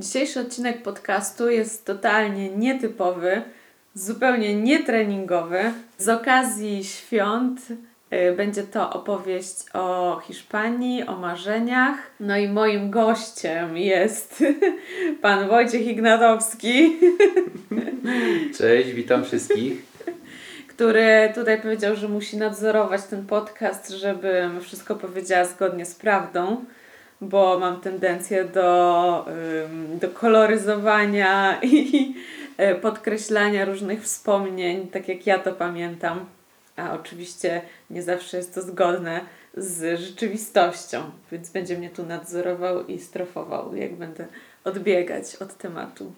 Dzisiejszy 0.00 0.40
odcinek 0.40 0.82
podcastu 0.82 1.50
jest 1.50 1.84
totalnie 1.84 2.50
nietypowy, 2.50 3.42
zupełnie 3.94 4.54
nietreningowy. 4.54 5.72
Z 5.98 6.08
okazji 6.08 6.84
świąt 6.84 7.60
y, 7.70 8.32
będzie 8.36 8.62
to 8.62 8.92
opowieść 8.92 9.54
o 9.74 10.20
Hiszpanii, 10.26 11.06
o 11.06 11.16
marzeniach. 11.16 11.96
No 12.20 12.36
i 12.36 12.48
moim 12.48 12.90
gościem 12.90 13.76
jest 13.76 14.44
pan 15.22 15.48
Wojciech 15.48 15.86
Ignatowski, 15.86 16.96
Cześć, 18.58 18.90
witam 18.90 19.24
wszystkich. 19.24 19.82
który 20.68 21.32
tutaj 21.34 21.62
powiedział, 21.62 21.96
że 21.96 22.08
musi 22.08 22.36
nadzorować 22.36 23.04
ten 23.04 23.26
podcast, 23.26 23.90
żebym 23.90 24.60
wszystko 24.60 24.94
powiedziała 24.96 25.44
zgodnie 25.44 25.86
z 25.86 25.94
prawdą, 25.94 26.64
bo 27.20 27.58
mam 27.58 27.80
tendencję 27.80 28.44
do, 28.44 29.26
do 30.00 30.08
koloryzowania 30.08 31.58
i 31.62 32.14
e, 32.56 32.74
podkreślania 32.74 33.64
różnych 33.64 34.02
wspomnień, 34.02 34.88
tak 34.88 35.08
jak 35.08 35.26
ja 35.26 35.38
to 35.38 35.52
pamiętam. 35.52 36.26
A 36.76 36.92
oczywiście 36.92 37.62
nie 37.90 38.02
zawsze 38.02 38.36
jest 38.36 38.54
to 38.54 38.62
zgodne 38.62 39.20
z 39.56 40.00
rzeczywistością, 40.00 41.10
więc 41.32 41.50
będzie 41.50 41.78
mnie 41.78 41.90
tu 41.90 42.06
nadzorował 42.06 42.86
i 42.86 42.98
strofował, 42.98 43.76
jak 43.76 43.94
będę 43.94 44.26
odbiegać 44.64 45.36
od 45.36 45.56
tematu. 45.56 46.12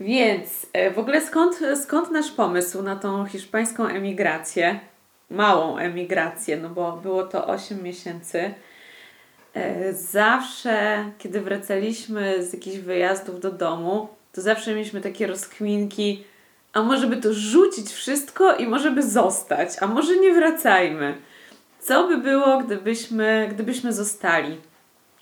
Więc 0.00 0.66
e, 0.72 0.90
w 0.90 0.98
ogóle 0.98 1.20
skąd, 1.26 1.60
skąd 1.82 2.10
nasz 2.10 2.30
pomysł 2.30 2.82
na 2.82 2.96
tą 2.96 3.26
hiszpańską 3.26 3.86
emigrację? 3.86 4.80
Małą 5.30 5.78
emigrację, 5.78 6.56
no 6.56 6.68
bo 6.68 6.92
było 6.92 7.24
to 7.24 7.46
8 7.46 7.82
miesięcy. 7.82 8.54
E, 9.54 9.92
Zawsze, 9.92 11.04
kiedy 11.18 11.40
wracaliśmy 11.40 12.44
z 12.44 12.52
jakichś 12.52 12.76
wyjazdów 12.76 13.40
do 13.40 13.52
domu, 13.52 14.08
to 14.32 14.40
zawsze 14.40 14.74
mieliśmy 14.74 15.00
takie 15.00 15.26
rozkminki, 15.26 16.24
a 16.72 16.82
może 16.82 17.06
by 17.06 17.16
to 17.16 17.34
rzucić 17.34 17.90
wszystko 17.92 18.56
i 18.56 18.66
może 18.66 18.90
by 18.90 19.02
zostać, 19.02 19.70
a 19.80 19.86
może 19.86 20.16
nie 20.16 20.34
wracajmy. 20.34 21.14
Co 21.80 22.08
by 22.08 22.18
było, 22.18 22.58
gdybyśmy, 22.58 23.48
gdybyśmy 23.52 23.92
zostali? 23.92 24.56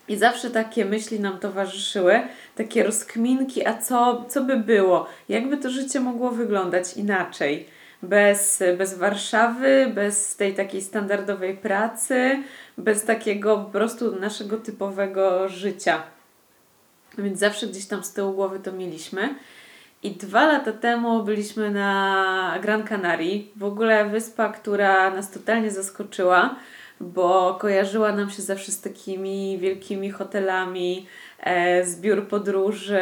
I 0.07 0.17
zawsze 0.17 0.49
takie 0.49 0.85
myśli 0.85 1.19
nam 1.19 1.39
towarzyszyły, 1.39 2.21
takie 2.55 2.83
rozkminki, 2.83 3.67
a 3.67 3.77
co, 3.77 4.25
co 4.29 4.43
by 4.43 4.57
było? 4.57 5.07
Jakby 5.29 5.57
to 5.57 5.69
życie 5.69 5.99
mogło 5.99 6.31
wyglądać 6.31 6.97
inaczej? 6.97 7.67
Bez, 8.03 8.63
bez 8.77 8.97
Warszawy, 8.97 9.91
bez 9.95 10.35
tej 10.35 10.53
takiej 10.53 10.81
standardowej 10.81 11.57
pracy, 11.57 12.43
bez 12.77 13.05
takiego 13.05 13.57
po 13.57 13.71
prostu 13.71 14.19
naszego 14.19 14.57
typowego 14.57 15.49
życia. 15.49 16.03
Więc 17.17 17.39
zawsze 17.39 17.67
gdzieś 17.67 17.85
tam 17.85 18.03
z 18.03 18.13
tyłu 18.13 18.33
głowy 18.33 18.59
to 18.59 18.71
mieliśmy. 18.71 19.35
I 20.03 20.11
dwa 20.11 20.47
lata 20.47 20.71
temu 20.71 21.23
byliśmy 21.23 21.71
na 21.71 22.59
Gran 22.61 22.83
Canaria, 22.83 23.41
w 23.55 23.63
ogóle 23.63 24.09
wyspa, 24.09 24.49
która 24.49 25.09
nas 25.09 25.31
totalnie 25.31 25.71
zaskoczyła, 25.71 26.55
bo 26.99 27.57
kojarzyła 27.61 28.11
nam 28.11 28.29
się 28.29 28.41
zawsze 28.41 28.71
z 28.71 28.81
takimi 28.81 29.57
wielkimi 29.57 30.11
hotelami, 30.11 31.07
e, 31.39 31.85
z 31.85 32.01
biur 32.01 32.27
podróży 32.27 33.01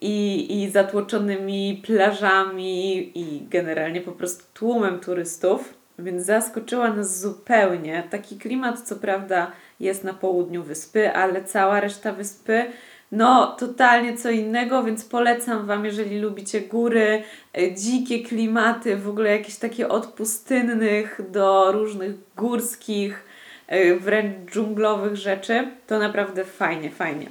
i, 0.00 0.46
i 0.62 0.70
zatłoczonymi 0.70 1.82
plażami 1.86 3.12
i 3.18 3.46
generalnie 3.48 4.00
po 4.00 4.12
prostu 4.12 4.44
tłumem 4.54 5.00
turystów. 5.00 5.74
Więc 5.98 6.26
zaskoczyła 6.26 6.90
nas 6.90 7.20
zupełnie. 7.20 8.02
Taki 8.10 8.38
klimat, 8.38 8.80
co 8.80 8.96
prawda, 8.96 9.52
jest 9.80 10.04
na 10.04 10.14
południu 10.14 10.62
wyspy, 10.62 11.12
ale 11.12 11.44
cała 11.44 11.80
reszta 11.80 12.12
wyspy 12.12 12.66
no, 13.14 13.56
totalnie 13.58 14.16
co 14.16 14.30
innego, 14.30 14.84
więc 14.84 15.04
polecam 15.04 15.66
Wam, 15.66 15.84
jeżeli 15.84 16.20
lubicie 16.20 16.60
góry, 16.60 17.22
e, 17.58 17.74
dzikie 17.74 18.22
klimaty, 18.22 18.96
w 18.96 19.08
ogóle 19.08 19.30
jakieś 19.30 19.56
takie 19.56 19.88
od 19.88 20.06
pustynnych 20.06 21.20
do 21.30 21.72
różnych 21.72 22.12
górskich, 22.36 23.24
e, 23.66 23.94
wręcz 23.94 24.50
dżunglowych 24.50 25.16
rzeczy, 25.16 25.68
to 25.86 25.98
naprawdę 25.98 26.44
fajnie, 26.44 26.90
fajnie. 26.90 27.26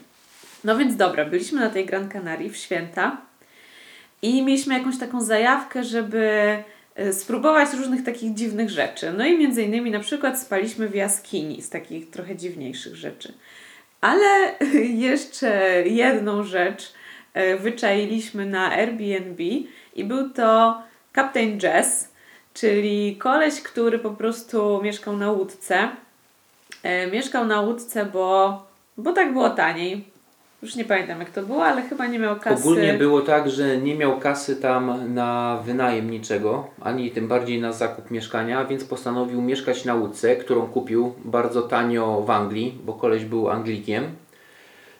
No 0.63 0.77
więc 0.77 0.95
dobra, 0.95 1.25
byliśmy 1.25 1.59
na 1.59 1.69
tej 1.69 1.85
Gran 1.85 2.09
Canaria 2.09 2.49
w 2.49 2.55
święta 2.55 3.17
i 4.21 4.43
mieliśmy 4.43 4.77
jakąś 4.77 4.97
taką 4.99 5.21
zajawkę, 5.21 5.83
żeby 5.83 6.57
spróbować 7.11 7.73
różnych 7.73 8.03
takich 8.03 8.33
dziwnych 8.33 8.69
rzeczy. 8.69 9.13
No 9.17 9.25
i 9.25 9.37
między 9.37 9.63
innymi 9.63 9.91
na 9.91 9.99
przykład 9.99 10.39
spaliśmy 10.39 10.89
w 10.89 10.95
jaskini 10.95 11.61
z 11.61 11.69
takich 11.69 12.09
trochę 12.09 12.35
dziwniejszych 12.35 12.95
rzeczy. 12.95 13.33
Ale 14.01 14.55
jeszcze 15.09 15.83
jedną 15.85 16.43
rzecz 16.43 16.93
e, 17.33 17.57
wyczailiśmy 17.57 18.45
na 18.45 18.71
Airbnb 18.71 19.43
i 19.95 20.03
był 20.03 20.29
to 20.29 20.81
Captain 21.15 21.59
Jazz, 21.59 22.09
czyli 22.53 23.15
koleś, 23.15 23.61
który 23.61 23.99
po 23.99 24.09
prostu 24.09 24.81
mieszkał 24.83 25.17
na 25.17 25.31
łódce. 25.31 25.89
E, 26.83 27.07
Mieszkał 27.07 27.45
na 27.45 27.61
łódce, 27.61 28.05
bo, 28.05 28.65
bo 28.97 29.13
tak 29.13 29.33
było 29.33 29.49
taniej. 29.49 30.12
Już 30.63 30.75
nie 30.75 30.85
pamiętam 30.85 31.19
jak 31.19 31.29
to 31.29 31.43
było, 31.43 31.65
ale 31.65 31.81
chyba 31.81 32.07
nie 32.07 32.19
miał 32.19 32.39
kasy. 32.39 32.63
Ogólnie 32.63 32.93
było 32.93 33.21
tak, 33.21 33.49
że 33.49 33.77
nie 33.77 33.95
miał 33.95 34.19
kasy 34.19 34.55
tam 34.55 35.13
na 35.13 35.59
wynajem 35.65 36.11
niczego, 36.11 36.67
ani 36.81 37.11
tym 37.11 37.27
bardziej 37.27 37.61
na 37.61 37.71
zakup 37.71 38.11
mieszkania, 38.11 38.65
więc 38.65 38.83
postanowił 38.83 39.41
mieszkać 39.41 39.85
na 39.85 39.95
łódce, 39.95 40.35
którą 40.35 40.67
kupił 40.67 41.13
bardzo 41.25 41.61
tanio 41.61 42.21
w 42.21 42.29
Anglii, 42.29 42.79
bo 42.85 42.93
koleś 42.93 43.25
był 43.25 43.49
Anglikiem. 43.49 44.03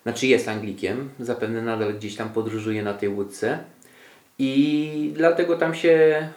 Znaczy 0.04 0.28
jest 0.28 0.48
Anglikiem, 0.48 1.10
zapewne 1.20 1.62
nadal 1.62 1.94
gdzieś 1.94 2.16
tam 2.16 2.30
podróżuje 2.30 2.84
na 2.84 2.94
tej 2.94 3.10
łódce. 3.10 3.60
I 4.46 5.12
dlatego 5.14 5.58
tam 5.58 5.76
się 5.76 6.28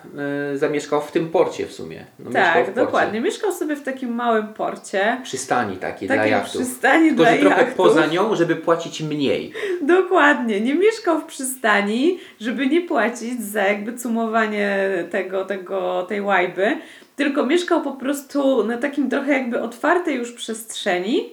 e, 0.53 0.56
zamieszkał 0.59 1.00
w 1.00 1.12
tym 1.12 1.28
porcie 1.28 1.67
w 1.67 1.72
sumie. 1.72 2.05
No, 2.19 2.31
mieszkał 2.31 2.62
w 2.62 2.67
Tak, 2.67 2.75
dokładnie. 2.75 3.21
Mieszkał 3.21 3.53
sobie 3.53 3.77
w 3.77 3.83
takim 3.83 4.15
małym 4.15 4.49
porcie. 4.49 5.21
Przystani 5.22 5.77
takiej 5.77 6.09
dla 6.09 6.27
jachtów. 6.27 6.62
przystani 6.62 7.09
Tylko, 7.09 7.22
dla 7.22 7.33
że 7.33 7.39
trochę 7.39 7.56
jachtów. 7.56 7.77
poza 7.77 8.06
nią, 8.06 8.37
żeby 8.37 8.56
płacić 8.56 9.03
mniej. 9.03 9.53
Dokładnie, 9.83 10.61
nie 10.61 10.75
mieszkał 10.75 11.21
w 11.21 11.25
przystani, 11.25 12.19
żeby 12.41 12.66
nie 12.66 12.81
płacić 12.81 13.43
za 13.43 13.62
jakby 13.62 13.95
cumowanie 13.95 14.78
tego, 15.11 15.45
tego, 15.45 16.03
tej 16.09 16.21
łajby, 16.21 16.77
tylko 17.16 17.47
mieszkał 17.47 17.83
po 17.83 17.93
prostu 17.93 18.65
na 18.65 18.78
takim 18.78 19.11
trochę 19.11 19.33
jakby 19.33 19.61
otwartej 19.62 20.16
już 20.16 20.33
przestrzeni 20.33 21.33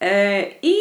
e, 0.00 0.42
i 0.62 0.74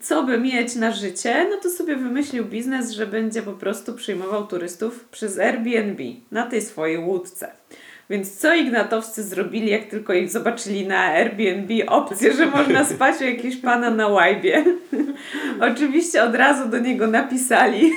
co 0.00 0.22
by 0.22 0.38
mieć 0.38 0.74
na 0.74 0.92
życie, 0.92 1.46
no 1.50 1.56
to 1.56 1.70
sobie 1.70 1.96
wymyślił 1.96 2.44
biznes, 2.44 2.90
że 2.90 3.06
będzie 3.06 3.42
po 3.42 3.52
prostu 3.52 3.94
przyjmował 3.94 4.46
turystów 4.46 5.04
przez 5.04 5.38
Airbnb 5.38 6.04
na 6.30 6.46
tej 6.46 6.62
swojej 6.62 6.98
łódce. 6.98 7.50
Więc 8.10 8.38
co 8.38 8.54
Ignatowscy 8.54 9.22
zrobili, 9.22 9.70
jak 9.70 9.84
tylko 9.84 10.12
ich 10.12 10.30
zobaczyli 10.30 10.86
na 10.86 10.98
Airbnb 10.98 11.86
opcję, 11.86 12.32
że 12.32 12.46
można 12.46 12.84
spać 12.94 13.20
u 13.20 13.24
jakiegoś 13.24 13.56
pana 13.56 13.90
na 13.90 14.08
łajbie? 14.08 14.64
Oczywiście 15.72 16.22
od 16.22 16.34
razu 16.34 16.68
do 16.68 16.78
niego 16.78 17.06
napisali. 17.06 17.92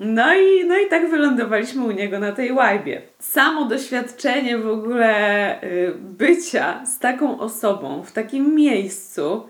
No 0.00 0.34
i, 0.34 0.64
no 0.64 0.78
i 0.78 0.88
tak 0.88 1.10
wylądowaliśmy 1.10 1.84
u 1.84 1.90
niego 1.90 2.18
na 2.18 2.32
tej 2.32 2.52
łajbie. 2.52 3.02
Samo 3.18 3.64
doświadczenie 3.64 4.58
w 4.58 4.68
ogóle 4.68 5.62
y, 5.62 5.94
bycia 5.98 6.86
z 6.86 6.98
taką 6.98 7.40
osobą 7.40 8.02
w 8.02 8.12
takim 8.12 8.54
miejscu 8.54 9.46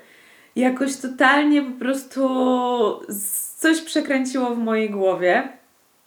jakoś 0.57 0.97
totalnie 0.97 1.63
po 1.63 1.79
prostu 1.79 2.29
coś 3.57 3.81
przekręciło 3.81 4.55
w 4.55 4.59
mojej 4.59 4.91
głowie, 4.91 5.49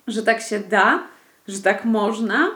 że 0.08 0.24
tak 0.24 0.42
się 0.42 0.60
da, 0.60 1.04
że 1.48 1.60
tak 1.60 1.86
można, 1.86 2.48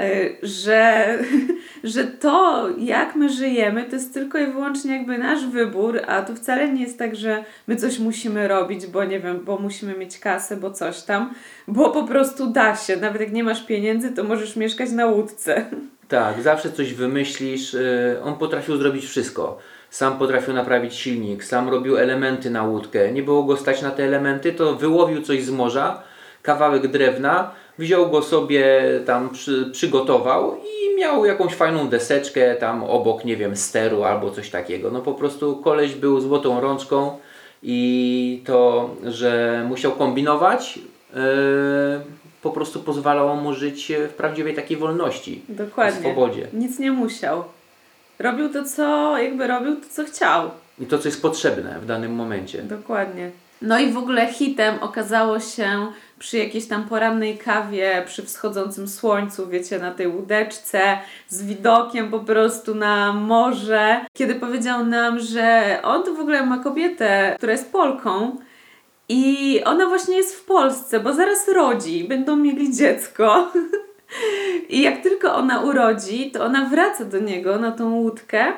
y, 0.00 0.36
że, 0.42 1.08
że 1.84 2.04
to, 2.04 2.68
jak 2.78 3.16
my 3.16 3.28
żyjemy, 3.28 3.84
to 3.84 3.96
jest 3.96 4.14
tylko 4.14 4.38
i 4.38 4.46
wyłącznie 4.46 4.96
jakby 4.96 5.18
nasz 5.18 5.46
wybór, 5.46 6.00
a 6.06 6.22
to 6.22 6.34
wcale 6.34 6.72
nie 6.72 6.82
jest 6.82 6.98
tak, 6.98 7.16
że 7.16 7.44
my 7.66 7.76
coś 7.76 7.98
musimy 7.98 8.48
robić, 8.48 8.86
bo 8.86 9.04
nie 9.04 9.20
wiem, 9.20 9.40
bo 9.44 9.58
musimy 9.58 9.94
mieć 9.94 10.18
kasę, 10.18 10.56
bo 10.56 10.70
coś 10.70 11.02
tam, 11.02 11.34
bo 11.68 11.90
po 11.90 12.04
prostu 12.04 12.46
da 12.46 12.76
się. 12.76 12.96
Nawet 12.96 13.20
jak 13.20 13.32
nie 13.32 13.44
masz 13.44 13.66
pieniędzy, 13.66 14.10
to 14.12 14.24
możesz 14.24 14.56
mieszkać 14.56 14.90
na 14.90 15.06
łódce. 15.06 15.64
Tak, 16.08 16.42
zawsze 16.42 16.72
coś 16.72 16.94
wymyślisz. 16.94 17.74
y, 17.74 18.16
On 18.24 18.36
potrafił 18.36 18.76
zrobić 18.76 19.04
wszystko. 19.06 19.58
Sam 19.94 20.18
potrafił 20.18 20.54
naprawić 20.54 20.94
silnik, 20.94 21.44
sam 21.44 21.68
robił 21.68 21.96
elementy 21.96 22.50
na 22.50 22.62
łódkę. 22.62 23.12
Nie 23.12 23.22
było 23.22 23.42
go 23.42 23.56
stać 23.56 23.82
na 23.82 23.90
te 23.90 24.04
elementy, 24.04 24.52
to 24.52 24.74
wyłowił 24.74 25.22
coś 25.22 25.44
z 25.44 25.50
morza, 25.50 26.02
kawałek 26.42 26.86
drewna, 26.86 27.50
wziął 27.78 28.10
go 28.10 28.22
sobie 28.22 28.82
tam, 29.06 29.30
przy, 29.30 29.70
przygotował 29.72 30.56
i 30.56 30.96
miał 30.98 31.24
jakąś 31.24 31.54
fajną 31.54 31.88
deseczkę 31.88 32.54
tam 32.54 32.84
obok, 32.84 33.24
nie 33.24 33.36
wiem, 33.36 33.56
steru 33.56 34.04
albo 34.04 34.30
coś 34.30 34.50
takiego. 34.50 34.90
No 34.90 35.00
po 35.00 35.14
prostu 35.14 35.56
koleś 35.56 35.94
był 35.94 36.20
złotą 36.20 36.60
rączką 36.60 37.18
i 37.62 38.42
to, 38.46 38.90
że 39.04 39.64
musiał 39.68 39.92
kombinować, 39.92 40.78
yy, 40.78 41.20
po 42.42 42.50
prostu 42.50 42.80
pozwalało 42.80 43.36
mu 43.36 43.52
żyć 43.52 43.92
w 44.08 44.12
prawdziwej 44.12 44.54
takiej 44.54 44.76
wolności. 44.76 45.42
Dokładnie. 45.48 46.00
W 46.00 46.00
swobodzie. 46.00 46.48
Nic 46.52 46.78
nie 46.78 46.92
musiał. 46.92 47.44
Robił 48.18 48.48
to, 48.48 48.64
co 48.64 49.18
jakby 49.18 49.46
robił 49.46 49.76
to, 49.76 49.86
co 49.90 50.04
chciał. 50.04 50.50
i 50.78 50.86
to, 50.86 50.98
co 50.98 51.08
jest 51.08 51.22
potrzebne 51.22 51.80
w 51.80 51.86
danym 51.86 52.14
momencie. 52.14 52.62
Dokładnie. 52.62 53.30
No 53.62 53.78
i 53.78 53.92
w 53.92 53.98
ogóle 53.98 54.26
hitem 54.26 54.74
okazało 54.80 55.40
się 55.40 55.86
przy 56.18 56.38
jakiejś 56.38 56.66
tam 56.66 56.84
porannej 56.84 57.38
kawie, 57.38 58.02
przy 58.06 58.22
wschodzącym 58.22 58.88
słońcu, 58.88 59.48
wiecie, 59.48 59.78
na 59.78 59.90
tej 59.90 60.08
łódeczce, 60.08 60.80
z 61.28 61.42
widokiem 61.42 62.10
po 62.10 62.20
prostu 62.20 62.74
na 62.74 63.12
morze, 63.12 64.06
kiedy 64.12 64.34
powiedział 64.34 64.84
nam, 64.86 65.18
że 65.20 65.78
on 65.82 66.02
to 66.02 66.14
w 66.14 66.20
ogóle 66.20 66.46
ma 66.46 66.58
kobietę, 66.58 67.34
która 67.36 67.52
jest 67.52 67.72
Polką. 67.72 68.36
I 69.08 69.60
ona 69.64 69.86
właśnie 69.86 70.16
jest 70.16 70.36
w 70.36 70.44
Polsce, 70.44 71.00
bo 71.00 71.12
zaraz 71.14 71.48
rodzi, 71.48 72.04
będą 72.08 72.36
mieli 72.36 72.74
dziecko. 72.76 73.52
I 74.68 74.82
jak 74.82 75.02
tylko 75.02 75.34
ona 75.34 75.60
urodzi, 75.60 76.30
to 76.30 76.44
ona 76.44 76.64
wraca 76.64 77.04
do 77.04 77.18
niego 77.18 77.58
na 77.58 77.72
tą 77.72 77.94
łódkę 77.94 78.52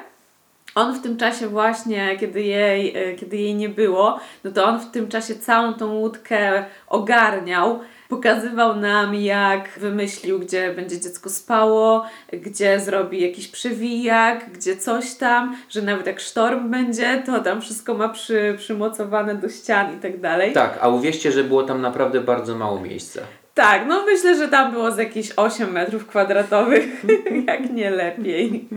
on 0.76 0.94
w 0.94 1.02
tym 1.02 1.16
czasie 1.16 1.48
właśnie, 1.48 2.16
kiedy 2.20 2.42
jej, 2.42 2.96
e, 2.96 3.14
kiedy 3.14 3.36
jej 3.36 3.54
nie 3.54 3.68
było, 3.68 4.20
no 4.44 4.50
to 4.50 4.64
on 4.64 4.80
w 4.80 4.90
tym 4.90 5.08
czasie 5.08 5.34
całą 5.34 5.74
tą 5.74 5.94
łódkę 5.94 6.64
ogarniał. 6.88 7.80
Pokazywał 8.08 8.76
nam, 8.76 9.14
jak 9.14 9.68
wymyślił, 9.78 10.38
gdzie 10.38 10.74
będzie 10.74 11.00
dziecko 11.00 11.30
spało, 11.30 12.06
gdzie 12.32 12.80
zrobi 12.80 13.22
jakiś 13.22 13.48
przewijak, 13.48 14.52
gdzie 14.52 14.76
coś 14.76 15.14
tam, 15.14 15.56
że 15.68 15.82
nawet 15.82 16.06
jak 16.06 16.20
sztorm 16.20 16.70
będzie, 16.70 17.22
to 17.26 17.40
tam 17.40 17.60
wszystko 17.60 17.94
ma 17.94 18.08
przy, 18.08 18.54
przymocowane 18.58 19.34
do 19.34 19.48
ścian 19.48 19.96
i 19.96 20.00
tak 20.00 20.20
dalej. 20.20 20.52
Tak, 20.52 20.78
a 20.80 20.88
uwierzcie, 20.88 21.32
że 21.32 21.44
było 21.44 21.62
tam 21.62 21.80
naprawdę 21.80 22.20
bardzo 22.20 22.54
mało 22.54 22.80
miejsca. 22.80 23.20
Tak, 23.56 23.86
no 23.86 24.04
myślę, 24.04 24.36
że 24.36 24.48
tam 24.48 24.72
było 24.72 24.90
z 24.90 24.98
jakieś 24.98 25.32
8 25.36 25.72
metrów 25.72 26.06
kwadratowych, 26.06 26.84
jak 27.48 27.70
nie 27.70 27.90
lepiej. 27.90 28.68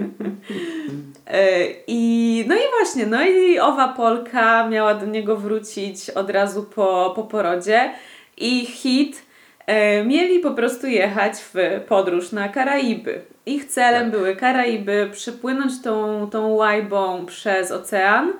E, 1.27 1.65
I 1.87 2.45
no 2.47 2.55
i 2.55 2.59
właśnie, 2.79 3.05
no 3.05 3.25
i 3.25 3.59
owa 3.59 3.87
Polka 3.87 4.67
miała 4.67 4.93
do 4.93 5.05
niego 5.05 5.37
wrócić 5.37 6.09
od 6.09 6.29
razu 6.29 6.63
po, 6.63 7.13
po 7.15 7.23
porodzie 7.23 7.91
i 8.37 8.65
hit 8.65 9.25
e, 9.67 10.03
mieli 10.03 10.39
po 10.39 10.51
prostu 10.51 10.87
jechać 10.87 11.33
w 11.33 11.53
podróż 11.87 12.31
na 12.31 12.49
Karaiby. 12.49 13.21
Ich 13.45 13.65
celem 13.65 14.11
tak. 14.11 14.19
były 14.19 14.35
Karaiby, 14.35 15.09
przepłynąć 15.11 15.81
tą, 15.81 16.29
tą 16.29 16.47
łajbą 16.47 17.25
przez 17.25 17.71
ocean 17.71 18.33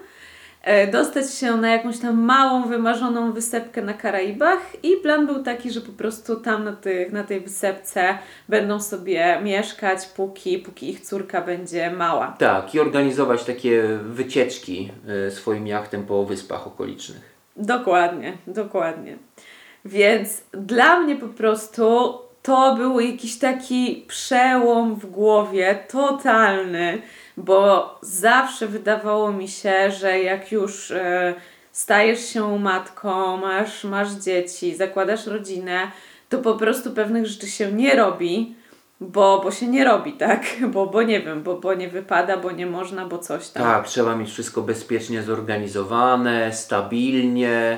dostać 0.92 1.34
się 1.34 1.58
na 1.58 1.70
jakąś 1.72 2.00
tam 2.00 2.22
małą, 2.22 2.68
wymarzoną 2.68 3.32
wysepkę 3.32 3.82
na 3.82 3.94
Karaibach 3.94 4.60
i 4.84 4.98
plan 4.98 5.28
był 5.28 5.44
taki, 5.44 5.72
że 5.72 5.82
po 5.82 5.92
prostu 5.92 6.36
tam 6.36 6.64
na, 6.64 6.74
tych, 6.74 7.12
na 7.12 7.24
tej 7.24 7.42
wysepce 7.42 8.18
będą 8.50 8.80
sobie 8.80 9.40
mieszkać, 9.44 10.06
póki, 10.06 10.60
póki 10.60 10.90
ich 10.90 11.02
córka 11.02 11.42
będzie 11.42 11.92
mała. 11.92 12.36
Tak, 12.40 12.76
i 12.76 12.80
organizować 12.80 13.44
takie 13.44 13.84
wycieczki 14.04 14.92
e, 15.28 15.32
swoim 15.32 15.68
jachtem 15.68 16.06
po 16.06 16.26
wyspach 16.26 16.68
okolicznych. 16.68 17.40
Dokładnie, 17.58 18.34
dokładnie. 18.48 19.18
Więc 19.86 20.42
dla 20.52 21.00
mnie 21.00 21.16
po 21.16 21.28
prostu 21.28 22.14
to 22.42 22.76
był 22.76 23.00
jakiś 23.00 23.40
taki 23.40 24.06
przełom 24.08 24.96
w 24.96 25.06
głowie 25.06 25.80
totalny 25.88 27.02
bo 27.40 27.98
zawsze 28.02 28.68
wydawało 28.68 29.32
mi 29.32 29.48
się, 29.48 29.92
że 29.92 30.20
jak 30.20 30.52
już 30.52 30.92
e, 30.92 31.34
stajesz 31.72 32.26
się 32.26 32.60
matką, 32.60 33.38
masz, 33.38 33.84
masz 33.84 34.12
dzieci, 34.12 34.76
zakładasz 34.76 35.28
rodzinę, 35.28 35.92
to 36.30 36.38
po 36.38 36.56
prostu 36.56 36.92
pewnych 36.92 37.26
rzeczy 37.26 37.48
się 37.48 37.72
nie 37.72 37.96
robi, 37.96 38.56
bo, 39.02 39.42
bo 39.44 39.52
się 39.52 39.68
nie 39.68 39.84
robi, 39.84 40.14
tak? 40.14 40.46
Bo, 40.74 40.88
bo 40.88 41.04
nie 41.04 41.22
wiem, 41.22 41.44
bo, 41.44 41.60
bo 41.60 41.74
nie 41.74 41.88
wypada, 41.90 42.38
bo 42.38 42.52
nie 42.52 42.66
można, 42.66 43.06
bo 43.06 43.18
coś 43.18 43.50
tam. 43.50 43.64
Tak, 43.64 43.88
trzeba 43.88 44.16
mieć 44.16 44.30
wszystko 44.30 44.62
bezpiecznie 44.62 45.24
zorganizowane, 45.24 46.54
stabilnie, 46.54 47.78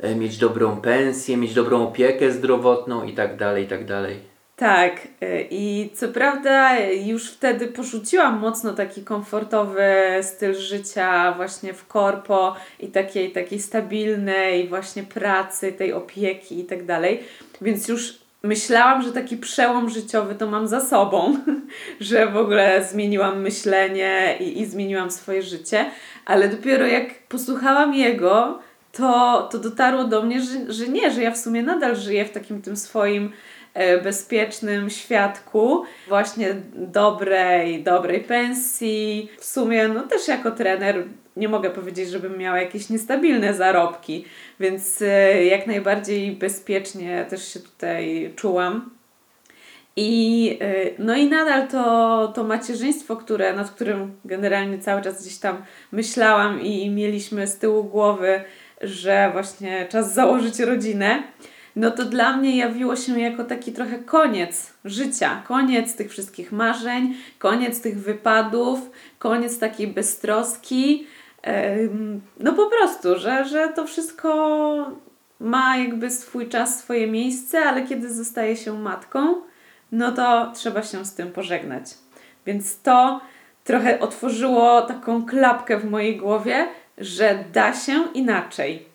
e, 0.00 0.14
mieć 0.14 0.38
dobrą 0.38 0.76
pensję, 0.76 1.36
mieć 1.36 1.54
dobrą 1.54 1.84
opiekę 1.84 2.30
zdrowotną 2.30 3.04
i 3.04 3.12
tak 3.12 3.36
dalej, 3.36 3.64
i 3.64 3.68
tak 3.68 3.84
dalej. 3.84 4.35
Tak, 4.56 5.08
y, 5.22 5.46
i 5.50 5.90
co 5.94 6.08
prawda 6.08 6.80
już 6.80 7.30
wtedy 7.30 7.66
porzuciłam 7.66 8.38
mocno 8.38 8.72
taki 8.72 9.04
komfortowy 9.04 9.92
styl 10.22 10.54
życia 10.54 11.32
właśnie 11.32 11.74
w 11.74 11.86
korpo 11.86 12.56
i 12.80 12.88
takiej, 12.88 13.32
takiej 13.32 13.60
stabilnej 13.60 14.68
właśnie 14.68 15.02
pracy, 15.02 15.72
tej 15.72 15.92
opieki 15.92 16.60
i 16.60 16.64
tak 16.64 16.84
dalej, 16.84 17.22
więc 17.60 17.88
już 17.88 18.18
myślałam, 18.42 19.02
że 19.02 19.12
taki 19.12 19.36
przełom 19.36 19.90
życiowy 19.90 20.34
to 20.34 20.46
mam 20.46 20.68
za 20.68 20.80
sobą, 20.80 21.36
że 22.00 22.26
w 22.26 22.36
ogóle 22.36 22.84
zmieniłam 22.84 23.40
myślenie 23.40 24.36
i, 24.40 24.60
i 24.60 24.66
zmieniłam 24.66 25.10
swoje 25.10 25.42
życie, 25.42 25.90
ale 26.26 26.48
dopiero 26.48 26.86
jak 26.86 27.22
posłuchałam 27.28 27.94
jego, 27.94 28.58
to, 28.92 29.48
to 29.52 29.58
dotarło 29.58 30.04
do 30.04 30.22
mnie, 30.22 30.40
że, 30.40 30.72
że 30.72 30.88
nie, 30.88 31.10
że 31.10 31.22
ja 31.22 31.30
w 31.30 31.38
sumie 31.38 31.62
nadal 31.62 31.96
żyję 31.96 32.24
w 32.24 32.30
takim 32.30 32.62
tym 32.62 32.76
swoim 32.76 33.32
E, 33.32 33.32
bezpiecznym 34.02 34.90
świadku 34.90 35.84
właśnie 36.08 36.54
dobrej, 36.74 37.82
dobrej 37.82 38.20
pensji. 38.20 39.30
W 39.38 39.44
sumie 39.44 39.88
no 39.88 40.02
też 40.02 40.28
jako 40.28 40.50
trener 40.50 41.04
nie 41.36 41.48
mogę 41.48 41.70
powiedzieć, 41.70 42.10
żebym 42.10 42.38
miała 42.38 42.60
jakieś 42.60 42.90
niestabilne 42.90 43.54
zarobki, 43.54 44.24
więc 44.60 45.02
e, 45.02 45.44
jak 45.44 45.66
najbardziej 45.66 46.32
bezpiecznie 46.32 47.26
też 47.30 47.52
się 47.52 47.60
tutaj 47.60 48.32
czułam. 48.36 48.90
I, 49.96 50.58
e, 50.60 50.74
no 50.98 51.16
i 51.16 51.28
nadal 51.28 51.68
to, 51.68 52.32
to 52.34 52.44
macierzyństwo, 52.44 53.16
które, 53.16 53.52
nad 53.52 53.70
którym 53.70 54.16
generalnie 54.24 54.78
cały 54.78 55.02
czas 55.02 55.22
gdzieś 55.22 55.38
tam 55.38 55.62
myślałam 55.92 56.60
i 56.60 56.90
mieliśmy 56.90 57.46
z 57.46 57.58
tyłu 57.58 57.84
głowy, 57.84 58.40
że 58.80 59.30
właśnie 59.32 59.86
czas 59.88 60.14
założyć 60.14 60.60
rodzinę 60.60 61.22
no 61.76 61.90
to 61.90 62.04
dla 62.04 62.36
mnie 62.36 62.56
jawiło 62.56 62.96
się 62.96 63.20
jako 63.20 63.44
taki 63.44 63.72
trochę 63.72 63.98
koniec 63.98 64.72
życia, 64.84 65.42
koniec 65.48 65.96
tych 65.96 66.10
wszystkich 66.10 66.52
marzeń, 66.52 67.14
koniec 67.38 67.80
tych 67.80 68.00
wypadów, 68.00 68.90
koniec 69.18 69.58
takiej 69.58 69.86
beztroski. 69.86 71.06
No 72.40 72.52
po 72.52 72.66
prostu, 72.66 73.18
że, 73.18 73.44
że 73.44 73.68
to 73.68 73.86
wszystko 73.86 74.90
ma 75.40 75.76
jakby 75.76 76.10
swój 76.10 76.48
czas, 76.48 76.78
swoje 76.78 77.06
miejsce, 77.06 77.60
ale 77.60 77.82
kiedy 77.82 78.14
zostaje 78.14 78.56
się 78.56 78.78
matką, 78.78 79.34
no 79.92 80.12
to 80.12 80.52
trzeba 80.54 80.82
się 80.82 81.04
z 81.04 81.14
tym 81.14 81.32
pożegnać. 81.32 81.84
Więc 82.46 82.80
to 82.82 83.20
trochę 83.64 84.00
otworzyło 84.00 84.82
taką 84.82 85.26
klapkę 85.26 85.78
w 85.78 85.90
mojej 85.90 86.16
głowie, 86.16 86.68
że 86.98 87.44
da 87.52 87.74
się 87.74 88.04
inaczej, 88.14 88.86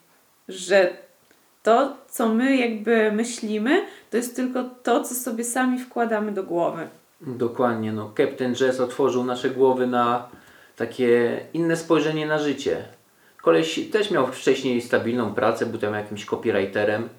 że 0.48 0.94
to, 1.63 1.98
co 2.10 2.34
my 2.34 2.58
jakby 2.58 3.12
myślimy, 3.12 3.86
to 4.10 4.18
jest 4.18 4.36
tylko 4.36 4.63
to, 4.84 5.03
co 5.03 5.15
sobie 5.15 5.44
sami 5.44 5.80
wkładamy 5.80 6.32
do 6.32 6.44
głowy. 6.44 6.88
Dokładnie, 7.22 7.91
no 7.91 8.13
Captain 8.18 8.56
Jazz 8.56 8.80
otworzył 8.80 9.24
nasze 9.24 9.50
głowy 9.50 9.88
na 9.88 10.30
takie 10.75 11.39
inne 11.53 11.77
spojrzenie 11.77 12.27
na 12.27 12.39
życie. 12.39 12.86
Koleś 13.41 13.80
też 13.91 14.12
miał 14.12 14.27
wcześniej 14.27 14.82
stabilną 14.82 15.34
pracę, 15.34 15.65
był 15.65 15.80
tam 15.80 15.94
jakimś 15.94 16.25
copywriterem 16.25 17.10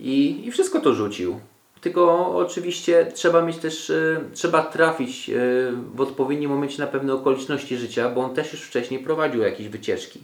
i, 0.00 0.46
i 0.46 0.50
wszystko 0.50 0.80
to 0.80 0.94
rzucił. 0.94 1.40
Tylko 1.80 2.36
oczywiście 2.36 3.12
trzeba 3.14 3.42
mieć 3.42 3.56
też, 3.56 3.90
y, 3.90 4.20
trzeba 4.32 4.62
trafić 4.62 5.30
y, 5.30 5.72
w 5.94 6.00
odpowiednim 6.00 6.50
momencie 6.50 6.78
na 6.78 6.86
pewne 6.86 7.14
okoliczności 7.14 7.76
życia, 7.76 8.10
bo 8.10 8.20
on 8.20 8.34
też 8.34 8.52
już 8.52 8.62
wcześniej 8.62 9.00
prowadził 9.00 9.42
jakieś 9.42 9.68
wycieczki. 9.68 10.20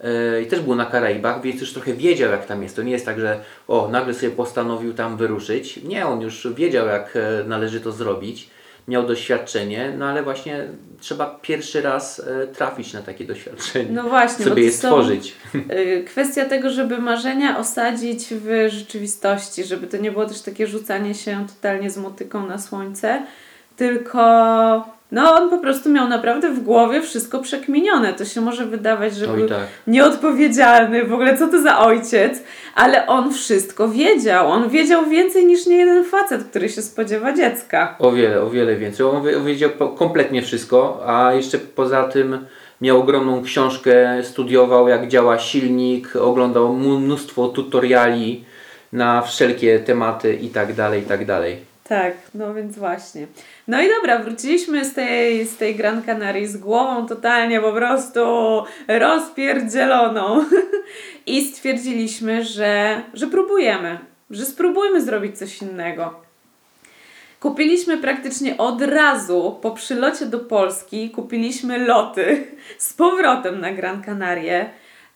E, 0.00 0.42
i 0.42 0.46
też 0.46 0.60
był 0.60 0.74
na 0.74 0.86
Karaibach, 0.86 1.42
więc 1.42 1.60
już 1.60 1.72
trochę 1.72 1.92
wiedział 1.92 2.30
jak 2.30 2.46
tam 2.46 2.62
jest. 2.62 2.76
To 2.76 2.82
nie 2.82 2.92
jest 2.92 3.06
tak, 3.06 3.20
że 3.20 3.40
o, 3.68 3.88
nagle 3.88 4.14
sobie 4.14 4.30
postanowił 4.30 4.94
tam 4.94 5.16
wyruszyć. 5.16 5.82
Nie, 5.82 6.06
on 6.06 6.20
już 6.20 6.48
wiedział 6.54 6.86
jak 6.86 7.16
e, 7.16 7.44
należy 7.44 7.80
to 7.80 7.92
zrobić. 7.92 8.50
Miał 8.88 9.06
doświadczenie, 9.06 9.94
no 9.98 10.06
ale 10.06 10.22
właśnie 10.22 10.64
trzeba 11.00 11.38
pierwszy 11.42 11.82
raz 11.82 12.20
e, 12.20 12.46
trafić 12.46 12.92
na 12.92 13.02
takie 13.02 13.24
doświadczenie. 13.24 13.90
No 13.90 14.02
właśnie, 14.02 14.44
sobie 14.44 14.62
je 14.62 14.72
stworzyć. 14.72 15.34
Kwestia 16.06 16.44
tego, 16.44 16.70
żeby 16.70 16.98
marzenia 16.98 17.58
osadzić 17.58 18.26
w 18.30 18.68
rzeczywistości, 18.68 19.64
żeby 19.64 19.86
to 19.86 19.96
nie 19.96 20.12
było 20.12 20.26
też 20.26 20.42
takie 20.42 20.66
rzucanie 20.66 21.14
się 21.14 21.46
totalnie 21.46 21.90
z 21.90 21.98
motyką 21.98 22.46
na 22.46 22.58
słońce, 22.58 23.22
tylko 23.76 24.95
no, 25.12 25.34
on 25.34 25.50
po 25.50 25.58
prostu 25.58 25.90
miał 25.90 26.08
naprawdę 26.08 26.50
w 26.50 26.60
głowie 26.60 27.02
wszystko 27.02 27.38
przekminione. 27.38 28.14
To 28.14 28.24
się 28.24 28.40
może 28.40 28.66
wydawać, 28.66 29.14
że 29.14 29.28
był 29.28 29.48
tak. 29.48 29.66
nieodpowiedzialny, 29.86 31.04
w 31.04 31.12
ogóle 31.12 31.38
co 31.38 31.48
to 31.48 31.62
za 31.62 31.78
ojciec, 31.78 32.42
ale 32.74 33.06
on 33.06 33.32
wszystko 33.34 33.88
wiedział. 33.88 34.50
On 34.50 34.68
wiedział 34.68 35.06
więcej 35.06 35.46
niż 35.46 35.66
nie 35.66 35.76
jeden 35.76 36.04
facet, 36.04 36.44
który 36.44 36.68
się 36.68 36.82
spodziewa 36.82 37.32
dziecka. 37.32 37.96
O 37.98 38.12
wiele, 38.12 38.42
o 38.42 38.50
wiele 38.50 38.76
więcej. 38.76 39.06
On 39.06 39.44
wiedział 39.44 39.70
kompletnie 39.98 40.42
wszystko, 40.42 41.02
a 41.06 41.32
jeszcze 41.32 41.58
poza 41.58 42.04
tym 42.04 42.46
miał 42.80 43.00
ogromną 43.00 43.42
książkę, 43.42 44.22
studiował 44.22 44.88
jak 44.88 45.08
działa 45.08 45.38
silnik, 45.38 46.16
oglądał 46.16 46.72
mnóstwo 46.72 47.48
tutoriali 47.48 48.44
na 48.92 49.22
wszelkie 49.22 49.78
tematy 49.78 50.34
i 50.34 50.48
tak 50.48 50.74
dalej, 50.74 51.02
i 51.02 51.04
tak 51.04 51.24
dalej. 51.24 51.75
Tak, 51.88 52.12
no 52.34 52.54
więc 52.54 52.78
właśnie. 52.78 53.26
No 53.68 53.82
i 53.82 53.88
dobra, 53.88 54.18
wróciliśmy 54.18 54.84
z 54.84 54.94
tej, 54.94 55.46
z 55.46 55.56
tej 55.56 55.74
Gran 55.74 56.02
Canaria 56.02 56.48
z 56.48 56.56
głową 56.56 57.06
totalnie 57.06 57.60
po 57.60 57.72
prostu 57.72 58.20
rozpierdzieloną 58.88 60.44
i 61.26 61.44
stwierdziliśmy, 61.44 62.44
że, 62.44 63.02
że 63.14 63.26
próbujemy, 63.26 63.98
że 64.30 64.44
spróbujmy 64.44 65.02
zrobić 65.02 65.38
coś 65.38 65.62
innego. 65.62 66.20
Kupiliśmy 67.40 67.98
praktycznie 67.98 68.56
od 68.56 68.82
razu 68.82 69.58
po 69.62 69.70
przylocie 69.70 70.26
do 70.26 70.38
Polski, 70.38 71.10
kupiliśmy 71.10 71.78
loty 71.78 72.46
z 72.78 72.92
powrotem 72.92 73.60
na 73.60 73.72
Gran 73.72 74.02
Canaria 74.02 74.70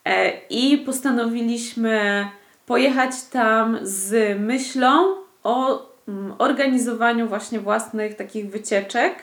e, 0.04 0.32
i 0.50 0.78
postanowiliśmy 0.78 2.26
pojechać 2.66 3.10
tam 3.32 3.78
z 3.82 4.38
myślą 4.40 5.16
o 5.42 5.89
organizowaniu 6.38 7.28
właśnie 7.28 7.60
własnych 7.60 8.14
takich 8.14 8.50
wycieczek. 8.50 9.14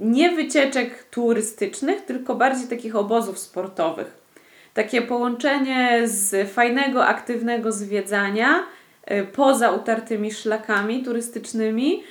Nie 0.00 0.30
wycieczek 0.30 1.04
turystycznych, 1.04 2.04
tylko 2.04 2.34
bardziej 2.34 2.68
takich 2.68 2.96
obozów 2.96 3.38
sportowych. 3.38 4.18
Takie 4.74 5.02
połączenie 5.02 6.02
z 6.04 6.50
fajnego, 6.50 7.06
aktywnego 7.06 7.72
zwiedzania 7.72 8.64
Y, 9.10 9.26
poza 9.26 9.70
utartymi 9.70 10.32
szlakami 10.32 11.02
turystycznymi, 11.02 12.02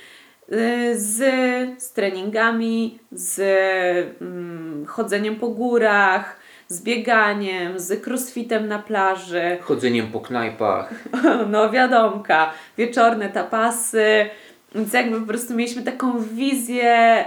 y, 0.52 1.00
z, 1.00 1.18
z 1.82 1.92
treningami, 1.92 2.98
z 3.12 3.40
mm, 4.20 4.86
chodzeniem 4.86 5.36
po 5.36 5.48
górach, 5.48 6.39
z 6.70 6.82
bieganiem, 6.82 7.80
z 7.80 8.06
crossfitem 8.06 8.68
na 8.68 8.78
plaży. 8.78 9.58
Chodzeniem 9.60 10.12
po 10.12 10.20
knajpach. 10.20 10.94
No 11.50 11.70
wiadomka, 11.70 12.52
wieczorne 12.78 13.28
tapasy. 13.28 14.30
Więc 14.74 14.92
jakby 14.92 15.20
po 15.20 15.26
prostu 15.26 15.54
mieliśmy 15.54 15.82
taką 15.82 16.20
wizję 16.22 17.24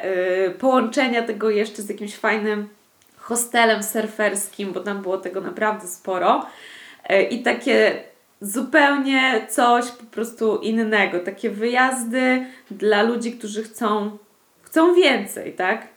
y, 0.47 0.51
połączenia 0.51 1.23
tego 1.23 1.49
jeszcze 1.49 1.81
z 1.81 1.89
jakimś 1.89 2.15
fajnym 2.15 2.69
hostelem 3.17 3.83
surferskim, 3.83 4.73
bo 4.73 4.79
tam 4.79 5.01
było 5.01 5.17
tego 5.17 5.41
naprawdę 5.41 5.87
sporo. 5.87 6.45
Y, 7.11 7.21
I 7.21 7.43
takie 7.43 8.03
zupełnie 8.41 9.47
coś 9.49 9.91
po 9.91 10.05
prostu 10.05 10.57
innego. 10.57 11.19
Takie 11.19 11.49
wyjazdy 11.49 12.45
dla 12.71 13.01
ludzi, 13.01 13.31
którzy 13.31 13.63
chcą, 13.63 14.17
chcą 14.61 14.95
więcej, 14.95 15.53
tak? 15.53 15.87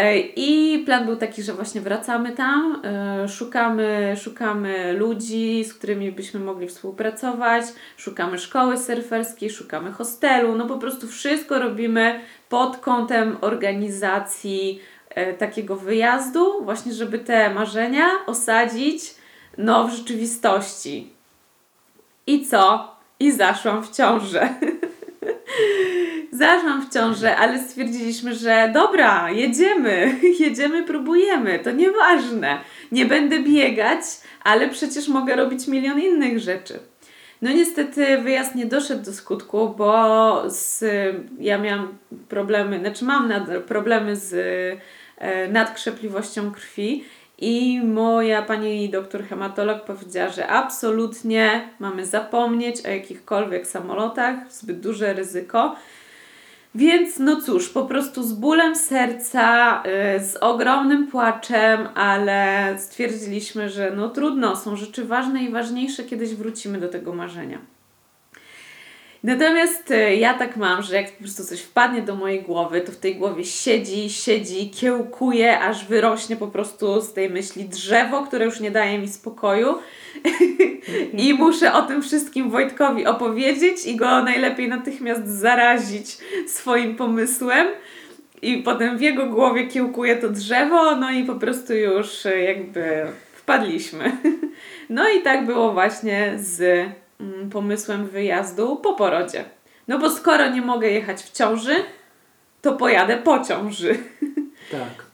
E, 0.00 0.18
I 0.18 0.78
plan 0.84 1.06
był 1.06 1.16
taki, 1.16 1.42
że 1.42 1.52
właśnie 1.52 1.80
wracamy 1.80 2.32
tam, 2.32 2.82
e, 2.84 3.28
szukamy, 3.28 4.14
szukamy 4.16 4.92
ludzi, 4.92 5.64
z 5.64 5.74
którymi 5.74 6.12
byśmy 6.12 6.40
mogli 6.40 6.68
współpracować, 6.68 7.64
szukamy 7.96 8.38
szkoły 8.38 8.78
surferskiej, 8.78 9.50
szukamy 9.50 9.92
hostelu, 9.92 10.56
no 10.56 10.66
po 10.66 10.78
prostu 10.78 11.08
wszystko 11.08 11.58
robimy 11.58 12.20
pod 12.48 12.76
kątem 12.76 13.36
organizacji 13.40 14.80
e, 15.08 15.32
takiego 15.32 15.76
wyjazdu, 15.76 16.64
właśnie 16.64 16.92
żeby 16.92 17.18
te 17.18 17.54
marzenia 17.54 18.08
osadzić 18.26 19.14
no 19.58 19.88
w 19.88 19.90
rzeczywistości. 19.90 21.12
I 22.26 22.46
co? 22.46 22.94
I 23.20 23.32
zaszłam 23.32 23.82
w 23.82 23.90
ciążę. 23.90 24.48
zaszłam 26.32 26.86
w 26.86 26.94
ciążę, 26.94 27.36
ale 27.36 27.58
stwierdziliśmy, 27.58 28.34
że 28.34 28.70
dobra, 28.74 29.30
jedziemy, 29.30 30.16
jedziemy, 30.40 30.82
próbujemy, 30.82 31.58
to 31.58 31.70
nieważne. 31.70 32.60
Nie 32.92 33.06
będę 33.06 33.42
biegać, 33.42 34.00
ale 34.44 34.68
przecież 34.68 35.08
mogę 35.08 35.36
robić 35.36 35.66
milion 35.66 36.00
innych 36.00 36.38
rzeczy. 36.38 36.78
No 37.42 37.50
niestety 37.50 38.18
wyjazd 38.18 38.54
nie 38.54 38.66
doszedł 38.66 39.04
do 39.04 39.12
skutku, 39.12 39.74
bo 39.78 40.42
z, 40.50 40.84
ja 41.38 41.58
miałam 41.58 41.98
problemy, 42.28 42.78
znaczy 42.78 43.04
mam 43.04 43.32
problemy 43.66 44.16
z 44.16 44.34
e, 45.18 45.48
nadkrzepliwością 45.48 46.52
krwi 46.52 47.04
i 47.40 47.80
moja 47.84 48.42
pani 48.42 48.88
doktor 48.88 49.24
hematolog 49.24 49.84
powiedziała, 49.84 50.28
że 50.28 50.46
absolutnie 50.46 51.68
mamy 51.78 52.06
zapomnieć 52.06 52.86
o 52.86 52.88
jakichkolwiek 52.88 53.66
samolotach, 53.66 54.52
zbyt 54.52 54.80
duże 54.80 55.12
ryzyko. 55.12 55.76
Więc 56.74 57.18
no 57.18 57.40
cóż, 57.40 57.68
po 57.68 57.84
prostu 57.86 58.22
z 58.22 58.32
bólem 58.32 58.76
serca, 58.76 59.82
yy, 59.84 60.24
z 60.24 60.36
ogromnym 60.36 61.06
płaczem, 61.06 61.88
ale 61.94 62.74
stwierdziliśmy, 62.78 63.68
że 63.68 63.92
no 63.96 64.08
trudno, 64.08 64.56
są 64.56 64.76
rzeczy 64.76 65.04
ważne 65.04 65.42
i 65.42 65.50
ważniejsze, 65.50 66.04
kiedyś 66.04 66.34
wrócimy 66.34 66.80
do 66.80 66.88
tego 66.88 67.12
marzenia. 67.12 67.58
Natomiast 69.22 69.90
e, 69.90 70.16
ja 70.16 70.34
tak 70.34 70.56
mam, 70.56 70.82
że 70.82 70.96
jak 70.96 71.12
po 71.12 71.18
prostu 71.18 71.44
coś 71.44 71.60
wpadnie 71.60 72.02
do 72.02 72.14
mojej 72.14 72.42
głowy, 72.42 72.80
to 72.80 72.92
w 72.92 72.96
tej 72.96 73.16
głowie 73.16 73.44
siedzi, 73.44 74.10
siedzi, 74.10 74.70
kiełkuje, 74.70 75.60
aż 75.60 75.86
wyrośnie 75.86 76.36
po 76.36 76.46
prostu 76.46 77.00
z 77.00 77.12
tej 77.12 77.30
myśli 77.30 77.64
drzewo, 77.64 78.22
które 78.22 78.44
już 78.44 78.60
nie 78.60 78.70
daje 78.70 78.98
mi 78.98 79.08
spokoju. 79.08 79.74
I 81.26 81.34
muszę 81.34 81.72
o 81.72 81.82
tym 81.82 82.02
wszystkim 82.02 82.50
Wojtkowi 82.50 83.06
opowiedzieć 83.06 83.86
i 83.86 83.96
go 83.96 84.22
najlepiej 84.22 84.68
natychmiast 84.68 85.28
zarazić 85.28 86.18
swoim 86.46 86.96
pomysłem. 86.96 87.66
I 88.42 88.56
potem 88.56 88.98
w 88.98 89.00
jego 89.00 89.26
głowie 89.26 89.66
kiełkuje 89.66 90.16
to 90.16 90.28
drzewo, 90.28 90.96
no 90.96 91.10
i 91.10 91.24
po 91.24 91.34
prostu 91.34 91.74
już 91.74 92.26
e, 92.26 92.40
jakby 92.40 93.06
wpadliśmy. 93.34 94.12
No 94.90 95.08
i 95.08 95.22
tak 95.22 95.46
było 95.46 95.72
właśnie 95.72 96.32
z 96.36 96.86
pomysłem 97.52 98.06
wyjazdu 98.06 98.76
po 98.76 98.94
porodzie. 98.94 99.44
No 99.88 99.98
bo 99.98 100.10
skoro 100.10 100.50
nie 100.50 100.62
mogę 100.62 100.88
jechać 100.90 101.22
w 101.22 101.32
ciąży, 101.32 101.74
to 102.62 102.72
pojadę 102.72 103.16
po 103.16 103.44
ciąży. 103.44 103.98
Tak. 104.70 105.04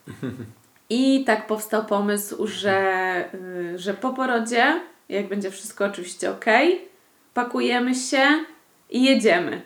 I 0.90 1.24
tak 1.24 1.46
powstał 1.46 1.84
pomysł, 1.84 2.46
że, 2.46 3.24
y, 3.34 3.78
że 3.78 3.94
po 3.94 4.12
porodzie, 4.12 4.80
jak 5.08 5.28
będzie 5.28 5.50
wszystko 5.50 5.84
oczywiście 5.84 6.30
ok, 6.30 6.44
pakujemy 7.34 7.94
się 7.94 8.26
i 8.90 9.04
jedziemy. 9.04 9.62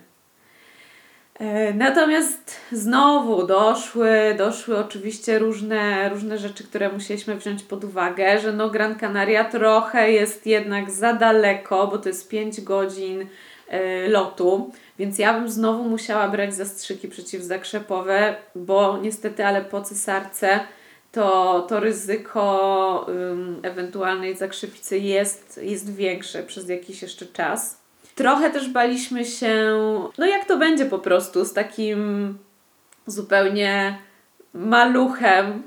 E, 1.40 1.75
natomiast 1.75 2.56
znowu 2.73 3.47
doszły, 3.47 4.35
doszły 4.38 4.78
oczywiście 4.78 5.38
różne, 5.38 6.09
różne 6.09 6.38
rzeczy, 6.38 6.64
które 6.64 6.92
musieliśmy 6.92 7.37
wziąć 7.37 7.62
pod 7.62 7.85
uwagę, 7.85 8.40
że 8.40 8.52
no 8.52 8.70
Gran 8.70 8.99
Canaria 8.99 9.44
trochę 9.44 10.12
jest 10.12 10.47
jednak 10.47 10.90
za 10.90 11.12
daleko, 11.12 11.87
bo 11.87 11.99
to 11.99 12.09
jest 12.09 12.28
5 12.28 12.61
godzin 12.61 13.20
y, 13.23 13.26
lotu, 14.09 14.73
więc 14.99 15.18
ja 15.18 15.35
bym 15.35 15.49
znowu 15.50 15.85
musiała 15.85 16.28
brać 16.28 16.54
zastrzyki 16.54 17.09
przeciwzakrzepowe, 17.09 18.35
bo 18.54 18.99
niestety, 18.99 19.47
ale 19.47 19.64
po 19.64 19.82
cesarce 19.82 20.61
to, 21.12 21.61
to 21.68 21.80
ryzyko 21.80 23.06
ewentualnej 23.62 24.37
zakrzepicy 24.37 24.99
jest, 24.99 25.61
jest 25.62 25.94
większe 25.94 26.42
przez 26.42 26.68
jakiś 26.68 27.02
jeszcze 27.02 27.26
czas. 27.26 27.79
Trochę 28.20 28.50
też 28.50 28.68
baliśmy 28.68 29.24
się, 29.24 29.78
no 30.18 30.26
jak 30.26 30.44
to 30.44 30.56
będzie 30.56 30.86
po 30.86 30.98
prostu 30.98 31.44
z 31.44 31.52
takim 31.52 32.38
zupełnie 33.06 33.98
maluchem, 34.54 35.62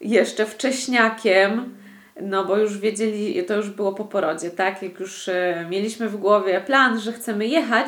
jeszcze 0.00 0.46
wcześniakiem, 0.46 1.74
no 2.20 2.44
bo 2.44 2.56
już 2.56 2.78
wiedzieli, 2.78 3.44
to 3.44 3.56
już 3.56 3.70
było 3.70 3.92
po 3.92 4.04
porodzie, 4.04 4.50
tak? 4.50 4.82
Jak 4.82 5.00
już 5.00 5.28
e, 5.28 5.66
mieliśmy 5.70 6.08
w 6.08 6.16
głowie 6.16 6.60
plan, 6.60 7.00
że 7.00 7.12
chcemy 7.12 7.46
jechać, 7.46 7.86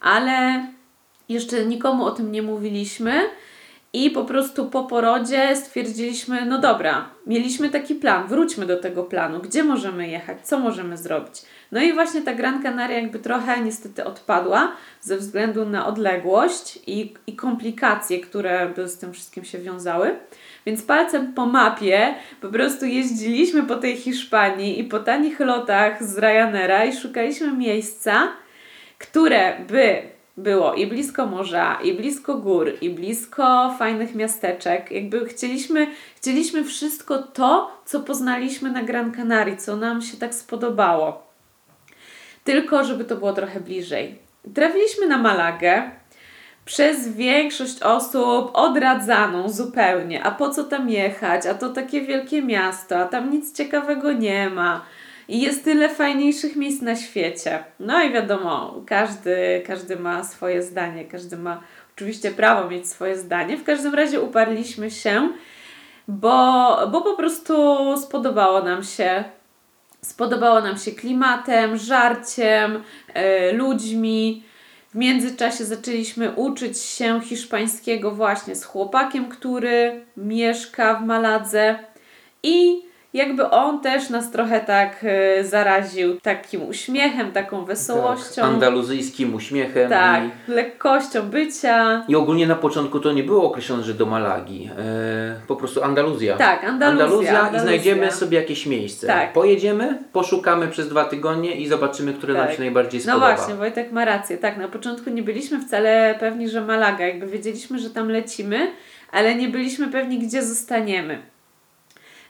ale 0.00 0.66
jeszcze 1.28 1.66
nikomu 1.66 2.04
o 2.04 2.10
tym 2.10 2.32
nie 2.32 2.42
mówiliśmy. 2.42 3.20
I 3.94 4.10
po 4.10 4.24
prostu 4.24 4.70
po 4.70 4.84
porodzie 4.84 5.56
stwierdziliśmy, 5.56 6.46
no 6.46 6.58
dobra, 6.58 7.08
mieliśmy 7.26 7.70
taki 7.70 7.94
plan, 7.94 8.26
wróćmy 8.26 8.66
do 8.66 8.76
tego 8.76 9.04
planu, 9.04 9.40
gdzie 9.40 9.64
możemy 9.64 10.08
jechać, 10.08 10.38
co 10.42 10.58
możemy 10.58 10.96
zrobić. 10.96 11.42
No 11.72 11.82
i 11.82 11.92
właśnie 11.92 12.22
ta 12.22 12.34
Gran 12.34 12.62
Canaria 12.62 13.00
jakby 13.00 13.18
trochę 13.18 13.60
niestety 13.60 14.04
odpadła 14.04 14.72
ze 15.00 15.16
względu 15.16 15.64
na 15.64 15.86
odległość 15.86 16.78
i, 16.86 17.14
i 17.26 17.36
komplikacje, 17.36 18.20
które 18.20 18.72
z 18.86 18.98
tym 18.98 19.12
wszystkim 19.12 19.44
się 19.44 19.58
wiązały. 19.58 20.16
Więc 20.66 20.82
palcem 20.82 21.32
po 21.32 21.46
mapie 21.46 22.14
po 22.40 22.48
prostu 22.48 22.86
jeździliśmy 22.86 23.62
po 23.62 23.76
tej 23.76 23.96
Hiszpanii 23.96 24.80
i 24.80 24.84
po 24.84 25.00
tanich 25.00 25.40
lotach 25.40 26.04
z 26.04 26.18
Ryanaira 26.18 26.84
i 26.84 26.96
szukaliśmy 26.96 27.52
miejsca, 27.52 28.28
które 28.98 29.58
by 29.68 30.13
było 30.36 30.74
i 30.74 30.86
blisko 30.86 31.26
morza, 31.26 31.78
i 31.82 31.92
blisko 31.92 32.34
gór, 32.34 32.72
i 32.80 32.90
blisko 32.90 33.74
fajnych 33.78 34.14
miasteczek. 34.14 34.90
Jakby 34.90 35.26
chcieliśmy, 35.26 35.86
chcieliśmy 36.16 36.64
wszystko 36.64 37.18
to, 37.18 37.70
co 37.84 38.00
poznaliśmy 38.00 38.70
na 38.70 38.82
Gran 38.82 39.12
Canaria, 39.12 39.56
co 39.56 39.76
nam 39.76 40.02
się 40.02 40.16
tak 40.16 40.34
spodobało. 40.34 41.26
Tylko, 42.44 42.84
żeby 42.84 43.04
to 43.04 43.16
było 43.16 43.32
trochę 43.32 43.60
bliżej. 43.60 44.18
Trafiliśmy 44.54 45.06
na 45.06 45.18
Malagę, 45.18 45.90
przez 46.64 47.08
większość 47.08 47.82
osób 47.82 48.50
odradzaną 48.52 49.48
zupełnie. 49.48 50.24
A 50.24 50.30
po 50.30 50.50
co 50.50 50.64
tam 50.64 50.90
jechać? 50.90 51.46
A 51.46 51.54
to 51.54 51.68
takie 51.68 52.00
wielkie 52.00 52.42
miasto, 52.42 52.98
a 52.98 53.04
tam 53.04 53.30
nic 53.30 53.56
ciekawego 53.56 54.12
nie 54.12 54.50
ma. 54.50 54.84
I 55.28 55.40
jest 55.40 55.64
tyle 55.64 55.88
fajniejszych 55.88 56.56
miejsc 56.56 56.82
na 56.82 56.96
świecie. 56.96 57.64
No 57.80 58.02
i 58.02 58.12
wiadomo, 58.12 58.80
każdy, 58.86 59.62
każdy 59.66 59.96
ma 59.96 60.24
swoje 60.24 60.62
zdanie, 60.62 61.04
każdy 61.04 61.36
ma 61.36 61.60
oczywiście 61.96 62.30
prawo 62.30 62.70
mieć 62.70 62.88
swoje 62.88 63.18
zdanie. 63.18 63.56
W 63.56 63.64
każdym 63.64 63.94
razie 63.94 64.20
uparliśmy 64.20 64.90
się, 64.90 65.28
bo, 66.08 66.78
bo 66.92 67.00
po 67.00 67.16
prostu 67.16 67.54
spodobało 67.98 68.62
nam 68.62 68.84
się. 68.84 69.24
Spodobało 70.00 70.60
nam 70.60 70.78
się 70.78 70.92
klimatem, 70.92 71.76
żarciem, 71.76 72.82
yy, 73.14 73.52
ludźmi. 73.52 74.42
W 74.90 74.96
międzyczasie 74.96 75.64
zaczęliśmy 75.64 76.32
uczyć 76.32 76.78
się 76.78 77.20
hiszpańskiego 77.20 78.10
właśnie 78.10 78.54
z 78.56 78.64
chłopakiem, 78.64 79.28
który 79.28 80.04
mieszka 80.16 80.94
w 80.94 81.04
Maladze 81.04 81.78
i 82.42 82.82
jakby 83.14 83.50
on 83.50 83.80
też 83.80 84.10
nas 84.10 84.30
trochę 84.30 84.60
tak 84.60 85.04
y, 85.40 85.44
zaraził 85.44 86.20
takim 86.20 86.68
uśmiechem, 86.68 87.32
taką 87.32 87.64
wesołością. 87.64 88.34
Tak, 88.42 88.44
andaluzyjskim 88.44 89.34
uśmiechem. 89.34 89.90
Tak, 89.90 90.22
I, 90.48 90.50
lekkością 90.50 91.22
bycia. 91.22 92.04
I 92.08 92.16
ogólnie 92.16 92.46
na 92.46 92.54
początku 92.54 93.00
to 93.00 93.12
nie 93.12 93.22
było 93.22 93.44
określone, 93.44 93.82
że 93.82 93.94
do 93.94 94.06
Malagi. 94.06 94.70
E, 94.78 95.34
po 95.46 95.56
prostu 95.56 95.82
Andaluzja. 95.84 96.36
Tak, 96.36 96.64
Andaluzja, 96.64 97.04
Andaluzja, 97.04 97.30
Andaluzja. 97.40 97.58
i 97.58 97.62
znajdziemy 97.62 98.12
sobie 98.12 98.38
jakieś 98.40 98.66
miejsce. 98.66 99.06
Tak. 99.06 99.32
Pojedziemy, 99.32 99.98
poszukamy 100.12 100.68
przez 100.68 100.88
dwa 100.88 101.04
tygodnie 101.04 101.54
i 101.56 101.68
zobaczymy, 101.68 102.12
które 102.14 102.34
nam 102.34 102.46
Tak. 102.46 102.56
się 102.56 102.60
najbardziej 102.62 103.00
No 103.00 103.12
spodoba. 103.12 103.36
właśnie, 103.36 103.54
Wojtek 103.54 103.92
ma 103.92 104.04
rację. 104.04 104.38
Tak, 104.38 104.56
na 104.56 104.68
początku 104.68 105.10
nie 105.10 105.22
byliśmy 105.22 105.60
wcale 105.60 106.14
pewni, 106.20 106.48
że 106.48 106.60
Malaga. 106.60 107.06
Jakby 107.06 107.26
wiedzieliśmy, 107.26 107.78
że 107.78 107.90
tam 107.90 108.08
lecimy, 108.08 108.70
ale 109.12 109.34
nie 109.34 109.48
byliśmy 109.48 109.88
pewni, 109.88 110.18
gdzie 110.18 110.42
zostaniemy. 110.42 111.33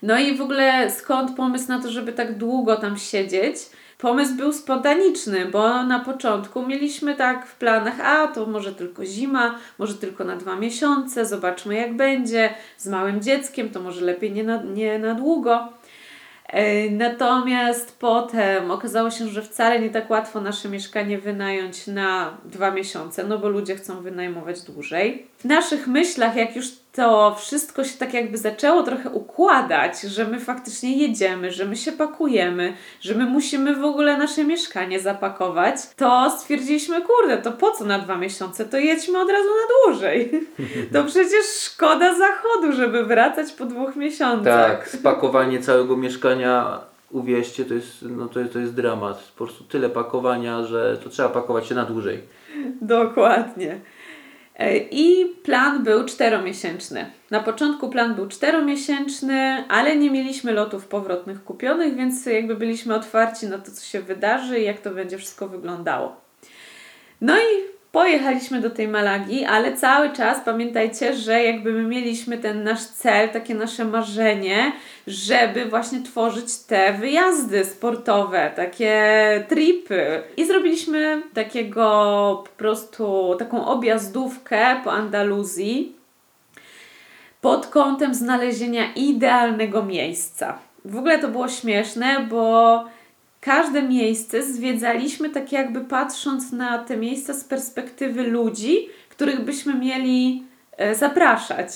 No 0.05 0.19
i 0.19 0.35
w 0.35 0.43
ogóle 0.43 0.91
skąd 0.91 1.37
pomysł 1.37 1.69
na 1.69 1.83
to, 1.83 1.91
żeby 1.91 2.13
tak 2.13 2.39
długo 2.39 2.77
tam 2.77 2.99
siedzieć? 2.99 3.57
Pomysł 3.99 4.35
był 4.35 4.53
spontaniczny, 4.53 5.47
bo 5.47 5.83
na 5.83 6.01
początku 6.01 6.67
mieliśmy 6.67 7.15
tak 7.15 7.47
w 7.47 7.57
planach, 7.57 8.01
a 8.01 8.27
to 8.29 8.47
może 8.47 8.73
tylko 8.73 9.05
zima, 9.05 9.59
może 9.79 9.95
tylko 9.95 10.25
na 10.25 10.37
dwa 10.37 10.57
miesiące, 10.57 11.27
zobaczmy 11.27 11.75
jak 11.75 11.97
będzie. 11.97 12.55
Z 12.79 12.87
małym 12.87 13.23
dzieckiem 13.23 13.71
to 13.71 13.81
może 13.81 14.05
lepiej 14.05 14.33
nie 14.33 14.45
na, 14.45 14.63
nie 14.63 14.99
na 14.99 15.15
długo. 15.15 15.69
E, 16.47 16.91
Natomiast 16.91 17.99
potem 17.99 18.71
okazało 18.71 19.11
się, 19.11 19.29
że 19.29 19.43
wcale 19.43 19.81
nie 19.81 19.91
tak 19.91 20.11
łatwo 20.11 20.41
nasze 20.41 20.69
mieszkanie 20.69 21.19
wynająć 21.19 21.87
na 21.87 22.37
dwa 22.45 22.71
miesiące, 22.71 23.25
no 23.25 23.39
bo 23.39 23.49
ludzie 23.49 23.77
chcą 23.77 24.03
wynajmować 24.03 24.63
dłużej. 24.63 25.27
W 25.39 25.45
naszych 25.45 25.87
myślach, 25.87 26.37
jak 26.37 26.57
już 26.57 26.84
to 26.95 27.35
wszystko 27.39 27.85
się 27.85 27.99
tak 27.99 28.15
jakby 28.15 28.39
zaczęło 28.39 28.83
trochę 28.83 29.11
układać, 29.11 30.01
że 30.01 30.25
my 30.25 30.41
faktycznie 30.41 30.97
jedziemy, 30.97 31.53
że 31.53 31.65
my 31.65 31.77
się 31.77 31.93
pakujemy, 31.93 32.73
że 33.01 33.15
my 33.15 33.25
musimy 33.25 33.77
w 33.77 33.85
ogóle 33.85 34.19
nasze 34.19 34.45
mieszkanie 34.45 35.01
zapakować, 35.01 35.77
to 35.97 36.31
stwierdziliśmy, 36.31 37.03
kurde, 37.03 37.39
to 37.39 37.53
po 37.53 37.71
co 37.71 37.85
na 37.85 37.99
dwa 37.99 38.17
miesiące? 38.17 38.65
To 38.65 38.79
jedźmy 38.79 39.21
od 39.21 39.31
razu 39.31 39.49
na 39.49 39.93
dłużej. 39.93 40.31
To 40.93 41.05
przecież 41.05 41.45
szkoda 41.65 42.15
zachodu, 42.19 42.73
żeby 42.73 43.05
wracać 43.05 43.53
po 43.53 43.65
dwóch 43.65 43.97
miesiącach. 43.97 44.79
Tak, 44.79 44.89
spakowanie 44.89 45.61
całego 45.61 45.97
mieszkania, 45.97 46.81
uwierzcie, 47.11 47.65
to 47.65 47.75
jest, 47.75 48.03
no 48.03 48.29
to, 48.29 48.41
jest, 48.41 48.53
to 48.53 48.59
jest 48.59 48.75
dramat. 48.75 49.33
Po 49.37 49.45
prostu 49.45 49.65
tyle 49.65 49.89
pakowania, 49.89 50.65
że 50.65 50.99
to 51.05 51.11
trzeba 51.11 51.29
pakować 51.29 51.67
się 51.67 51.75
na 51.75 51.85
dłużej. 51.85 52.23
Dokładnie. 52.81 53.81
E, 54.59 54.77
I 54.77 55.27
plan 55.43 55.85
był 55.85 56.05
czteromiesięczny. 56.05 57.11
Na 57.31 57.41
początku 57.41 57.89
plan 57.89 58.15
był 58.15 58.29
czteromiesięczny, 58.29 59.65
ale 59.69 59.97
nie 59.97 60.11
mieliśmy 60.11 60.53
lotów 60.53 60.87
powrotnych 60.87 61.45
kupionych, 61.45 61.97
więc 61.97 62.27
jakby 62.27 62.57
byliśmy 62.57 62.95
otwarci 62.95 63.47
na 63.47 63.59
to, 63.59 63.73
co 63.73 63.85
się 63.85 64.01
wydarzy 64.01 64.61
i 64.61 64.65
jak 64.65 64.81
to 64.81 64.91
będzie 64.91 65.19
wszystko 65.19 65.49
wyglądało. 65.49 66.17
No 67.21 67.37
i 67.39 67.74
pojechaliśmy 67.95 68.61
do 68.61 68.71
tej 68.71 68.89
Malagi, 68.89 69.45
ale 69.45 69.77
cały 69.77 70.13
czas 70.13 70.41
pamiętajcie, 70.45 71.17
że 71.17 71.45
jakby 71.45 71.73
my 71.73 71.83
mieliśmy 71.83 72.39
ten 72.39 72.65
nasz 72.65 72.83
cel, 72.85 73.29
takie 73.29 73.55
nasze 73.55 73.85
marzenie, 73.85 74.73
żeby 75.07 75.67
właśnie 75.67 76.03
tworzyć 76.03 76.57
te 76.57 76.93
wyjazdy 76.93 77.65
sportowe, 77.65 78.53
takie 78.57 79.05
tripy. 79.49 80.23
I 80.37 80.45
zrobiliśmy 80.45 81.23
takiego 81.35 81.85
po 82.47 82.53
prostu 82.57 83.35
taką 83.39 83.67
objazdówkę 83.67 84.81
po 84.85 84.93
Andaluzji 84.93 85.97
pod 87.41 87.67
kątem 87.67 88.15
znalezienia 88.15 88.93
idealnego 88.97 89.83
miejsca. 89.83 90.59
W 90.85 90.99
ogóle 90.99 91.19
to 91.19 91.29
było 91.29 91.49
śmieszne, 91.49 92.27
bo 92.31 92.85
każde 93.45 93.83
miejsce 93.83 94.43
zwiedzaliśmy 94.43 95.31
tak 95.31 95.53
jakby 95.53 95.81
patrząc 95.81 96.53
na 96.53 96.79
te 96.79 96.97
miejsca 96.97 97.35
z 97.35 97.45
perspektywy 97.45 98.23
ludzi, 98.23 98.89
których 99.09 99.41
byśmy 99.41 99.75
mieli 99.75 100.43
e, 100.77 100.95
zapraszać. 100.95 101.69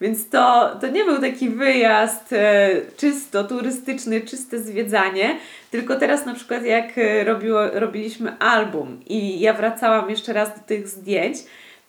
Więc 0.00 0.28
to, 0.28 0.76
to 0.80 0.88
nie 0.88 1.04
był 1.04 1.20
taki 1.20 1.48
wyjazd 1.48 2.32
e, 2.32 2.70
czysto 2.96 3.44
turystyczny, 3.44 4.20
czyste 4.20 4.58
zwiedzanie, 4.58 5.36
tylko 5.70 5.96
teraz 5.96 6.26
na 6.26 6.34
przykład 6.34 6.64
jak 6.64 6.98
e, 6.98 7.24
robiło, 7.24 7.60
robiliśmy 7.72 8.38
album 8.38 9.00
i 9.06 9.40
ja 9.40 9.52
wracałam 9.52 10.10
jeszcze 10.10 10.32
raz 10.32 10.48
do 10.48 10.60
tych 10.66 10.88
zdjęć, 10.88 11.36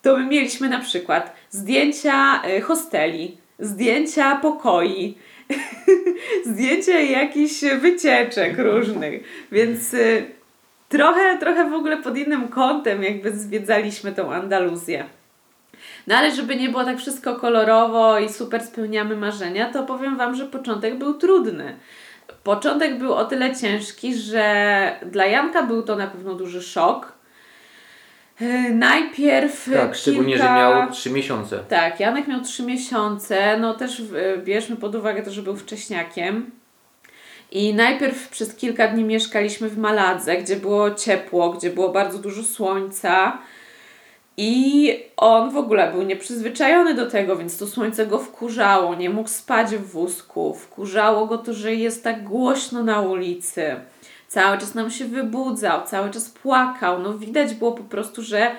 to 0.01 0.17
my 0.17 0.25
mieliśmy 0.25 0.69
na 0.69 0.79
przykład 0.79 1.35
zdjęcia 1.49 2.41
hosteli, 2.63 3.37
zdjęcia 3.59 4.35
pokoi, 4.35 5.17
zdjęcia 6.51 6.99
jakichś 6.99 7.61
wycieczek 7.81 8.57
różnych, 8.57 9.23
więc 9.51 9.93
y, 9.93 10.25
trochę, 10.89 11.37
trochę 11.39 11.69
w 11.69 11.73
ogóle 11.73 11.97
pod 11.97 12.17
innym 12.17 12.47
kątem 12.47 13.03
jakby 13.03 13.31
zwiedzaliśmy 13.31 14.11
tą 14.11 14.33
Andaluzję. 14.33 15.05
No 16.07 16.15
ale 16.15 16.35
żeby 16.35 16.55
nie 16.55 16.69
było 16.69 16.85
tak 16.85 16.97
wszystko 16.97 17.35
kolorowo 17.35 18.19
i 18.19 18.29
super 18.29 18.63
spełniamy 18.63 19.15
marzenia, 19.15 19.71
to 19.71 19.83
powiem 19.83 20.17
Wam, 20.17 20.35
że 20.35 20.45
początek 20.45 20.97
był 20.97 21.13
trudny. 21.13 21.75
Początek 22.43 22.99
był 22.99 23.13
o 23.13 23.25
tyle 23.25 23.55
ciężki, 23.55 24.15
że 24.15 24.99
dla 25.05 25.25
Janka 25.25 25.63
był 25.63 25.83
to 25.83 25.95
na 25.95 26.07
pewno 26.07 26.33
duży 26.33 26.61
szok. 26.61 27.16
Y, 28.41 28.73
Najpierw 28.73 29.69
Tak, 29.73 29.95
szczególnie, 29.95 30.33
kilka... 30.33 30.47
że 30.47 30.53
miał 30.53 30.91
trzy 30.91 31.09
miesiące. 31.11 31.59
Tak, 31.69 31.99
Janek 31.99 32.27
miał 32.27 32.41
trzy 32.41 32.63
miesiące, 32.63 33.57
no 33.59 33.73
też 33.73 33.99
y, 33.99 34.41
bierzmy 34.43 34.75
pod 34.75 34.95
uwagę 34.95 35.23
to, 35.23 35.31
że 35.31 35.41
był 35.41 35.55
wcześniakiem. 35.55 36.51
I 37.51 37.73
najpierw 37.73 38.29
przez 38.29 38.55
kilka 38.55 38.87
dni 38.87 39.03
mieszkaliśmy 39.03 39.69
w 39.69 39.77
Maladze, 39.77 40.37
gdzie 40.37 40.55
było 40.55 40.91
ciepło, 40.91 41.49
gdzie 41.49 41.69
było 41.69 41.89
bardzo 41.89 42.19
dużo 42.19 42.43
słońca. 42.43 43.37
I 44.37 44.93
on 45.17 45.51
w 45.51 45.57
ogóle 45.57 45.91
był 45.91 46.03
nieprzyzwyczajony 46.03 46.93
do 46.93 47.11
tego, 47.11 47.35
więc 47.35 47.57
to 47.57 47.67
słońce 47.67 48.07
go 48.07 48.19
wkurzało, 48.19 48.95
nie 48.95 49.09
mógł 49.09 49.29
spać 49.29 49.75
w 49.75 49.91
wózku, 49.91 50.53
wkurzało 50.53 51.25
go 51.25 51.37
to, 51.37 51.53
że 51.53 51.75
jest 51.75 52.03
tak 52.03 52.23
głośno 52.23 52.83
na 52.83 53.01
ulicy. 53.01 53.75
Cały 54.27 54.57
czas 54.57 54.75
nam 54.75 54.91
się 54.91 55.05
wybudzał, 55.05 55.83
cały 55.85 56.09
czas 56.11 56.29
płakał. 56.29 57.01
No 57.01 57.17
widać 57.17 57.53
było 57.53 57.71
po 57.71 57.83
prostu, 57.83 58.23
że 58.23 58.51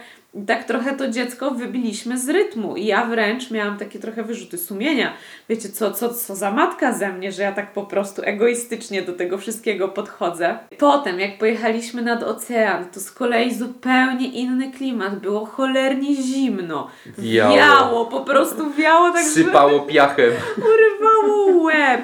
tak 0.47 0.65
trochę 0.65 0.97
to 0.97 1.09
dziecko 1.09 1.51
wybiliśmy 1.51 2.19
z 2.19 2.29
rytmu 2.29 2.77
i 2.77 2.87
ja 2.87 3.05
wręcz 3.05 3.51
miałam 3.51 3.79
takie 3.79 3.99
trochę 3.99 4.23
wyrzuty 4.23 4.59
sumienia. 4.59 5.13
Wiecie, 5.49 5.69
co, 5.69 5.91
co, 5.91 6.15
co 6.15 6.37
za 6.37 6.51
matka 6.51 6.93
ze 6.93 7.13
mnie, 7.13 7.33
że 7.33 7.43
ja 7.43 7.53
tak 7.53 7.73
po 7.73 7.83
prostu 7.83 8.23
egoistycznie 8.25 9.03
do 9.03 9.13
tego 9.13 9.39
wszystkiego 9.39 9.89
podchodzę. 9.89 10.59
Potem, 10.79 11.21
jak 11.21 11.39
pojechaliśmy 11.39 12.03
nad 12.03 12.23
ocean, 12.23 12.85
to 12.95 13.01
z 13.01 13.11
kolei 13.11 13.55
zupełnie 13.55 14.29
inny 14.29 14.73
klimat. 14.73 15.19
Było 15.19 15.47
cholernie 15.47 16.15
zimno. 16.15 16.91
Wiało. 17.19 17.57
Wiało, 17.57 18.07
po 18.07 18.21
prostu 18.21 18.71
wiało 18.71 19.11
tak, 19.11 19.25
Sypało 19.25 19.81
piachem. 19.81 20.31
urywało 20.57 21.63
łeb. 21.63 22.01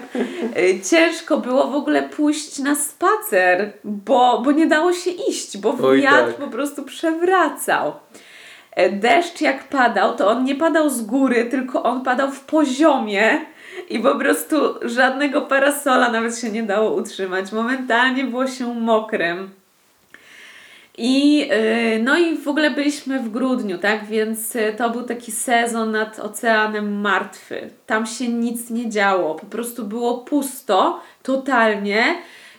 Y, 0.59 0.81
Ciężko 0.91 1.39
było 1.39 1.67
w 1.71 1.75
ogóle 1.75 2.03
pójść 2.03 2.59
na 2.59 2.75
spacer, 2.75 3.73
bo, 3.85 4.43
bo 4.45 4.53
nie 4.53 4.67
dało 4.67 4.93
się 4.93 5.11
iść, 5.11 5.59
bo 5.59 5.77
Oj, 5.83 6.01
wiatr 6.03 6.27
tak. 6.27 6.37
po 6.37 6.47
prostu 6.47 6.83
przewracał. 6.83 7.93
E, 8.75 8.91
Deszcz 8.91 9.41
jak 9.41 9.69
padał, 9.69 10.17
to 10.17 10.31
on 10.31 10.45
nie 10.45 10.55
padał 10.55 10.91
z 10.91 11.03
góry, 11.03 11.45
tylko 11.45 11.83
on 11.83 12.03
padał 12.03 12.31
w 12.31 12.41
poziomie 12.41 13.41
i 13.91 13.99
po 13.99 14.15
prostu 14.15 14.57
żadnego 14.83 15.43
parasola 15.43 16.11
nawet 16.11 16.39
się 16.39 16.51
nie 16.51 16.63
dało 16.63 16.95
utrzymać. 16.95 17.53
Momentalnie 17.53 18.25
było 18.25 18.47
się 18.47 18.75
mokrym. 18.75 19.51
I, 20.99 21.39
yy, 21.39 22.03
no 22.03 22.19
i 22.19 22.37
w 22.37 22.49
ogóle 22.49 22.71
byliśmy 22.71 23.21
w 23.21 23.31
grudniu, 23.31 23.79
tak? 23.79 24.07
Więc 24.07 24.57
y, 24.57 24.75
to 24.79 24.91
był 24.91 25.03
taki 25.03 25.33
sezon 25.33 25.91
nad 25.91 26.19
oceanem 26.19 27.01
martwy. 27.01 27.71
Tam 27.87 28.07
się 28.07 28.29
nic 28.29 28.71
nie 28.71 28.91
działo, 28.91 29.35
po 29.35 29.47
prostu 29.47 29.85
było 29.85 30.19
pusto, 30.19 31.01
totalnie. 31.23 32.05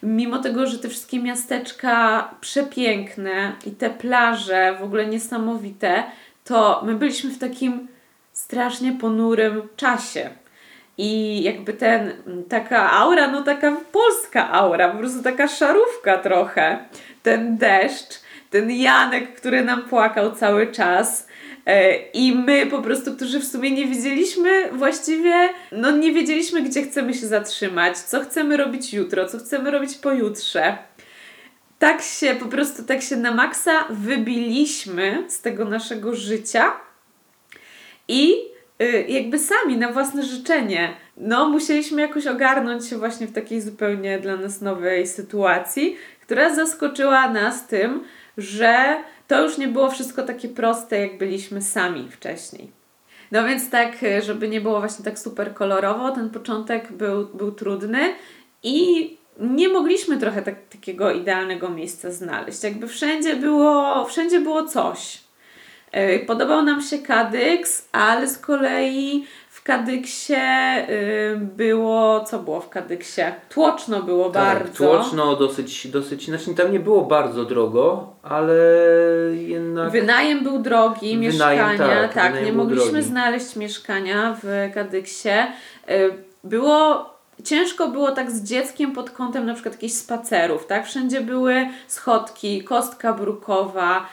Mimo 0.05 0.39
tego, 0.39 0.67
że 0.67 0.79
te 0.79 0.89
wszystkie 0.89 1.19
miasteczka 1.19 2.29
przepiękne 2.41 3.51
i 3.65 3.71
te 3.71 3.89
plaże 3.89 4.77
w 4.79 4.83
ogóle 4.83 5.05
niesamowite, 5.05 6.03
to 6.43 6.81
my 6.85 6.95
byliśmy 6.95 7.29
w 7.29 7.39
takim 7.39 7.87
strasznie 8.33 8.91
ponurym 8.91 9.61
czasie. 9.75 10.29
I 10.97 11.43
jakby 11.43 11.73
ten, 11.73 12.13
taka 12.49 12.91
aura, 12.91 13.27
no 13.27 13.41
taka 13.41 13.77
polska 13.91 14.51
aura, 14.51 14.89
po 14.89 14.97
prostu 14.97 15.23
taka 15.23 15.47
szarówka 15.47 16.17
trochę. 16.17 16.79
Ten 17.23 17.57
deszcz, 17.57 18.21
ten 18.49 18.71
Janek, 18.71 19.35
który 19.35 19.63
nam 19.63 19.81
płakał 19.81 20.31
cały 20.31 20.67
czas. 20.67 21.27
E, 21.65 21.95
I 21.95 22.35
my 22.35 22.65
po 22.65 22.81
prostu, 22.81 23.15
którzy 23.15 23.39
w 23.39 23.45
sumie 23.45 23.71
nie 23.71 23.87
wiedzieliśmy 23.87 24.71
właściwie, 24.71 25.49
no 25.71 25.91
nie 25.91 26.11
wiedzieliśmy, 26.11 26.61
gdzie 26.61 26.83
chcemy 26.83 27.13
się 27.13 27.27
zatrzymać, 27.27 27.97
co 27.97 28.21
chcemy 28.21 28.57
robić 28.57 28.93
jutro, 28.93 29.29
co 29.29 29.37
chcemy 29.37 29.71
robić 29.71 29.95
pojutrze. 29.95 30.77
Tak 31.79 32.01
się, 32.01 32.35
po 32.35 32.45
prostu 32.45 32.83
tak 32.83 33.01
się 33.01 33.15
na 33.15 33.31
maksa 33.31 33.71
wybiliśmy 33.89 35.23
z 35.27 35.41
tego 35.41 35.65
naszego 35.65 36.15
życia 36.15 36.73
i 38.07 38.35
y, 38.81 39.05
jakby 39.07 39.39
sami 39.39 39.77
na 39.77 39.91
własne 39.91 40.23
życzenie. 40.23 40.93
No, 41.17 41.49
musieliśmy 41.49 42.01
jakoś 42.01 42.27
ogarnąć 42.27 42.89
się 42.89 42.97
właśnie 42.97 43.27
w 43.27 43.33
takiej 43.33 43.61
zupełnie 43.61 44.19
dla 44.19 44.35
nas 44.35 44.61
nowej 44.61 45.07
sytuacji, 45.07 45.97
która 46.21 46.55
zaskoczyła 46.55 47.29
nas 47.29 47.67
tym, 47.67 48.03
że 48.37 48.97
to 49.27 49.43
już 49.43 49.57
nie 49.57 49.67
było 49.67 49.91
wszystko 49.91 50.23
takie 50.23 50.49
proste, 50.49 50.99
jak 50.99 51.17
byliśmy 51.17 51.61
sami 51.61 52.09
wcześniej. 52.11 52.71
No 53.31 53.43
więc 53.43 53.69
tak, 53.69 53.97
żeby 54.21 54.49
nie 54.49 54.61
było 54.61 54.79
właśnie 54.79 55.05
tak 55.05 55.19
super 55.19 55.53
kolorowo, 55.53 56.11
ten 56.11 56.29
początek 56.29 56.91
był, 56.91 57.25
był 57.25 57.51
trudny 57.51 57.99
i 58.63 59.17
nie 59.39 59.69
mogliśmy 59.69 60.17
trochę 60.17 60.41
tak, 60.41 60.55
takiego 60.69 61.11
idealnego 61.11 61.69
miejsca 61.69 62.11
znaleźć. 62.11 62.63
Jakby 62.63 62.87
wszędzie 62.87 63.35
było, 63.35 64.05
wszędzie 64.05 64.39
było 64.39 64.63
coś. 64.67 65.19
E, 65.91 66.19
podobał 66.19 66.63
nam 66.63 66.81
się 66.81 66.97
Kadyks, 66.99 67.87
ale 67.91 68.27
z 68.27 68.37
kolei 68.37 69.25
Kadyksie 69.65 70.33
y, 70.89 71.37
było, 71.37 72.23
co 72.23 72.39
było 72.39 72.61
w 72.61 72.69
Kadyksie? 72.69 73.21
Tłoczno 73.49 74.03
było 74.03 74.29
tak, 74.29 74.59
bardzo. 74.59 74.77
Tłoczno 74.77 75.35
dosyć, 75.35 75.87
dosyć, 75.87 76.25
znaczy 76.25 76.55
tam 76.55 76.71
nie 76.71 76.79
było 76.79 77.01
bardzo 77.01 77.45
drogo, 77.45 78.13
ale 78.23 78.55
jednak... 79.35 79.91
Wynajem 79.91 80.43
był 80.43 80.59
drogi, 80.59 81.17
wynajem, 81.17 81.21
mieszkania, 81.21 82.07
tak, 82.07 82.13
tak 82.13 82.45
nie 82.45 82.53
mogliśmy 82.53 82.91
drogi. 82.91 83.07
znaleźć 83.07 83.55
mieszkania 83.55 84.37
w 84.43 84.71
Kadyksie. 84.73 85.29
Y, 85.89 86.13
było 86.43 87.09
ciężko 87.43 87.87
było 87.87 88.11
tak 88.11 88.31
z 88.31 88.43
dzieckiem 88.43 88.91
pod 88.91 89.09
kątem 89.09 89.45
na 89.45 89.53
przykład 89.53 89.75
jakichś 89.75 89.93
spacerów, 89.93 90.67
tak? 90.67 90.85
Wszędzie 90.85 91.21
były 91.21 91.67
schodki, 91.87 92.63
kostka 92.63 93.13
brukowa, 93.13 94.05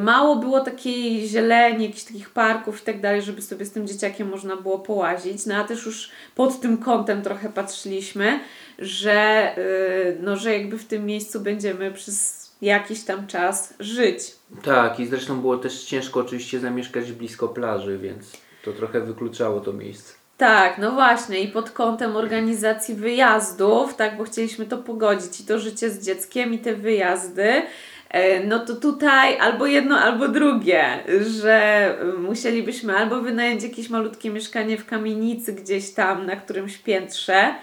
mało 0.00 0.36
było 0.36 0.60
takiej 0.60 1.28
zieleni, 1.28 1.84
jakichś 1.84 2.04
takich 2.04 2.30
parków 2.30 2.82
i 2.82 2.84
tak 2.84 3.00
dalej, 3.00 3.22
żeby 3.22 3.42
sobie 3.42 3.64
z 3.64 3.72
tym 3.72 3.86
dzieciakiem 3.86 4.28
można 4.28 4.56
było 4.56 4.78
połazić, 4.78 5.46
no 5.46 5.54
a 5.54 5.64
też 5.64 5.86
już 5.86 6.10
pod 6.34 6.60
tym 6.60 6.78
kątem 6.78 7.22
trochę 7.22 7.48
patrzyliśmy, 7.48 8.40
że, 8.78 9.50
yy, 9.56 10.16
no, 10.20 10.36
że 10.36 10.58
jakby 10.58 10.78
w 10.78 10.84
tym 10.84 11.06
miejscu 11.06 11.40
będziemy 11.40 11.92
przez 11.92 12.44
jakiś 12.62 13.04
tam 13.04 13.26
czas 13.26 13.74
żyć. 13.80 14.18
Tak 14.62 15.00
i 15.00 15.06
zresztą 15.06 15.40
było 15.40 15.58
też 15.58 15.84
ciężko 15.84 16.20
oczywiście 16.20 16.60
zamieszkać 16.60 17.12
blisko 17.12 17.48
plaży, 17.48 17.98
więc 17.98 18.32
to 18.64 18.72
trochę 18.72 19.00
wykluczało 19.00 19.60
to 19.60 19.72
miejsce. 19.72 20.14
Tak, 20.36 20.78
no 20.78 20.92
właśnie 20.92 21.40
i 21.40 21.48
pod 21.48 21.70
kątem 21.70 22.16
organizacji 22.16 22.94
wyjazdów, 22.94 23.94
tak, 23.94 24.16
bo 24.16 24.24
chcieliśmy 24.24 24.66
to 24.66 24.78
pogodzić 24.78 25.40
i 25.40 25.44
to 25.44 25.58
życie 25.58 25.90
z 25.90 26.06
dzieckiem 26.06 26.54
i 26.54 26.58
te 26.58 26.74
wyjazdy, 26.74 27.62
no 28.44 28.58
to 28.58 28.74
tutaj 28.74 29.38
albo 29.38 29.66
jedno, 29.66 29.98
albo 29.98 30.28
drugie, 30.28 30.84
że 31.40 31.96
musielibyśmy 32.18 32.96
albo 32.96 33.20
wynająć 33.20 33.62
jakieś 33.62 33.90
malutkie 33.90 34.30
mieszkanie 34.30 34.78
w 34.78 34.86
kamienicy 34.86 35.52
gdzieś 35.52 35.90
tam 35.90 36.26
na 36.26 36.36
którymś 36.36 36.78
piętrze, 36.78 37.54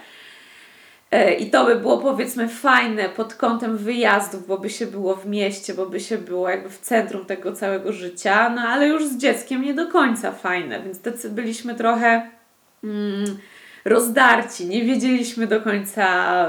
e, 1.10 1.34
i 1.34 1.50
to 1.50 1.64
by 1.64 1.76
było 1.76 1.98
powiedzmy 1.98 2.48
fajne 2.48 3.08
pod 3.08 3.34
kątem 3.34 3.76
wyjazdów, 3.76 4.46
bo 4.46 4.58
by 4.58 4.70
się 4.70 4.86
było 4.86 5.16
w 5.16 5.26
mieście, 5.26 5.74
bo 5.74 5.86
by 5.86 6.00
się 6.00 6.18
było 6.18 6.48
jakby 6.48 6.70
w 6.70 6.78
centrum 6.78 7.24
tego 7.24 7.52
całego 7.52 7.92
życia, 7.92 8.48
no 8.48 8.62
ale 8.62 8.88
już 8.88 9.06
z 9.06 9.16
dzieckiem 9.16 9.62
nie 9.62 9.74
do 9.74 9.86
końca 9.86 10.32
fajne, 10.32 10.82
więc 10.82 11.02
tacy 11.02 11.30
byliśmy 11.30 11.74
trochę 11.74 12.30
mm, 12.84 13.38
rozdarci, 13.84 14.66
nie 14.66 14.84
wiedzieliśmy 14.84 15.46
do 15.46 15.60
końca, 15.60 16.46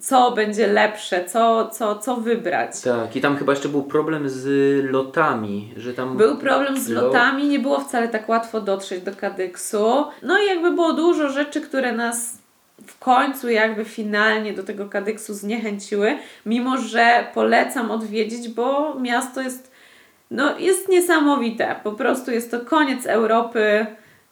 co 0.00 0.30
będzie 0.30 0.66
lepsze, 0.66 1.24
co, 1.24 1.68
co, 1.68 1.98
co 1.98 2.16
wybrać. 2.16 2.80
Tak, 2.80 3.16
i 3.16 3.20
tam 3.20 3.36
chyba 3.36 3.52
jeszcze 3.52 3.68
był 3.68 3.82
problem 3.82 4.28
z 4.28 4.46
lotami, 4.90 5.72
że 5.76 5.94
tam... 5.94 6.16
Był 6.16 6.36
problem 6.36 6.80
z 6.80 6.88
lotami, 6.88 7.48
nie 7.48 7.58
było 7.58 7.80
wcale 7.80 8.08
tak 8.08 8.28
łatwo 8.28 8.60
dotrzeć 8.60 9.02
do 9.02 9.12
Kadyksu. 9.12 10.04
No 10.22 10.42
i 10.42 10.46
jakby 10.46 10.72
było 10.72 10.92
dużo 10.92 11.28
rzeczy, 11.28 11.60
które 11.60 11.92
nas 11.92 12.38
w 12.86 12.98
końcu 12.98 13.50
jakby 13.50 13.84
finalnie 13.84 14.52
do 14.52 14.62
tego 14.62 14.88
Kadyksu 14.88 15.34
zniechęciły, 15.34 16.18
mimo 16.46 16.78
że 16.78 17.26
polecam 17.34 17.90
odwiedzić, 17.90 18.48
bo 18.48 18.94
miasto 19.00 19.40
jest 19.40 19.70
no 20.30 20.58
jest 20.58 20.88
niesamowite. 20.88 21.76
Po 21.84 21.92
prostu 21.92 22.30
jest 22.30 22.50
to 22.50 22.60
koniec 22.60 23.06
Europy 23.06 23.86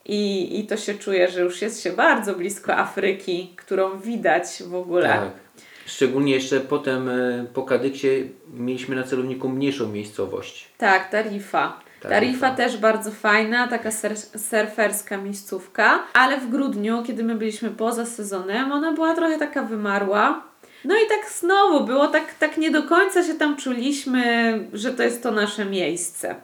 i, 0.04 0.60
i 0.60 0.66
to 0.66 0.76
się 0.76 0.94
czuje, 0.94 1.28
że 1.28 1.40
już 1.40 1.62
jest 1.62 1.82
się 1.82 1.92
bardzo 1.92 2.34
blisko 2.34 2.76
Afryki, 2.76 3.52
którą 3.56 4.00
widać 4.00 4.62
w 4.66 4.74
ogóle. 4.74 5.08
Tak. 5.08 5.47
Szczególnie 5.88 6.34
jeszcze 6.34 6.60
potem 6.60 7.08
e, 7.08 7.46
po 7.54 7.62
Kadyksie 7.62 8.08
mieliśmy 8.54 8.96
na 8.96 9.02
celowniku 9.02 9.48
mniejszą 9.48 9.88
miejscowość. 9.88 10.68
Tak, 10.78 11.10
Tarifa. 11.10 11.80
Tarifa, 12.00 12.08
Tarifa 12.08 12.50
też 12.50 12.76
bardzo 12.76 13.10
fajna, 13.10 13.68
taka 13.68 13.90
ser 13.90 14.16
surferska 14.18 15.16
miejscówka, 15.16 16.02
ale 16.12 16.40
w 16.40 16.50
grudniu, 16.50 17.02
kiedy 17.06 17.24
my 17.24 17.34
byliśmy 17.34 17.70
poza 17.70 18.06
sezonem, 18.06 18.72
ona 18.72 18.92
była 18.92 19.14
trochę 19.14 19.38
taka 19.38 19.62
wymarła. 19.62 20.42
No 20.84 20.94
i 20.94 21.08
tak 21.08 21.30
znowu 21.30 21.84
było, 21.84 22.08
tak, 22.08 22.34
tak 22.34 22.56
nie 22.56 22.70
do 22.70 22.82
końca 22.82 23.24
się 23.24 23.34
tam 23.34 23.56
czuliśmy, 23.56 24.52
że 24.72 24.92
to 24.92 25.02
jest 25.02 25.22
to 25.22 25.30
nasze 25.30 25.64
miejsce. 25.64 26.34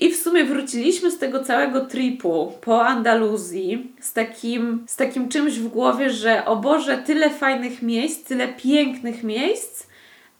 I 0.00 0.10
w 0.10 0.16
sumie 0.16 0.44
wróciliśmy 0.44 1.10
z 1.10 1.18
tego 1.18 1.44
całego 1.44 1.86
tripu 1.86 2.52
po 2.60 2.86
Andaluzji 2.86 3.92
z 4.00 4.12
takim, 4.12 4.84
z 4.86 4.96
takim 4.96 5.28
czymś 5.28 5.58
w 5.58 5.68
głowie, 5.68 6.10
że 6.10 6.44
o 6.44 6.56
Boże, 6.56 6.98
tyle 6.98 7.30
fajnych 7.30 7.82
miejsc, 7.82 8.24
tyle 8.24 8.48
pięknych 8.48 9.24
miejsc, 9.24 9.86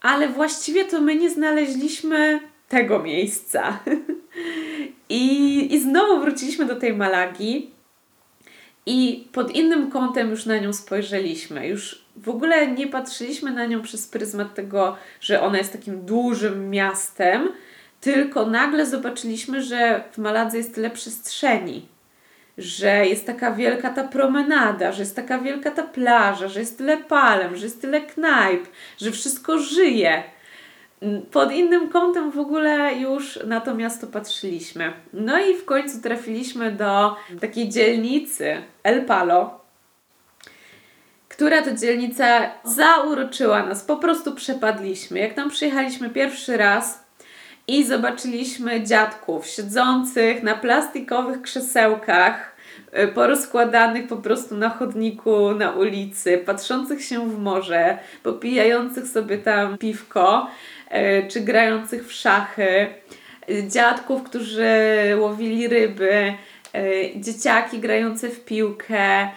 ale 0.01 0.29
właściwie 0.29 0.85
to 0.85 1.01
my 1.01 1.16
nie 1.16 1.31
znaleźliśmy 1.31 2.40
tego 2.68 2.99
miejsca. 2.99 3.79
I, 5.09 5.75
I 5.75 5.81
znowu 5.81 6.21
wróciliśmy 6.21 6.64
do 6.64 6.77
tej 6.77 6.94
Malagi 6.94 7.71
i 8.87 9.29
pod 9.33 9.51
innym 9.57 9.90
kątem 9.90 10.31
już 10.31 10.47
na 10.47 10.59
nią 10.59 10.73
spojrzeliśmy. 10.73 11.68
Już 11.68 12.05
w 12.16 12.29
ogóle 12.29 12.66
nie 12.66 12.87
patrzyliśmy 12.87 13.51
na 13.51 13.66
nią 13.66 13.83
przez 13.83 14.07
pryzmat 14.07 14.55
tego, 14.55 14.97
że 15.21 15.42
ona 15.42 15.59
jest 15.59 15.73
takim 15.73 16.07
dużym 16.07 16.71
miastem, 16.71 17.49
tylko 18.00 18.46
nagle 18.46 18.87
zobaczyliśmy, 18.87 19.62
że 19.62 20.04
w 20.12 20.18
Maladze 20.18 20.58
jest 20.58 20.74
tyle 20.74 20.90
przestrzeni, 20.90 21.88
że 22.58 23.06
jest 23.06 23.26
taka 23.26 23.52
wielka 23.52 23.90
ta 23.90 24.04
promenada, 24.04 24.92
że 24.92 25.02
jest 25.02 25.16
taka 25.16 25.38
wielka 25.38 25.70
ta 25.70 25.82
plaża, 25.82 26.48
że 26.48 26.61
jest 26.61 26.78
tyle 26.78 26.96
palem, 26.96 27.56
że 27.56 27.64
jest 27.64 27.80
tyle 27.80 28.00
knajp, 28.00 28.68
że 28.98 29.11
wszystko 29.11 29.58
żyje. 29.58 30.22
Pod 31.30 31.52
innym 31.52 31.88
kątem 31.88 32.30
w 32.30 32.38
ogóle 32.38 32.94
już 32.94 33.38
na 33.46 33.61
to 33.61 33.74
miasto 33.74 34.06
patrzyliśmy. 34.06 34.92
No 35.12 35.38
i 35.38 35.54
w 35.54 35.64
końcu 35.64 36.02
trafiliśmy 36.02 36.72
do 36.72 37.16
takiej 37.40 37.68
dzielnicy 37.68 38.62
El 38.82 39.04
Palo, 39.04 39.61
która 41.28 41.62
to 41.62 41.72
dzielnica 41.72 42.50
zauroczyła 42.64 43.62
nas. 43.62 43.84
Po 43.84 43.96
prostu 43.96 44.34
przepadliśmy. 44.34 45.18
Jak 45.18 45.34
tam 45.34 45.50
przyjechaliśmy 45.50 46.11
pierwszy 46.11 46.56
raz, 46.56 47.08
i 47.68 47.85
zobaczyliśmy 47.85 48.83
dziadków 48.85 49.46
siedzących 49.46 50.42
na 50.42 50.54
plastikowych 50.54 51.42
krzesełkach, 51.42 52.57
e, 52.92 53.09
porozkładanych 53.09 54.07
po 54.07 54.16
prostu 54.16 54.57
na 54.57 54.68
chodniku, 54.68 55.54
na 55.54 55.70
ulicy, 55.70 56.38
patrzących 56.38 57.04
się 57.04 57.31
w 57.31 57.38
morze, 57.38 57.98
popijających 58.22 59.07
sobie 59.07 59.38
tam 59.38 59.78
piwko, 59.78 60.50
e, 60.88 61.28
czy 61.28 61.40
grających 61.40 62.07
w 62.07 62.12
szachy, 62.12 62.87
dziadków, 63.68 64.22
którzy 64.22 64.70
łowili 65.18 65.68
ryby, 65.68 66.35
dzieciaki 67.16 67.78
grające 67.78 68.28
w 68.28 68.44
piłkę. 68.44 69.28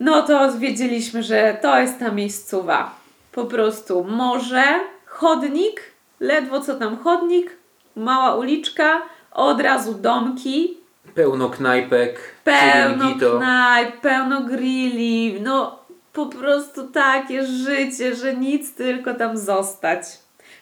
No 0.00 0.22
to 0.22 0.58
wiedzieliśmy, 0.58 1.22
że 1.22 1.56
to 1.62 1.80
jest 1.80 1.98
ta 1.98 2.10
miejscowa. 2.10 2.94
Po 3.32 3.44
prostu 3.44 4.04
morze, 4.04 4.64
chodnik, 5.06 5.91
ledwo 6.22 6.60
co 6.60 6.74
tam 6.74 6.96
chodnik, 6.98 7.56
mała 7.96 8.34
uliczka, 8.34 9.02
od 9.30 9.60
razu 9.60 9.94
domki. 9.94 10.76
Pełno 11.14 11.50
knajpek. 11.50 12.20
Pełno 12.44 13.14
knajp, 13.14 14.00
pełno 14.00 14.40
grilli. 14.40 15.40
No 15.40 15.78
po 16.12 16.26
prostu 16.26 16.88
takie 16.88 17.46
życie, 17.46 18.14
że 18.14 18.34
nic 18.34 18.74
tylko 18.74 19.14
tam 19.14 19.38
zostać. 19.38 20.04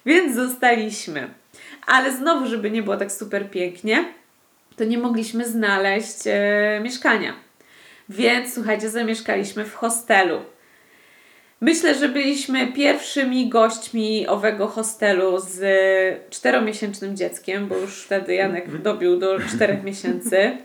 Więc 0.07 0.35
zostaliśmy. 0.35 1.29
Ale 1.87 2.13
znowu, 2.13 2.47
żeby 2.47 2.71
nie 2.71 2.83
było 2.83 2.97
tak 2.97 3.13
super 3.13 3.51
pięknie, 3.51 4.05
to 4.77 4.85
nie 4.85 4.99
mogliśmy 4.99 5.49
znaleźć 5.49 6.19
e, 6.27 6.81
mieszkania. 6.83 7.33
Więc 8.09 8.55
słuchajcie, 8.55 8.91
zamieszkaliśmy 8.91 9.65
w 9.65 9.75
hostelu. 9.75 10.41
Myślę, 11.61 11.95
że 11.95 12.09
byliśmy 12.09 12.73
pierwszymi 12.73 13.49
gośćmi 13.49 14.27
owego 14.29 14.67
hostelu 14.67 15.39
z 15.39 15.61
czteromiesięcznym 16.31 17.17
dzieckiem, 17.17 17.69
bo 17.69 17.77
już 17.77 18.03
wtedy 18.03 18.35
Janek 18.35 18.83
dobił 18.83 19.19
do 19.19 19.41
czterech 19.41 19.85
miesięcy. 19.85 20.57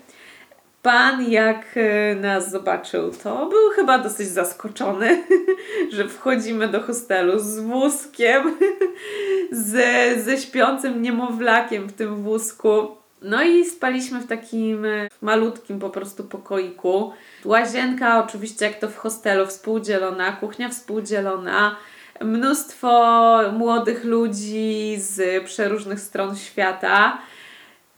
Pan, 0.82 1.32
jak 1.32 1.66
e, 1.76 2.16
nas 2.16 2.52
zobaczył, 2.52 3.12
to 3.12 3.46
był 3.46 3.70
chyba 3.76 4.00
dosyć 4.00 4.28
zaskoczony, 4.28 5.24
że 5.96 6.08
wchodzimy 6.08 6.68
do 6.68 6.82
hostelu 6.82 7.40
z 7.40 7.60
wózkiem, 7.60 8.58
ze, 9.52 10.22
ze 10.22 10.38
śpiącym 10.38 11.02
niemowlakiem 11.02 11.88
w 11.88 11.94
tym 11.94 12.16
wózku. 12.16 13.05
No 13.26 13.44
i 13.44 13.66
spaliśmy 13.66 14.20
w 14.20 14.28
takim 14.28 14.86
e, 14.86 15.08
malutkim 15.22 15.80
po 15.80 15.90
prostu 15.90 16.24
pokoiku. 16.24 17.14
Łazienka 17.46 18.24
oczywiście 18.26 18.66
jak 18.66 18.80
to 18.80 18.90
w 18.90 18.98
hostelu 18.98 19.48
współdzielona, 19.48 20.32
kuchnia 20.32 20.70
współdzielona, 20.70 21.76
mnóstwo 22.22 23.40
młodych 23.54 24.04
ludzi 24.04 24.96
z 24.98 25.44
przeróżnych 25.46 26.00
stron 26.00 26.36
świata. 26.38 27.18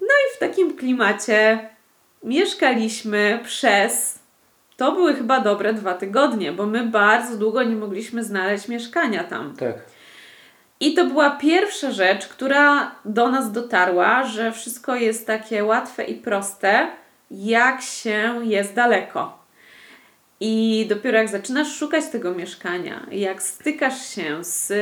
No 0.02 0.08
i 0.08 0.36
w 0.36 0.40
takim 0.40 0.78
klimacie 0.78 1.70
mieszkaliśmy 2.24 3.40
przez 3.44 4.20
to 4.78 4.92
były 4.92 5.16
chyba 5.16 5.40
dobre 5.40 5.74
dwa 5.74 5.94
tygodnie, 5.94 6.52
bo 6.52 6.66
my 6.66 6.86
bardzo 6.86 7.38
długo 7.38 7.64
nie 7.64 7.76
mogliśmy 7.76 8.24
znaleźć 8.24 8.68
mieszkania 8.68 9.24
tam. 9.24 9.56
Tak. 9.56 9.76
I 10.80 10.94
to 10.94 11.06
była 11.06 11.30
pierwsza 11.30 11.92
rzecz, 11.92 12.28
która 12.28 12.96
do 13.06 13.30
nas 13.30 13.52
dotarła, 13.52 14.24
że 14.24 14.52
wszystko 14.52 14.96
jest 14.96 15.28
takie 15.28 15.64
łatwe 15.64 16.04
i 16.04 16.16
proste, 16.16 16.88
jak 17.32 17.82
się 17.82 18.40
jest 18.44 18.74
daleko. 18.74 19.38
I 20.40 20.86
dopiero 20.90 21.18
jak 21.18 21.30
zaczynasz 21.30 21.76
szukać 21.76 22.06
tego 22.06 22.34
mieszkania, 22.34 23.06
jak 23.12 23.42
stykasz 23.42 24.10
się 24.10 24.44
z 24.44 24.74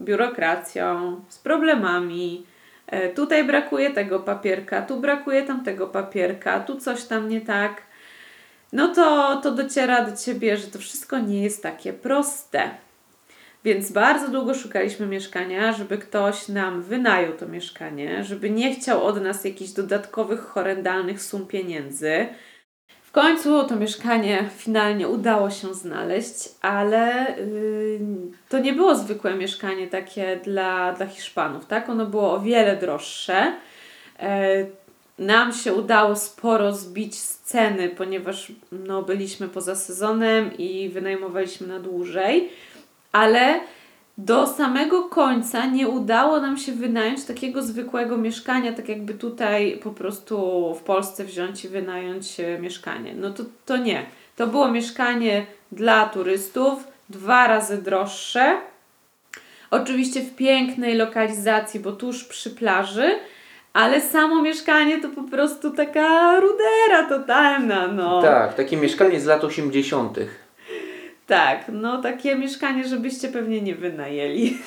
biurokracją, 0.00 1.20
z 1.28 1.38
problemami, 1.38 2.46
e, 2.86 3.08
tutaj 3.08 3.44
brakuje 3.44 3.90
tego 3.90 4.20
papierka, 4.20 4.82
tu 4.82 5.00
brakuje 5.00 5.42
tamtego 5.42 5.86
papierka, 5.86 6.60
tu 6.60 6.80
coś 6.80 7.04
tam 7.04 7.28
nie 7.28 7.40
tak, 7.40 7.82
no 8.72 8.94
to, 8.94 9.36
to 9.42 9.50
dociera 9.50 10.04
do 10.04 10.16
ciebie, 10.16 10.56
że 10.56 10.66
to 10.66 10.78
wszystko 10.78 11.18
nie 11.18 11.42
jest 11.42 11.62
takie 11.62 11.92
proste. 11.92 12.70
Więc 13.64 13.92
bardzo 13.92 14.28
długo 14.28 14.54
szukaliśmy 14.54 15.06
mieszkania, 15.06 15.72
żeby 15.72 15.98
ktoś 15.98 16.48
nam 16.48 16.82
wynajął 16.82 17.32
to 17.32 17.48
mieszkanie, 17.48 18.24
żeby 18.24 18.50
nie 18.50 18.74
chciał 18.74 19.04
od 19.04 19.22
nas 19.22 19.44
jakichś 19.44 19.70
dodatkowych, 19.70 20.40
horrendalnych 20.40 21.22
sum 21.22 21.46
pieniędzy. 21.46 22.26
W 23.02 23.12
końcu 23.12 23.64
to 23.64 23.76
mieszkanie 23.76 24.48
finalnie 24.56 25.08
udało 25.08 25.50
się 25.50 25.74
znaleźć, 25.74 26.48
ale 26.60 27.34
yy, 27.38 28.00
to 28.48 28.58
nie 28.58 28.72
było 28.72 28.94
zwykłe 28.94 29.34
mieszkanie 29.34 29.86
takie 29.88 30.40
dla, 30.44 30.92
dla 30.92 31.06
Hiszpanów, 31.06 31.66
tak? 31.66 31.88
Ono 31.88 32.06
było 32.06 32.32
o 32.32 32.40
wiele 32.40 32.76
droższe. 32.76 33.52
Yy, 34.18 34.26
nam 35.18 35.52
się 35.52 35.74
udało 35.74 36.16
sporo 36.16 36.72
zbić 36.72 37.18
z 37.18 37.38
ceny, 37.38 37.88
ponieważ 37.88 38.52
no, 38.72 39.02
byliśmy 39.02 39.48
poza 39.48 39.74
sezonem 39.74 40.56
i 40.58 40.88
wynajmowaliśmy 40.88 41.66
na 41.66 41.80
dłużej 41.80 42.50
ale 43.12 43.60
do 44.18 44.46
samego 44.46 45.02
końca 45.02 45.66
nie 45.66 45.88
udało 45.88 46.40
nam 46.40 46.56
się 46.56 46.72
wynająć 46.72 47.24
takiego 47.24 47.62
zwykłego 47.62 48.16
mieszkania, 48.16 48.72
tak 48.72 48.88
jakby 48.88 49.14
tutaj 49.14 49.80
po 49.82 49.90
prostu 49.90 50.36
w 50.74 50.82
Polsce 50.82 51.24
wziąć 51.24 51.64
i 51.64 51.68
wynająć 51.68 52.40
e, 52.40 52.58
mieszkanie. 52.58 53.14
No 53.14 53.30
to, 53.30 53.42
to 53.66 53.76
nie. 53.76 54.06
To 54.36 54.46
było 54.46 54.70
mieszkanie 54.70 55.46
dla 55.72 56.06
turystów, 56.06 56.84
dwa 57.08 57.46
razy 57.46 57.82
droższe. 57.82 58.56
Oczywiście 59.70 60.20
w 60.20 60.36
pięknej 60.36 60.96
lokalizacji, 60.96 61.80
bo 61.80 61.92
tuż 61.92 62.24
przy 62.24 62.50
plaży, 62.50 63.18
ale 63.72 64.00
samo 64.00 64.42
mieszkanie 64.42 65.00
to 65.00 65.08
po 65.08 65.22
prostu 65.22 65.70
taka 65.70 66.40
rudera 66.40 67.08
totalna. 67.08 67.88
No. 67.88 68.22
Tak, 68.22 68.54
takie 68.54 68.76
mieszkanie 68.76 69.20
z 69.20 69.26
lat 69.26 69.44
80. 69.44 70.18
Tak, 71.26 71.64
no 71.72 72.02
takie 72.02 72.36
mieszkanie, 72.36 72.88
żebyście 72.88 73.28
pewnie 73.28 73.60
nie 73.62 73.74
wynajęli. 73.74 74.58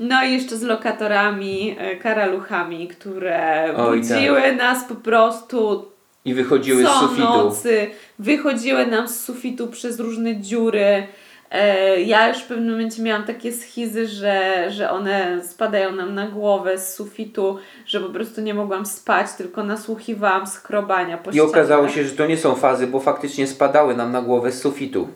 No 0.00 0.24
i 0.24 0.32
jeszcze 0.32 0.56
z 0.56 0.62
lokatorami, 0.62 1.76
e, 1.78 1.96
karaluchami, 1.96 2.88
które 2.88 3.74
Oj, 3.76 4.00
budziły 4.00 4.42
tak. 4.42 4.56
nas 4.56 4.84
po 4.84 4.94
prostu 4.94 5.86
i 6.24 6.34
wychodziły 6.34 6.84
z 6.84 6.88
sufitu. 6.88 7.22
nocy, 7.22 7.86
wychodziły 8.18 8.86
nam 8.86 9.08
z 9.08 9.20
sufitu 9.24 9.66
przez 9.66 10.00
różne 10.00 10.36
dziury. 10.36 11.06
E, 11.54 12.00
ja 12.02 12.28
już 12.28 12.38
w 12.38 12.46
pewnym 12.46 12.70
momencie 12.70 13.02
miałam 13.02 13.24
takie 13.24 13.52
schizy, 13.52 14.06
że, 14.06 14.66
że 14.70 14.90
one 14.90 15.40
spadają 15.44 15.92
nam 15.92 16.14
na 16.14 16.28
głowę 16.28 16.78
z 16.78 16.94
sufitu, 16.94 17.58
że 17.86 18.00
po 18.00 18.08
prostu 18.08 18.40
nie 18.40 18.54
mogłam 18.54 18.86
spać, 18.86 19.26
tylko 19.32 19.64
nasłuchiwałam 19.64 20.46
skrobania 20.46 21.18
po 21.18 21.30
I 21.30 21.40
okazało 21.40 21.88
się, 21.88 22.04
że 22.04 22.10
to 22.10 22.26
nie 22.26 22.36
są 22.36 22.54
fazy, 22.54 22.86
bo 22.86 23.00
faktycznie 23.00 23.46
spadały 23.46 23.96
nam 23.96 24.12
na 24.12 24.22
głowę 24.22 24.52
z 24.52 24.60
sufitu. 24.60 25.08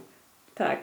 Tak. 0.55 0.79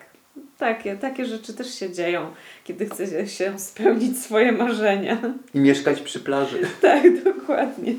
Takie, 0.58 0.96
takie 0.96 1.26
rzeczy 1.26 1.54
też 1.54 1.80
się 1.80 1.94
dzieją, 1.94 2.28
kiedy 2.64 2.86
chce 2.86 3.28
się 3.28 3.60
spełnić 3.60 4.20
swoje 4.20 4.52
marzenia. 4.52 5.18
I 5.54 5.60
mieszkać 5.60 6.02
przy 6.02 6.20
plaży. 6.20 6.60
tak, 6.82 7.24
dokładnie. 7.24 7.94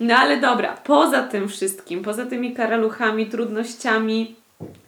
No 0.00 0.16
ale 0.16 0.40
dobra, 0.40 0.76
poza 0.84 1.22
tym 1.22 1.48
wszystkim, 1.48 2.02
poza 2.02 2.26
tymi 2.26 2.54
karaluchami, 2.54 3.26
trudnościami 3.26 4.36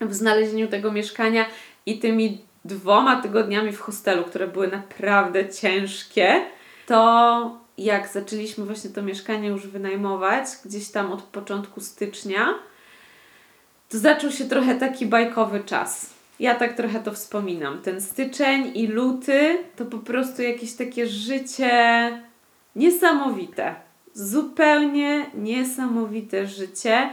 w 0.01 0.15
znalezieniu 0.15 0.69
tego 0.69 0.93
mieszkania, 0.93 1.45
i 1.87 1.99
tymi 1.99 2.39
dwoma 2.65 3.23
tygodniami 3.23 3.73
w 3.73 3.81
hostelu, 3.81 4.25
które 4.25 4.47
były 4.47 4.69
naprawdę 4.69 5.49
ciężkie, 5.49 6.45
to 6.87 7.65
jak 7.79 8.09
zaczęliśmy 8.09 8.65
właśnie 8.65 8.91
to 8.91 9.03
mieszkanie 9.03 9.49
już 9.49 9.67
wynajmować, 9.67 10.47
gdzieś 10.65 10.91
tam 10.91 11.13
od 11.13 11.23
początku 11.23 11.81
stycznia, 11.81 12.55
to 13.89 13.99
zaczął 13.99 14.31
się 14.31 14.45
trochę 14.45 14.75
taki 14.75 15.07
bajkowy 15.07 15.65
czas. 15.65 16.11
Ja 16.41 16.55
tak 16.55 16.77
trochę 16.77 17.01
to 17.01 17.13
wspominam. 17.13 17.83
Ten 17.83 18.01
styczeń 18.01 18.73
i 18.75 18.87
luty 18.87 19.59
to 19.77 19.85
po 19.85 19.99
prostu 19.99 20.43
jakieś 20.43 20.75
takie 20.75 21.07
życie 21.07 21.73
niesamowite. 22.77 23.75
Zupełnie 24.15 25.27
niesamowite 25.35 26.47
życie 26.47 27.11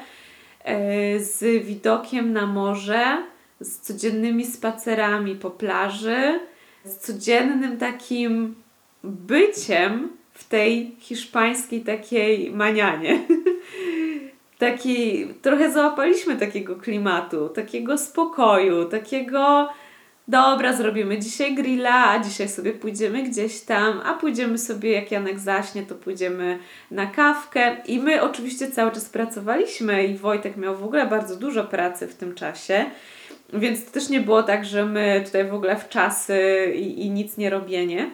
yy, 0.65 1.23
z 1.23 1.65
widokiem 1.65 2.33
na 2.33 2.45
morze 2.45 3.23
z 3.61 3.79
codziennymi 3.79 4.45
spacerami 4.45 5.35
po 5.35 5.51
plaży, 5.51 6.39
z 6.85 6.97
codziennym 6.97 7.77
takim 7.77 8.55
byciem 9.03 10.09
w 10.33 10.47
tej 10.47 10.95
hiszpańskiej 10.99 11.81
takiej 11.81 12.51
manianie. 12.51 13.19
Taki, 14.57 15.27
trochę 15.41 15.71
załapaliśmy 15.71 16.35
takiego 16.35 16.75
klimatu, 16.75 17.49
takiego 17.49 17.97
spokoju, 17.97 18.85
takiego 18.85 19.69
dobra, 20.27 20.73
zrobimy 20.73 21.19
dzisiaj 21.19 21.55
grilla, 21.55 22.09
a 22.09 22.19
dzisiaj 22.19 22.49
sobie 22.49 22.71
pójdziemy 22.71 23.23
gdzieś 23.23 23.61
tam, 23.61 24.01
a 24.05 24.13
pójdziemy 24.13 24.57
sobie, 24.57 24.91
jak 24.91 25.11
Janek 25.11 25.39
zaśnie, 25.39 25.83
to 25.83 25.95
pójdziemy 25.95 26.59
na 26.91 27.05
kawkę. 27.05 27.77
I 27.85 27.99
my 27.99 28.21
oczywiście 28.21 28.71
cały 28.71 28.91
czas 28.91 29.09
pracowaliśmy 29.09 30.05
i 30.05 30.17
Wojtek 30.17 30.57
miał 30.57 30.75
w 30.75 30.83
ogóle 30.83 31.07
bardzo 31.07 31.35
dużo 31.35 31.63
pracy 31.63 32.07
w 32.07 32.15
tym 32.15 32.35
czasie. 32.35 32.85
Więc 33.53 33.85
to 33.85 33.91
też 33.91 34.09
nie 34.09 34.21
było 34.21 34.43
tak, 34.43 34.65
że 34.65 34.85
my 34.85 35.21
tutaj 35.25 35.47
w 35.47 35.53
ogóle 35.53 35.75
w 35.75 35.89
czasy 35.89 36.73
i, 36.75 37.05
i 37.05 37.09
nic 37.09 37.37
nie 37.37 37.49
robienie. 37.49 38.11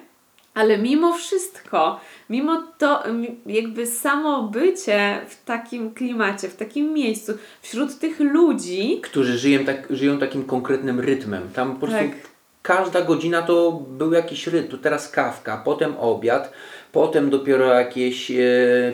Ale 0.53 0.77
mimo 0.77 1.13
wszystko, 1.13 1.99
mimo 2.29 2.63
to 2.77 3.03
jakby 3.45 3.87
samo 3.87 4.43
bycie 4.43 5.21
w 5.27 5.43
takim 5.45 5.93
klimacie, 5.93 6.49
w 6.49 6.55
takim 6.55 6.93
miejscu, 6.93 7.33
wśród 7.61 7.99
tych 7.99 8.19
ludzi... 8.19 9.01
Którzy 9.03 9.37
żyją, 9.37 9.65
tak, 9.65 9.87
żyją 9.89 10.19
takim 10.19 10.43
konkretnym 10.43 10.99
rytmem. 10.99 11.49
Tam 11.53 11.73
po 11.73 11.79
prostu 11.87 11.99
tak. 11.99 12.36
Każda 12.67 13.01
godzina 13.01 13.41
to 13.41 13.71
był 13.71 14.13
jakiś 14.13 14.47
rytm. 14.47 14.77
Teraz 14.77 15.11
kawka, 15.11 15.61
potem 15.65 15.97
obiad, 15.97 16.51
potem 16.91 17.29
dopiero 17.29 17.65
jakieś 17.65 18.31
e, 18.31 18.35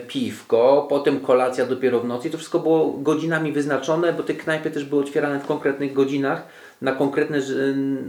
piwko, 0.08 0.86
potem 0.88 1.20
kolacja 1.20 1.66
dopiero 1.66 2.00
w 2.00 2.04
nocy. 2.04 2.28
I 2.28 2.30
to 2.30 2.38
wszystko 2.38 2.58
było 2.58 2.90
godzinami 2.90 3.52
wyznaczone, 3.52 4.12
bo 4.12 4.22
te 4.22 4.34
knajpy 4.34 4.70
też 4.70 4.84
były 4.84 5.02
otwierane 5.02 5.40
w 5.40 5.46
konkretnych 5.46 5.92
godzinach. 5.92 6.46
Na 6.82 6.92
konkretne, 6.92 7.40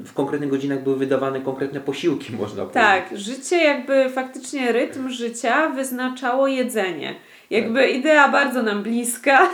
w 0.06 0.13
konkretnych 0.13 0.49
godzinach 0.49 0.84
były 0.84 0.95
wydawane 0.95 1.41
konkretne 1.41 1.80
posiłki, 1.80 2.34
można 2.41 2.65
powiedzieć. 2.65 2.84
Tak, 2.84 3.19
życie 3.19 3.63
jakby 3.63 4.10
faktycznie 4.10 4.71
rytm 4.71 5.10
życia 5.10 5.69
wyznaczało 5.69 6.47
jedzenie. 6.47 7.15
Jakby 7.49 7.82
tak. 7.82 7.95
idea 7.95 8.30
bardzo 8.30 8.63
nam 8.63 8.84
bliska. 8.84 9.49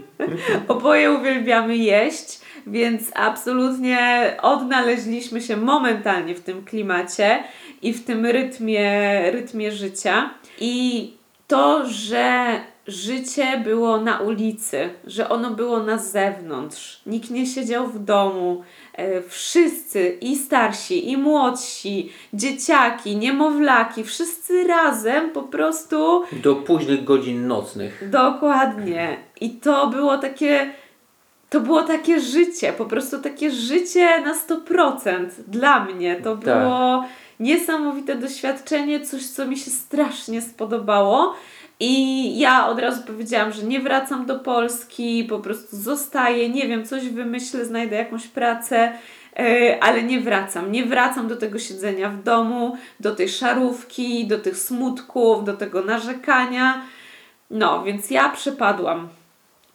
Oboje 0.68 1.12
uwielbiamy 1.12 1.76
jeść, 1.76 2.43
więc 2.66 3.10
absolutnie 3.14 4.36
odnaleźliśmy 4.42 5.40
się 5.40 5.56
momentalnie 5.56 6.34
w 6.34 6.40
tym 6.40 6.64
klimacie 6.64 7.44
i 7.82 7.92
w 7.92 8.04
tym 8.04 8.26
rytmie, 8.26 9.30
rytmie 9.30 9.72
życia. 9.72 10.30
I 10.60 11.12
to, 11.46 11.86
że 11.86 12.60
życie 12.86 13.60
było 13.64 14.00
na 14.00 14.18
ulicy, 14.18 14.90
że 15.06 15.28
ono 15.28 15.50
było 15.50 15.82
na 15.82 15.98
zewnątrz. 15.98 17.00
Nikt 17.06 17.30
nie 17.30 17.46
siedział 17.46 17.86
w 17.86 18.04
domu. 18.04 18.62
E, 18.94 19.22
wszyscy, 19.22 20.18
i 20.20 20.36
starsi, 20.36 21.10
i 21.10 21.16
młodsi, 21.16 22.12
dzieciaki, 22.32 23.16
niemowlaki, 23.16 24.04
wszyscy 24.04 24.66
razem 24.66 25.30
po 25.30 25.42
prostu. 25.42 26.22
Do 26.32 26.54
późnych 26.54 27.04
godzin 27.04 27.46
nocnych. 27.46 28.10
Dokładnie. 28.10 29.16
I 29.40 29.50
to 29.50 29.86
było 29.86 30.18
takie. 30.18 30.70
To 31.54 31.60
było 31.60 31.82
takie 31.82 32.20
życie, 32.20 32.72
po 32.72 32.84
prostu 32.84 33.18
takie 33.18 33.50
życie 33.50 34.20
na 34.20 34.34
100% 34.34 35.26
dla 35.48 35.84
mnie. 35.84 36.16
To 36.16 36.36
Tak. 36.36 36.44
było 36.44 37.04
niesamowite 37.40 38.14
doświadczenie, 38.14 39.00
coś, 39.00 39.26
co 39.26 39.46
mi 39.46 39.56
się 39.56 39.70
strasznie 39.70 40.42
spodobało. 40.42 41.34
I 41.80 42.38
ja 42.38 42.66
od 42.66 42.78
razu 42.78 43.02
powiedziałam, 43.06 43.52
że 43.52 43.62
nie 43.62 43.80
wracam 43.80 44.26
do 44.26 44.38
Polski, 44.38 45.24
po 45.24 45.38
prostu 45.38 45.76
zostaję, 45.76 46.48
nie 46.48 46.68
wiem, 46.68 46.86
coś 46.86 47.08
wymyślę, 47.08 47.64
znajdę 47.64 47.96
jakąś 47.96 48.26
pracę, 48.26 48.92
yy, 49.38 49.80
ale 49.82 50.02
nie 50.02 50.20
wracam. 50.20 50.72
Nie 50.72 50.84
wracam 50.86 51.28
do 51.28 51.36
tego 51.36 51.58
siedzenia 51.58 52.10
w 52.10 52.22
domu, 52.22 52.76
do 53.00 53.14
tej 53.14 53.28
szarówki, 53.28 54.26
do 54.26 54.38
tych 54.38 54.58
smutków, 54.58 55.44
do 55.44 55.52
tego 55.52 55.82
narzekania. 55.82 56.82
No, 57.50 57.82
więc 57.84 58.10
ja 58.10 58.28
przepadłam. 58.28 59.08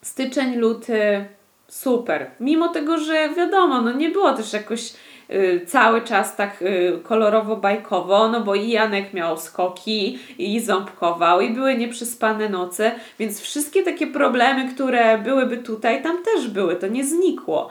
Styczeń, 0.02 0.56
luty, 0.56 1.26
super. 1.69 2.32
Mimo 2.39 2.67
tego, 2.69 2.97
że 2.97 3.29
wiadomo, 3.29 3.82
no 3.82 3.91
nie 3.91 4.10
było 4.10 4.34
też 4.34 4.53
jakoś 4.53 4.93
y, 5.29 5.65
cały 5.67 6.01
czas 6.01 6.36
tak 6.36 6.62
y, 6.62 6.99
kolorowo-bajkowo, 7.03 8.32
no 8.32 8.41
bo 8.41 8.55
i 8.55 8.69
Janek 8.69 9.13
miał 9.13 9.38
skoki, 9.38 10.19
i 10.38 10.60
ząbkował, 10.60 11.41
i 11.41 11.49
były 11.49 11.75
nieprzespane 11.75 12.49
noce, 12.49 12.91
więc 13.19 13.41
wszystkie 13.41 13.84
takie 13.84 14.08
problemy, 14.08 14.73
które 14.73 15.17
byłyby 15.17 15.58
tutaj, 15.58 16.03
tam 16.03 16.23
też 16.23 16.47
były, 16.47 16.75
to 16.75 16.88
nie 16.88 17.05
znikło. 17.05 17.69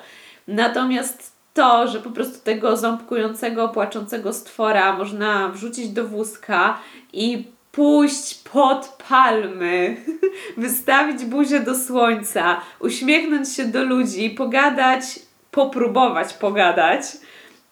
Natomiast 0.49 1.39
to, 1.55 1.89
że 1.89 2.01
po 2.01 2.11
prostu 2.11 2.45
tego 2.45 2.77
ząbkującego, 2.77 3.69
płaczącego 3.69 4.33
stwora 4.33 4.97
można 4.97 5.49
wrzucić 5.49 5.89
do 5.89 6.05
wózka 6.05 6.79
i 7.13 7.45
pójść 7.79 8.35
pod 8.35 9.03
palmy, 9.09 9.97
wystawić 10.57 11.25
buzię 11.25 11.61
do 11.61 11.75
słońca, 11.75 12.61
uśmiechnąć 12.81 13.55
się 13.55 13.65
do 13.65 13.85
ludzi, 13.85 14.31
pogadać, 14.31 15.05
popróbować 15.51 16.35
pogadać, 16.35 17.03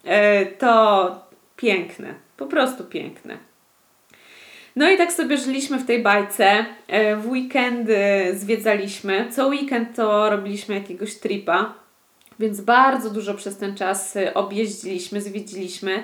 e, 0.04 0.46
to 0.46 1.10
piękne, 1.56 2.14
po 2.36 2.46
prostu 2.46 2.84
piękne. 2.84 3.38
No 4.76 4.90
i 4.90 4.96
tak 4.96 5.12
sobie 5.12 5.36
żyliśmy 5.38 5.78
w 5.78 5.86
tej 5.86 6.02
bajce. 6.02 6.66
E, 6.88 7.16
W 7.16 7.30
weekendy 7.30 7.98
zwiedzaliśmy. 8.34 9.28
Co 9.30 9.46
weekend 9.46 9.96
to 9.96 10.30
robiliśmy 10.30 10.74
jakiegoś 10.74 11.14
tripa, 11.14 11.74
więc 12.38 12.60
bardzo 12.60 13.10
dużo 13.10 13.34
przez 13.34 13.56
ten 13.58 13.76
czas 13.76 14.16
e, 14.16 14.34
objeździliśmy, 14.34 15.20
zwiedziliśmy. 15.20 16.02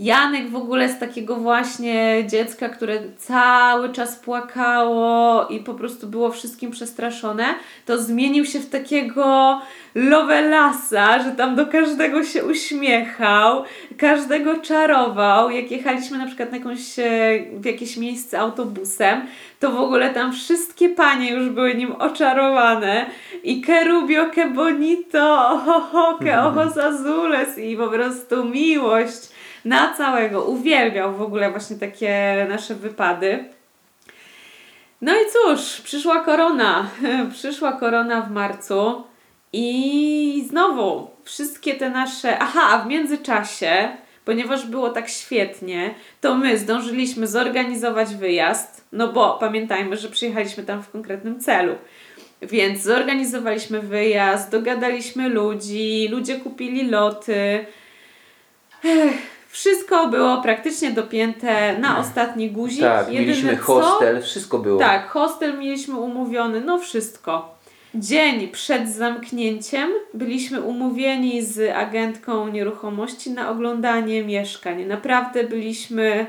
Janek 0.00 0.50
w 0.50 0.56
ogóle 0.56 0.88
z 0.88 0.98
takiego 0.98 1.36
właśnie 1.36 2.24
dziecka, 2.28 2.68
które 2.68 2.98
cały 3.18 3.92
czas 3.92 4.16
płakało 4.16 5.46
i 5.48 5.60
po 5.60 5.74
prostu 5.74 6.06
było 6.06 6.30
wszystkim 6.30 6.70
przestraszone, 6.70 7.44
to 7.86 7.98
zmienił 7.98 8.44
się 8.44 8.60
w 8.60 8.70
takiego 8.70 9.60
Lovelasa, 9.94 11.22
że 11.22 11.30
tam 11.30 11.56
do 11.56 11.66
każdego 11.66 12.24
się 12.24 12.44
uśmiechał, 12.44 13.64
każdego 13.98 14.56
czarował. 14.56 15.50
Jak 15.50 15.70
jechaliśmy 15.70 16.18
na 16.18 16.26
przykład 16.26 16.50
na 16.50 16.56
jakąś, 16.56 16.98
e, 16.98 17.04
w 17.52 17.64
jakieś 17.64 17.96
miejsce 17.96 18.38
autobusem, 18.38 19.20
to 19.58 19.70
w 19.70 19.80
ogóle 19.80 20.10
tam 20.10 20.32
wszystkie 20.32 20.88
panie 20.88 21.30
już 21.30 21.48
były 21.48 21.74
nim 21.74 21.92
oczarowane. 21.92 23.06
I 23.44 23.60
que 23.60 23.84
rubio, 23.84 24.30
que 24.30 24.46
bonito, 24.46 25.48
oho, 25.48 26.18
que 26.18 26.42
ojos 26.42 26.78
azules 26.78 27.58
i 27.58 27.76
po 27.76 27.88
prostu 27.88 28.44
miłość 28.44 29.39
na 29.64 29.94
całego. 29.94 30.44
Uwielbiał 30.44 31.14
w 31.14 31.22
ogóle 31.22 31.50
właśnie 31.50 31.76
takie 31.76 32.46
nasze 32.48 32.74
wypady. 32.74 33.44
No 35.00 35.12
i 35.12 35.24
cóż, 35.32 35.80
przyszła 35.80 36.24
korona. 36.24 36.90
Przyszła 37.34 37.72
korona 37.72 38.20
w 38.20 38.30
marcu 38.30 39.04
i 39.52 40.44
znowu 40.48 41.10
wszystkie 41.24 41.74
te 41.74 41.90
nasze. 41.90 42.38
Aha, 42.38 42.60
a 42.70 42.78
w 42.78 42.86
międzyczasie, 42.86 43.88
ponieważ 44.24 44.66
było 44.66 44.90
tak 44.90 45.08
świetnie, 45.08 45.94
to 46.20 46.34
my 46.34 46.58
zdążyliśmy 46.58 47.26
zorganizować 47.26 48.14
wyjazd. 48.14 48.84
No 48.92 49.08
bo 49.08 49.38
pamiętajmy, 49.40 49.96
że 49.96 50.08
przyjechaliśmy 50.08 50.62
tam 50.64 50.82
w 50.82 50.90
konkretnym 50.90 51.40
celu. 51.40 51.74
Więc 52.42 52.82
zorganizowaliśmy 52.82 53.80
wyjazd, 53.80 54.50
dogadaliśmy 54.50 55.28
ludzi, 55.28 56.08
ludzie 56.10 56.36
kupili 56.36 56.88
loty. 56.88 57.66
Ech, 58.84 59.29
wszystko 59.50 60.08
było 60.08 60.42
praktycznie 60.42 60.90
dopięte 60.90 61.78
na 61.78 61.98
ostatni 61.98 62.50
guzik. 62.50 62.80
Tak, 62.80 63.08
Jedyne 63.12 63.20
mieliśmy 63.20 63.56
co- 63.56 63.62
hostel, 63.62 64.22
wszystko 64.22 64.58
było. 64.58 64.78
tak, 64.80 65.08
hostel 65.08 65.58
mieliśmy 65.58 65.96
umówiony, 65.98 66.60
no 66.60 66.78
wszystko. 66.78 67.54
Dzień 67.94 68.48
przed 68.48 68.88
zamknięciem 68.88 69.90
byliśmy 70.14 70.60
umówieni 70.62 71.42
z 71.42 71.76
agentką 71.76 72.48
nieruchomości 72.48 73.30
na 73.30 73.50
oglądanie 73.50 74.24
mieszkań. 74.24 74.84
Naprawdę 74.84 75.44
byliśmy, 75.44 76.26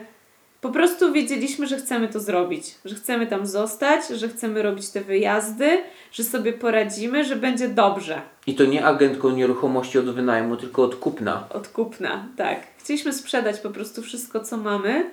po 0.61 0.69
prostu 0.69 1.13
wiedzieliśmy, 1.13 1.67
że 1.67 1.77
chcemy 1.77 2.07
to 2.07 2.19
zrobić, 2.19 2.75
że 2.85 2.95
chcemy 2.95 3.27
tam 3.27 3.45
zostać, 3.45 4.07
że 4.07 4.29
chcemy 4.29 4.61
robić 4.61 4.89
te 4.89 5.01
wyjazdy, 5.01 5.83
że 6.11 6.23
sobie 6.23 6.53
poradzimy, 6.53 7.25
że 7.25 7.35
będzie 7.35 7.69
dobrze. 7.69 8.21
I 8.47 8.55
to 8.55 8.65
nie 8.65 8.85
agentką 8.85 9.29
nieruchomości 9.29 9.99
od 9.99 10.05
wynajmu, 10.05 10.57
tylko 10.57 10.83
od 10.83 10.95
kupna. 10.95 11.47
Od 11.49 11.67
kupna, 11.67 12.25
tak. 12.37 12.59
Chcieliśmy 12.77 13.13
sprzedać 13.13 13.59
po 13.59 13.69
prostu 13.69 14.01
wszystko, 14.01 14.39
co 14.39 14.57
mamy 14.57 15.11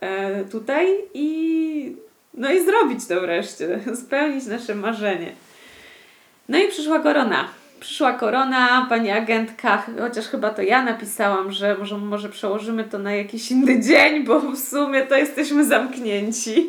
e, 0.00 0.44
tutaj 0.44 0.86
i 1.14 1.96
no 2.34 2.52
i 2.52 2.64
zrobić 2.64 3.06
to 3.06 3.20
wreszcie, 3.20 3.80
spełnić 4.06 4.46
nasze 4.46 4.74
marzenie. 4.74 5.32
No 6.48 6.58
i 6.58 6.68
przyszła 6.68 6.98
korona. 6.98 7.48
Przyszła 7.82 8.12
korona, 8.12 8.86
pani 8.88 9.10
agentka, 9.10 9.82
chociaż 10.00 10.26
chyba 10.26 10.50
to 10.50 10.62
ja 10.62 10.84
napisałam, 10.84 11.52
że 11.52 11.76
może, 11.78 11.98
może 11.98 12.28
przełożymy 12.28 12.84
to 12.84 12.98
na 12.98 13.14
jakiś 13.14 13.50
inny 13.50 13.80
dzień, 13.88 14.24
bo 14.24 14.40
w 14.40 14.58
sumie 14.58 15.02
to 15.02 15.16
jesteśmy 15.16 15.64
zamknięci. 15.64 16.68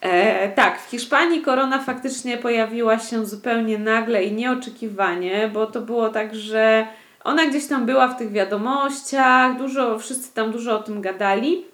E, 0.00 0.48
tak, 0.48 0.80
w 0.80 0.90
Hiszpanii 0.90 1.42
korona 1.42 1.78
faktycznie 1.78 2.36
pojawiła 2.36 2.98
się 2.98 3.26
zupełnie 3.26 3.78
nagle 3.78 4.24
i 4.24 4.32
nieoczekiwanie, 4.32 5.50
bo 5.52 5.66
to 5.66 5.80
było 5.80 6.08
tak, 6.08 6.34
że 6.34 6.86
ona 7.24 7.46
gdzieś 7.46 7.66
tam 7.66 7.86
była 7.86 8.08
w 8.08 8.18
tych 8.18 8.32
wiadomościach, 8.32 9.58
dużo, 9.58 9.98
wszyscy 9.98 10.34
tam 10.34 10.52
dużo 10.52 10.78
o 10.78 10.82
tym 10.82 11.00
gadali, 11.00 11.64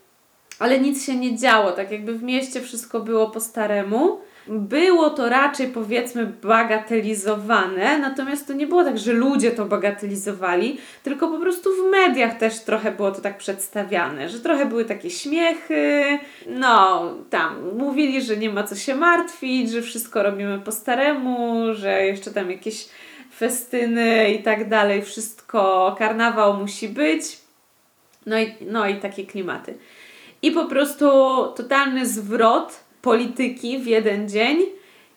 ale 0.58 0.80
nic 0.80 1.06
się 1.06 1.16
nie 1.16 1.36
działo, 1.38 1.72
tak 1.72 1.90
jakby 1.90 2.14
w 2.18 2.22
mieście 2.22 2.60
wszystko 2.60 3.00
było 3.00 3.30
po 3.30 3.40
staremu. 3.40 4.20
Było 4.46 5.10
to 5.10 5.28
raczej 5.28 5.68
powiedzmy 5.68 6.26
bagatelizowane, 6.26 7.98
natomiast 7.98 8.46
to 8.46 8.52
nie 8.52 8.66
było 8.66 8.84
tak, 8.84 8.98
że 8.98 9.12
ludzie 9.12 9.50
to 9.50 9.64
bagatelizowali, 9.64 10.78
tylko 11.02 11.28
po 11.28 11.38
prostu 11.38 11.70
w 11.70 11.90
mediach 11.90 12.38
też 12.38 12.60
trochę 12.60 12.92
było 12.92 13.10
to 13.10 13.20
tak 13.20 13.38
przedstawiane, 13.38 14.28
że 14.28 14.40
trochę 14.40 14.66
były 14.66 14.84
takie 14.84 15.10
śmiechy, 15.10 16.04
no 16.46 17.02
tam 17.30 17.76
mówili, 17.78 18.22
że 18.22 18.36
nie 18.36 18.50
ma 18.50 18.62
co 18.62 18.76
się 18.76 18.94
martwić, 18.94 19.70
że 19.70 19.82
wszystko 19.82 20.22
robimy 20.22 20.58
po 20.58 20.72
staremu, 20.72 21.64
że 21.74 22.06
jeszcze 22.06 22.30
tam 22.30 22.50
jakieś 22.50 22.88
festyny 23.36 24.30
i 24.30 24.42
tak 24.42 24.68
dalej, 24.68 25.02
wszystko, 25.02 25.94
karnawał 25.98 26.56
musi 26.56 26.88
być, 26.88 27.38
no 28.26 28.38
i, 28.38 28.54
no 28.60 28.88
i 28.88 28.96
takie 28.96 29.26
klimaty. 29.26 29.78
I 30.42 30.50
po 30.50 30.64
prostu 30.64 31.06
totalny 31.56 32.06
zwrot 32.06 32.83
polityki 33.04 33.78
w 33.78 33.86
jeden 33.86 34.28
dzień 34.28 34.58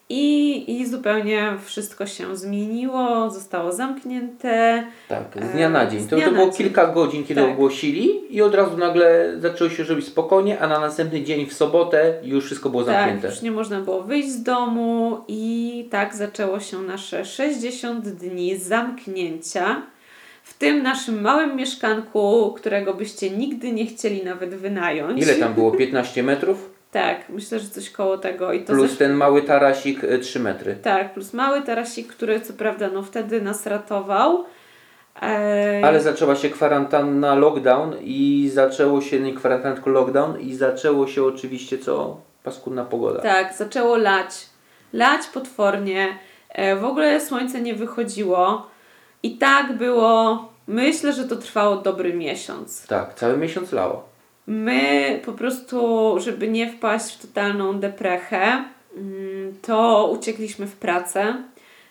i, 0.10 0.64
i 0.80 0.86
zupełnie 0.88 1.54
wszystko 1.66 2.06
się 2.08 2.38
zmieniło, 2.38 3.30
zostało 3.32 3.72
zamknięte. 3.72 4.84
Tak, 5.08 5.24
z 5.42 5.50
dnia 5.52 5.70
na 5.70 5.86
dzień. 5.86 6.08
To, 6.08 6.16
to 6.20 6.32
było 6.32 6.46
dzień. 6.46 6.54
kilka 6.54 6.88
godzin, 6.88 7.24
kiedy 7.24 7.42
Tak. 7.42 7.50
ogłosili 7.52 8.36
i 8.36 8.42
od 8.42 8.56
razu 8.56 8.78
nagle 8.78 9.34
zaczęło 9.40 9.70
się 9.70 9.84
robić 9.84 10.06
spokojnie, 10.08 10.60
a 10.60 10.68
na 10.68 10.80
następny 10.80 11.22
dzień 11.24 11.46
w 11.46 11.54
sobotę 11.54 12.14
już 12.24 12.46
wszystko 12.46 12.70
było 12.70 12.84
Tak, 12.84 12.94
zamknięte. 12.96 13.28
już 13.28 13.42
nie 13.42 13.52
można 13.52 13.82
było 13.82 14.02
wyjść 14.04 14.30
z 14.30 14.44
domu 14.44 15.18
i 15.28 15.88
tak 15.92 16.16
zaczęło 16.16 16.60
się 16.60 16.82
nasze 16.82 17.26
60 17.26 18.08
dni 18.10 18.58
zamknięcia 18.58 19.82
w 20.44 20.58
tym 20.58 20.84
naszym 20.84 21.22
małym 21.22 21.56
mieszkanku, 21.56 22.54
którego 22.58 22.94
byście 22.94 23.30
nigdy 23.30 23.72
nie 23.72 23.86
chcieli 23.86 24.24
nawet 24.24 24.56
wynająć. 24.56 25.22
Ile 25.24 25.36
tam 25.36 25.54
było? 25.54 25.72
15 25.72 26.24
metrów? 26.24 26.77
Tak, 26.92 27.30
myślę, 27.30 27.60
że 27.60 27.70
coś 27.70 27.90
koło 27.90 28.18
tego. 28.18 28.54
I 28.54 28.64
to 28.64 28.74
Plus 28.74 28.98
ten 28.98 29.14
mały 29.14 29.42
tarasik 29.42 30.04
y, 30.04 30.20
3 30.20 30.40
metry. 30.40 30.76
Tak, 30.76 31.14
plus 31.14 31.34
mały 31.34 31.62
tarasik, 31.62 32.08
który 32.08 32.42
co 32.42 32.54
prawda 32.54 32.90
no 32.94 33.04
wtedy 33.04 33.42
nas 33.42 33.66
ratował. 33.66 34.46
Eee, 35.22 35.84
Ale 35.84 36.02
zaczęła 36.02 36.36
się 36.36 36.50
kwarantanna, 36.50 37.36
lockdown 37.36 37.96
i 38.02 38.50
zaczęło 38.54 39.02
się, 39.02 39.20
nie 39.20 39.34
kwarantanna, 39.34 39.76
tylko 39.76 39.90
lockdown 39.90 40.40
i 40.40 40.56
zaczęło 40.56 41.08
się 41.08 41.24
oczywiście 41.24 41.78
co? 41.78 42.28
paskudna 42.48 42.86
pogoda. 42.86 43.22
Tak, 43.22 43.54
zaczęło 43.54 43.98
lać. 43.98 44.46
Lać 44.94 45.28
potwornie. 45.28 46.18
E, 46.50 46.76
w 46.76 46.86
ogóle 46.86 47.22
słońce 47.22 47.62
nie 47.62 47.76
wychodziło. 47.76 48.68
I 49.24 49.38
tak 49.38 49.78
było, 49.78 50.46
myślę, 50.68 51.14
że 51.14 51.24
to 51.24 51.36
trwało 51.36 51.76
dobry 51.76 52.14
miesiąc. 52.14 52.88
Tak, 52.88 53.14
cały 53.14 53.38
miesiąc 53.38 53.72
lało. 53.72 54.10
My 54.48 55.22
po 55.26 55.34
prostu, 55.34 56.16
żeby 56.20 56.48
nie 56.48 56.72
wpaść 56.72 57.16
w 57.16 57.22
totalną 57.22 57.80
deprechę, 57.80 58.64
mm, 58.98 59.54
to 59.62 60.10
uciekliśmy 60.14 60.68
w 60.68 60.76
pracę. 60.76 61.44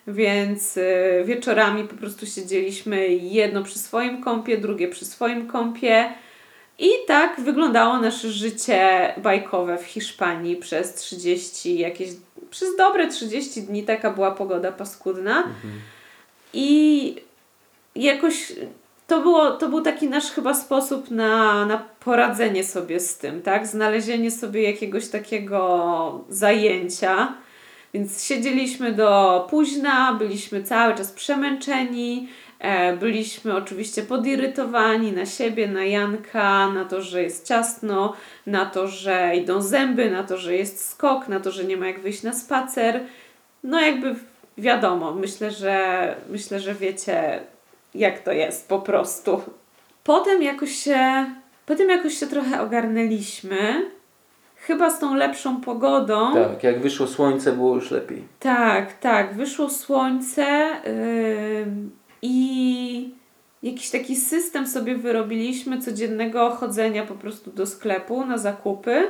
Więc 0.07 0.76
y, 0.76 1.22
wieczorami 1.24 1.84
po 1.84 1.94
prostu 1.94 2.26
siedzieliśmy 2.26 3.09
jedno 3.09 3.62
przy 3.62 3.78
swoim 3.78 4.22
kąpie, 4.22 4.59
drugie 4.59 4.88
przy 4.88 5.04
swoim 5.04 5.46
kąpie. 5.46 6.12
I 6.78 6.88
tak 7.07 7.40
wyglądało 7.40 7.98
nasze 7.98 8.30
życie 8.30 9.14
bajkowe 9.16 9.78
w 9.78 9.84
Hiszpanii 9.84 10.57
przez 10.57 10.94
30 10.94 11.78
jakieś, 11.78 12.09
przez 12.50 12.76
dobre 12.76 13.09
30 13.09 13.62
dni 13.62 13.82
taka 13.82 14.11
była 14.11 14.30
pogoda 14.30 14.72
paskudna. 14.72 15.44
I 16.52 17.16
jakoś 17.96 18.52
to, 19.07 19.20
było, 19.20 19.50
to 19.50 19.68
był 19.68 19.80
taki 19.80 20.09
nasz 20.09 20.30
chyba 20.30 20.54
sposób 20.54 21.11
na, 21.11 21.66
na 21.66 21.78
poradzenie 21.78 22.64
sobie 22.64 23.00
z 23.00 23.18
tym, 23.18 23.42
tak? 23.42 23.66
Znalezienie 23.66 24.30
sobie 24.30 24.62
jakiegoś 24.62 25.09
takiego 25.09 26.24
zajęcia. 26.28 27.34
Więc 27.94 28.24
siedzieliśmy 28.24 28.92
do 28.92 29.46
późna, 29.50 30.14
byliśmy 30.14 30.62
cały 30.62 30.94
czas 30.94 31.12
przemęczeni, 31.12 32.28
e, 32.59 32.96
byliśmy 32.96 33.57
oczywiście 33.57 34.02
podirytowani 34.02 35.12
na 35.12 35.26
siebie, 35.26 35.68
na 35.68 35.84
Janka, 35.84 36.68
na 36.68 36.84
to, 36.84 37.02
że 37.02 37.22
jest 37.22 37.46
ciasno, 37.46 38.12
na 38.46 38.66
to, 38.66 38.88
że 38.88 39.36
idą 39.36 39.62
zęby, 39.62 40.11
na 40.11 40.22
to, 40.22 40.36
że 40.36 40.54
jest 40.57 40.90
skok, 40.90 41.28
na 41.28 41.40
to, 41.40 41.50
że 41.50 41.64
nie 41.64 41.76
ma 41.76 41.86
jak 41.86 42.00
wyjść 42.00 42.22
na 42.22 42.32
spacer. 42.32 43.00
No 43.64 43.80
jakby 43.80 44.14
wiadomo, 44.59 45.12
myślę, 45.12 45.50
że 45.50 46.16
myślę, 46.28 46.61
że 46.61 46.74
wiecie 46.74 47.40
jak 47.97 48.18
to 48.18 48.32
jest 48.32 48.68
po 48.68 48.78
prostu. 48.78 49.40
Potem 50.05 50.42
jakoś 50.42 50.70
się, 50.70 51.26
potem 51.66 51.88
jakoś 51.88 52.14
się 52.14 52.26
trochę 52.26 52.61
ogarnęliśmy. 52.62 53.90
Chyba 54.57 54.90
z 54.90 54.99
tą 54.99 55.14
lepszą 55.14 55.61
pogodą. 55.61 56.34
Tak, 56.34 56.62
jak 56.62 56.80
wyszło 56.80 57.07
słońce, 57.07 57.53
było 57.53 57.74
już 57.74 57.90
lepiej. 57.90 58.22
Tak, 58.40 58.92
tak. 58.92 59.34
Wyszło 59.34 59.70
słońce 59.70 60.70
yy, 60.84 61.66
i 62.22 63.14
jakiś 63.62 63.90
taki 63.90 64.16
system 64.16 64.66
sobie 64.66 64.94
wyrobiliśmy 64.94 65.82
codziennego 65.82 66.51
chodzenia 66.51 67.07
po 67.07 67.14
prostu 67.14 67.51
do 67.51 67.66
sklepu 67.66 68.26
na 68.26 68.38
zakupy. 68.38 69.09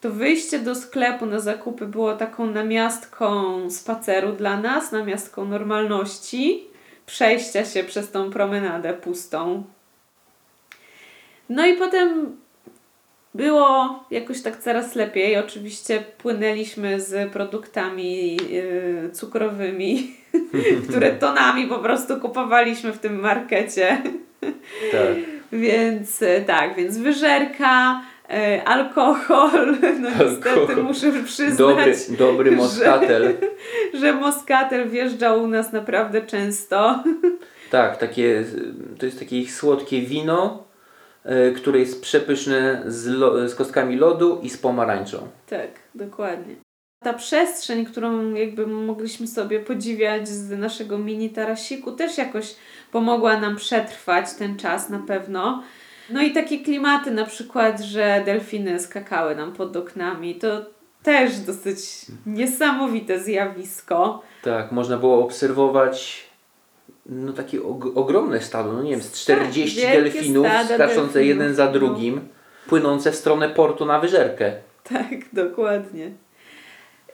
To 0.00 0.10
wyjście 0.10 0.58
do 0.58 0.74
sklepu 0.74 1.26
na 1.26 1.40
zakupy 1.40 1.86
było 1.86 2.14
taką 2.14 2.46
namiastką 2.46 3.70
spaceru 3.70 4.32
dla 4.32 4.60
nas, 4.60 4.92
namiastką 4.92 5.44
normalności, 5.44 6.66
przejścia 7.06 7.64
się 7.64 7.84
przez 7.84 8.10
tą 8.10 8.30
promenadę 8.30 8.94
pustą. 8.94 9.64
No 11.48 11.66
i 11.66 11.74
potem 11.74 12.36
było 13.34 14.04
jakoś 14.10 14.42
tak 14.42 14.56
coraz 14.56 14.94
lepiej. 14.94 15.36
Oczywiście 15.36 16.04
płynęliśmy 16.18 17.00
z 17.00 17.32
produktami 17.32 18.36
yy, 18.36 19.10
cukrowymi, 19.12 20.16
które 20.88 21.10
tonami 21.12 21.66
po 21.66 21.78
prostu 21.78 22.20
kupowaliśmy 22.20 22.92
w 22.92 22.98
tym 22.98 23.20
markecie. 23.20 24.02
Tak. 24.92 25.16
Więc 25.52 26.22
y, 26.22 26.44
tak, 26.46 26.76
więc 26.76 26.98
wyżerka, 26.98 28.02
alkohol, 28.64 29.76
no 30.00 30.08
niestety 30.08 30.50
Alkohol. 30.50 30.82
muszę 30.84 31.12
przyznać, 31.24 31.58
Dobry, 31.58 31.94
dobry 32.18 32.52
moskatel. 32.52 33.34
Że, 33.92 33.98
że 34.00 34.12
moskatel 34.12 34.88
wjeżdżał 34.88 35.42
u 35.42 35.46
nas 35.46 35.72
naprawdę 35.72 36.22
często. 36.22 36.78
Tak, 37.70 37.96
takie, 37.96 38.44
to 38.98 39.06
jest 39.06 39.18
takie 39.18 39.40
ich 39.40 39.52
słodkie 39.52 40.02
wino, 40.02 40.64
y, 41.26 41.52
które 41.52 41.78
jest 41.78 42.02
przepyszne 42.02 42.82
z, 42.86 43.06
lo, 43.06 43.48
z 43.48 43.54
kostkami 43.54 43.96
lodu 43.96 44.40
i 44.42 44.50
z 44.50 44.58
pomarańczą. 44.58 45.28
Tak, 45.48 45.68
dokładnie. 45.94 46.54
Ta 47.04 47.12
przestrzeń, 47.12 47.86
którą 47.86 48.34
jakby 48.34 48.66
mogliśmy 48.66 49.26
sobie 49.26 49.60
podziwiać 49.60 50.28
z 50.28 50.50
naszego 50.58 50.98
mini 50.98 51.30
tarasiku, 51.30 51.92
też 51.92 52.18
jakoś 52.18 52.54
pomogła 52.92 53.40
nam 53.40 53.56
przetrwać 53.56 54.34
ten 54.34 54.56
czas 54.56 54.90
na 54.90 54.98
pewno. 54.98 55.62
No 56.10 56.22
i 56.22 56.32
takie 56.32 56.58
klimaty, 56.58 57.10
na 57.10 57.24
przykład, 57.24 57.80
że 57.80 58.22
delfiny 58.26 58.80
skakały 58.80 59.36
nam 59.36 59.52
pod 59.52 59.76
oknami, 59.76 60.34
to 60.34 60.66
też 61.02 61.38
dosyć 61.38 61.80
niesamowite 62.26 63.20
zjawisko. 63.20 64.22
Tak, 64.42 64.72
można 64.72 64.96
było 64.96 65.24
obserwować 65.24 66.26
no 67.08 67.32
takie 67.32 67.60
og- 67.60 67.92
ogromne 67.94 68.40
stado, 68.40 68.72
no 68.72 68.82
nie 68.82 68.90
wiem, 68.90 69.02
z 69.02 69.12
40 69.12 69.80
wielkie 69.80 70.02
delfinów 70.02 70.46
skaczące 70.74 71.24
jeden 71.24 71.54
za 71.54 71.66
no. 71.66 71.72
drugim, 71.72 72.20
płynące 72.68 73.12
w 73.12 73.16
stronę 73.16 73.48
portu 73.48 73.84
na 73.84 74.00
wyżerkę. 74.00 74.52
Tak, 74.84 75.08
dokładnie. 75.32 76.10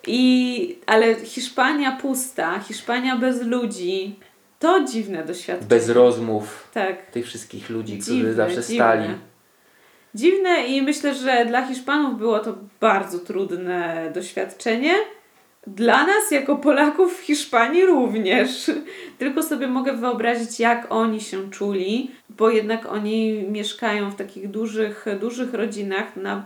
I, 0.07 0.79
ale 0.87 1.15
Hiszpania 1.15 1.97
pusta, 2.03 2.59
Hiszpania 2.59 3.17
bez 3.17 3.43
ludzi, 3.43 4.17
to 4.63 4.85
dziwne 4.85 5.25
doświadczenie. 5.25 5.69
Bez 5.69 5.89
rozmów 5.89 6.69
Tak. 6.75 7.07
tych 7.07 7.27
wszystkich 7.27 7.71
ludzi, 7.71 7.99
którzy 7.99 8.17
Dziwne, 8.17 8.35
zawsze 8.35 8.63
dziwne. 8.63 8.75
stali. 8.75 9.09
Dziwne 10.15 10.67
i 10.67 10.83
myślę, 10.83 11.15
że 11.15 11.47
dla 11.47 11.67
Hiszpanów 11.67 12.19
było 12.19 12.39
to 12.39 12.55
bardzo 12.81 13.19
trudne 13.19 14.11
doświadczenie. 14.15 14.95
Dla 15.67 16.07
nas, 16.07 16.31
jako 16.31 16.57
Polaków 16.57 17.19
w 17.19 17.21
Hiszpanii 17.21 17.87
również. 17.87 18.71
Tylko 19.19 19.43
sobie 19.43 19.67
mogę 19.67 19.93
wyobrazić, 19.93 20.61
jak 20.61 20.87
oni 20.91 21.21
się 21.21 21.51
czuli, 21.51 22.11
bo 22.29 22.51
jednak 22.51 22.87
oni 22.87 23.45
mieszkają 23.49 24.11
w 24.11 24.17
takich 24.17 24.51
dużych, 24.51 25.07
dużych 25.21 25.55
rodzinach 25.55 26.17
na, 26.17 26.45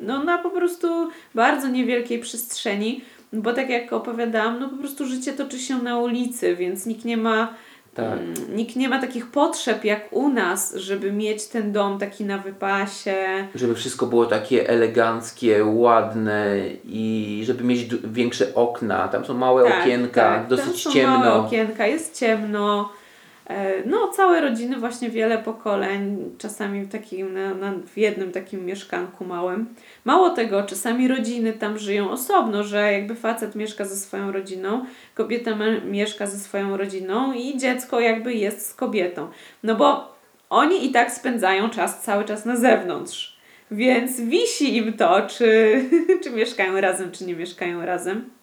no, 0.00 0.24
na 0.24 0.38
po 0.38 0.50
prostu 0.50 1.08
bardzo 1.34 1.68
niewielkiej 1.68 2.18
przestrzeni. 2.18 3.04
Bo 3.32 3.52
tak 3.52 3.70
jak 3.70 3.92
opowiadałam, 3.92 4.60
no 4.60 4.68
po 4.68 4.76
prostu 4.76 5.06
życie 5.06 5.32
toczy 5.32 5.58
się 5.58 5.78
na 5.82 5.98
ulicy, 5.98 6.56
więc 6.56 6.86
nikt 6.86 7.04
nie 7.04 7.16
ma 7.16 7.54
Tak. 7.94 8.18
Mm, 8.18 8.56
Nikt 8.56 8.76
nie 8.76 8.88
ma 8.88 9.00
takich 9.00 9.26
potrzeb 9.26 9.84
jak 9.84 10.12
u 10.12 10.28
nas, 10.28 10.74
żeby 10.74 11.12
mieć 11.12 11.46
ten 11.46 11.72
dom 11.72 11.98
taki 11.98 12.24
na 12.24 12.38
wypasie. 12.38 13.16
Żeby 13.54 13.74
wszystko 13.74 14.06
było 14.06 14.26
takie 14.26 14.68
eleganckie, 14.68 15.64
ładne 15.64 16.56
i 16.84 17.42
żeby 17.46 17.64
mieć 17.64 17.86
większe 18.04 18.54
okna. 18.54 19.08
Tam 19.08 19.24
są 19.24 19.34
małe 19.34 19.64
okienka, 19.64 20.22
tak. 20.22 20.38
Tam 20.40 20.48
dosyć 20.48 20.82
są 20.82 20.90
ciemno. 20.90 21.18
Małe 21.18 21.32
okienka, 21.34 21.86
jest 21.86 22.18
ciemno. 22.18 22.92
E, 23.48 23.82
No, 23.86 24.08
całe 24.08 24.40
rodziny, 24.40 24.76
właśnie 24.76 25.10
wiele 25.10 25.38
pokoleń, 25.38 26.30
czasami 26.38 26.82
w, 26.82 26.92
takim, 26.92 27.34
na, 27.34 27.54
na, 27.54 27.72
w 27.86 27.98
jednym 27.98 28.32
takim 28.32 28.66
mieszkanku 28.66 29.24
małym. 29.24 29.74
Mało 30.04 30.30
tego, 30.30 30.62
czasami 30.62 31.08
rodziny 31.08 31.52
tam 31.52 31.78
żyją 31.78 32.10
osobno, 32.10 32.64
że 32.64 32.92
jakby 32.92 33.14
facet 33.14 33.54
mieszka 33.54 33.84
ze 33.84 33.96
swoją 33.96 34.32
rodziną, 34.32 34.84
kobieta 35.14 35.50
mieszka 35.84 36.26
ze 36.26 36.38
swoją 36.38 36.76
rodziną 36.76 37.32
i 37.32 37.58
dziecko 37.58 38.00
jakby 38.00 38.34
jest 38.34 38.66
z 38.66 38.74
kobietą. 38.74 39.28
No 39.62 39.74
bo 39.74 40.14
oni 40.50 40.86
i 40.86 40.92
tak 40.92 41.12
spędzają 41.12 41.70
czas 41.70 42.02
cały 42.02 42.24
czas 42.24 42.44
na 42.44 42.56
zewnątrz. 42.56 43.38
Więc 43.70 44.20
wisi 44.20 44.76
im 44.76 44.92
to, 44.92 45.22
czy, 45.26 45.80
czy 46.22 46.30
mieszkają 46.30 46.80
razem, 46.80 47.10
czy 47.12 47.24
nie 47.24 47.34
mieszkają 47.34 47.86
razem. 47.86 48.37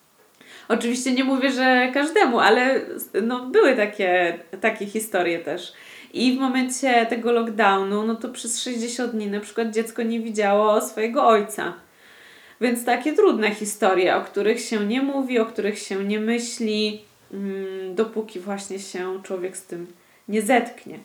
Oczywiście 0.67 1.11
nie 1.11 1.23
mówię, 1.23 1.51
że 1.51 1.91
każdemu, 1.93 2.39
ale 2.39 2.81
no, 3.23 3.45
były 3.45 3.75
takie, 3.75 4.39
takie 4.61 4.85
historie 4.85 5.39
też. 5.39 5.73
I 6.13 6.37
w 6.37 6.39
momencie 6.39 7.05
tego 7.05 7.31
lockdownu, 7.31 8.03
no 8.03 8.15
to 8.15 8.29
przez 8.29 8.63
60 8.63 9.11
dni 9.11 9.27
na 9.27 9.39
przykład 9.39 9.71
dziecko 9.71 10.03
nie 10.03 10.19
widziało 10.19 10.81
swojego 10.81 11.27
ojca. 11.27 11.73
Więc 12.61 12.85
takie 12.85 13.13
trudne 13.13 13.55
historie, 13.55 14.15
o 14.15 14.21
których 14.21 14.59
się 14.59 14.85
nie 14.85 15.01
mówi, 15.01 15.39
o 15.39 15.45
których 15.45 15.79
się 15.79 16.03
nie 16.03 16.19
myśli, 16.19 17.01
mm, 17.33 17.95
dopóki 17.95 18.39
właśnie 18.39 18.79
się 18.79 19.23
człowiek 19.23 19.57
z 19.57 19.63
tym 19.65 19.87
nie 20.27 20.41
zetknie. 20.41 20.99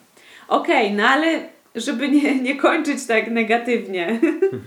Okej, 0.49 0.93
no 0.93 1.05
ale 1.05 1.41
żeby 1.75 2.09
nie, 2.09 2.35
nie 2.35 2.57
kończyć 2.57 3.07
tak 3.07 3.31
negatywnie, 3.31 4.21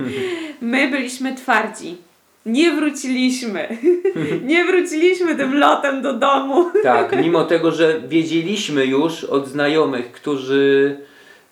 my 0.61 0.87
byliśmy 0.87 1.35
twardzi. 1.35 1.97
Nie 2.45 2.71
wróciliśmy. 2.71 3.77
Nie 4.45 4.65
wróciliśmy 4.65 5.35
tym 5.35 5.59
lotem 5.59 6.01
do 6.01 6.13
domu. 6.13 6.65
Tak, 6.83 7.21
mimo 7.21 7.43
tego, 7.43 7.71
że 7.71 8.01
wiedzieliśmy 8.07 8.85
już 8.85 9.23
od 9.23 9.47
znajomych, 9.47 10.11
którzy 10.11 10.97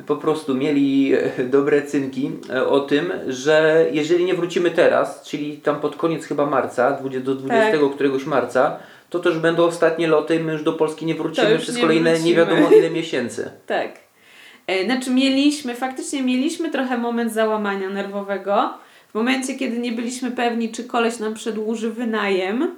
po 0.07 0.15
prostu 0.15 0.55
mieli 0.55 1.13
e, 1.13 1.43
dobre 1.43 1.81
cynki 1.81 2.31
e, 2.49 2.67
o 2.67 2.79
tym, 2.79 3.13
że 3.27 3.85
jeżeli 3.91 4.25
nie 4.25 4.33
wrócimy 4.33 4.71
teraz, 4.71 5.23
czyli 5.23 5.57
tam 5.57 5.79
pod 5.79 5.95
koniec 5.95 6.25
chyba 6.25 6.45
marca, 6.45 6.91
20 6.91 7.25
do 7.25 7.35
20 7.35 7.71
Tak. 7.71 7.91
któregoś 7.95 8.25
marca, 8.25 8.79
to 9.09 9.19
też 9.19 9.37
będą 9.39 9.63
ostatnie 9.63 10.07
loty 10.07 10.35
i 10.35 10.39
my 10.39 10.51
już 10.51 10.63
do 10.63 10.73
Polski 10.73 11.05
nie 11.05 11.15
wrócimy 11.15 11.59
przez 11.59 11.75
nie 11.75 11.81
kolejne 11.81 12.09
wrócimy. 12.09 12.29
nie 12.29 12.35
wiadomo 12.35 12.69
ile 12.71 12.89
miesięcy. 12.89 13.51
Tak. 13.67 13.89
E, 14.67 14.85
Znaczy 14.85 15.11
mieliśmy, 15.11 15.75
faktycznie 15.75 16.23
mieliśmy 16.23 16.71
trochę 16.71 16.97
moment 16.97 17.33
załamania 17.33 17.89
nerwowego. 17.89 18.73
W 19.11 19.13
momencie, 19.13 19.55
kiedy 19.55 19.79
nie 19.79 19.91
byliśmy 19.91 20.31
pewni, 20.31 20.69
czy 20.69 20.83
koleś 20.83 21.19
nam 21.19 21.33
przedłuży 21.33 21.91
wynajem, 21.91 22.75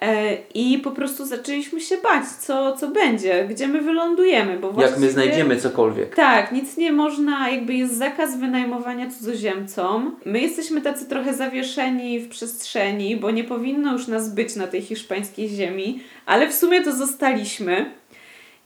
E, 0.00 0.36
I 0.54 0.78
po 0.78 0.90
prostu 0.90 1.26
zaczęliśmy 1.26 1.80
się 1.80 1.96
bać, 1.96 2.26
co, 2.28 2.76
co 2.76 2.88
będzie, 2.88 3.46
gdzie 3.50 3.68
my 3.68 3.80
wylądujemy. 3.80 4.58
Bo 4.58 4.82
Jak 4.82 4.98
my 4.98 5.10
znajdziemy 5.10 5.56
cokolwiek. 5.56 6.14
Tak, 6.14 6.52
nic 6.52 6.76
nie 6.76 6.92
można, 6.92 7.50
jakby 7.50 7.74
jest 7.74 7.98
zakaz 7.98 8.38
wynajmowania 8.38 9.10
cudzoziemcom. 9.10 10.16
My 10.24 10.40
jesteśmy 10.40 10.80
tacy 10.80 11.08
trochę 11.08 11.34
zawieszeni 11.34 12.20
w 12.20 12.28
przestrzeni, 12.28 13.16
bo 13.16 13.30
nie 13.30 13.44
powinno 13.44 13.92
już 13.92 14.06
nas 14.06 14.34
być 14.34 14.56
na 14.56 14.66
tej 14.66 14.82
hiszpańskiej 14.82 15.48
ziemi, 15.48 16.00
ale 16.26 16.48
w 16.48 16.54
sumie 16.54 16.82
to 16.82 16.96
zostaliśmy. 16.96 17.90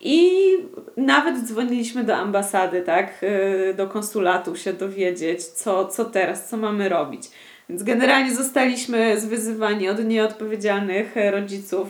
I 0.01 0.31
nawet 0.97 1.47
dzwoniliśmy 1.47 2.05
do 2.05 2.17
ambasady, 2.17 2.83
tak, 2.83 3.21
e, 3.23 3.75
do 3.75 3.89
konsulatu 3.89 4.57
się 4.57 4.73
dowiedzieć, 4.73 5.45
co, 5.45 5.89
co 5.89 6.05
teraz, 6.05 6.49
co 6.49 6.57
mamy 6.57 6.89
robić. 6.89 7.31
Więc 7.71 7.83
generalnie 7.83 8.35
zostaliśmy 8.35 9.21
zwyzywani 9.21 9.89
od 9.89 10.05
nieodpowiedzialnych 10.05 11.15
rodziców 11.31 11.89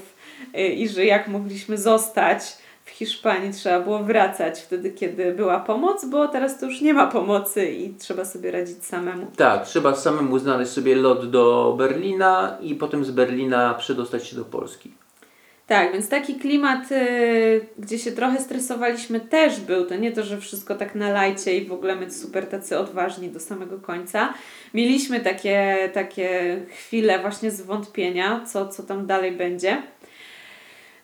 y, 0.58 0.68
i 0.68 0.88
że 0.88 1.04
jak 1.04 1.28
mogliśmy 1.28 1.78
zostać 1.78 2.42
w 2.84 2.90
Hiszpanii, 2.90 3.52
trzeba 3.52 3.80
było 3.80 3.98
wracać 3.98 4.60
wtedy, 4.60 4.90
kiedy 4.90 5.32
była 5.32 5.60
pomoc, 5.60 6.04
bo 6.04 6.28
teraz 6.28 6.60
to 6.60 6.66
już 6.66 6.80
nie 6.80 6.94
ma 6.94 7.06
pomocy 7.06 7.70
i 7.70 7.94
trzeba 7.94 8.24
sobie 8.24 8.50
radzić 8.50 8.84
samemu. 8.84 9.26
Tak, 9.36 9.66
trzeba 9.66 9.94
samemu 9.94 10.38
znaleźć 10.38 10.72
sobie 10.72 10.96
lot 10.96 11.30
do 11.30 11.74
Berlina 11.78 12.56
i 12.60 12.74
potem 12.74 13.04
z 13.04 13.10
Berlina 13.10 13.74
przedostać 13.74 14.26
się 14.26 14.36
do 14.36 14.44
Polski. 14.44 14.92
Tak, 15.70 15.92
więc 15.92 16.08
taki 16.08 16.34
klimat, 16.34 16.92
y, 16.92 17.66
gdzie 17.78 17.98
się 17.98 18.12
trochę 18.12 18.40
stresowaliśmy, 18.40 19.20
też 19.20 19.60
był. 19.60 19.86
To 19.86 19.96
nie 19.96 20.12
to, 20.12 20.22
że 20.22 20.40
wszystko 20.40 20.74
tak 20.74 20.94
na 20.94 21.10
lajcie 21.10 21.56
i 21.56 21.66
w 21.66 21.72
ogóle 21.72 21.96
my 21.96 22.10
super 22.10 22.46
tacy 22.46 22.78
odważni 22.78 23.28
do 23.28 23.40
samego 23.40 23.78
końca. 23.78 24.34
Mieliśmy 24.74 25.20
takie, 25.20 25.90
takie 25.94 26.60
chwile 26.70 27.18
właśnie 27.18 27.50
zwątpienia, 27.50 28.40
co, 28.46 28.68
co 28.68 28.82
tam 28.82 29.06
dalej 29.06 29.32
będzie. 29.32 29.82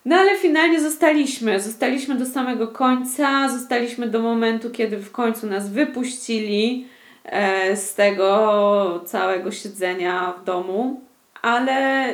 No 0.04 0.16
ale 0.16 0.38
finalnie 0.38 0.80
zostaliśmy. 0.80 1.60
Zostaliśmy 1.60 2.14
do 2.14 2.26
samego 2.26 2.68
końca, 2.68 3.48
zostaliśmy 3.48 4.08
do 4.08 4.20
momentu, 4.20 4.70
kiedy 4.70 4.98
w 4.98 5.12
końcu 5.12 5.46
nas 5.46 5.70
wypuścili 5.70 6.86
e, 7.24 7.76
z 7.76 7.94
tego 7.94 9.04
całego 9.06 9.50
siedzenia 9.50 10.34
w 10.40 10.44
domu, 10.44 11.00
ale 11.42 12.08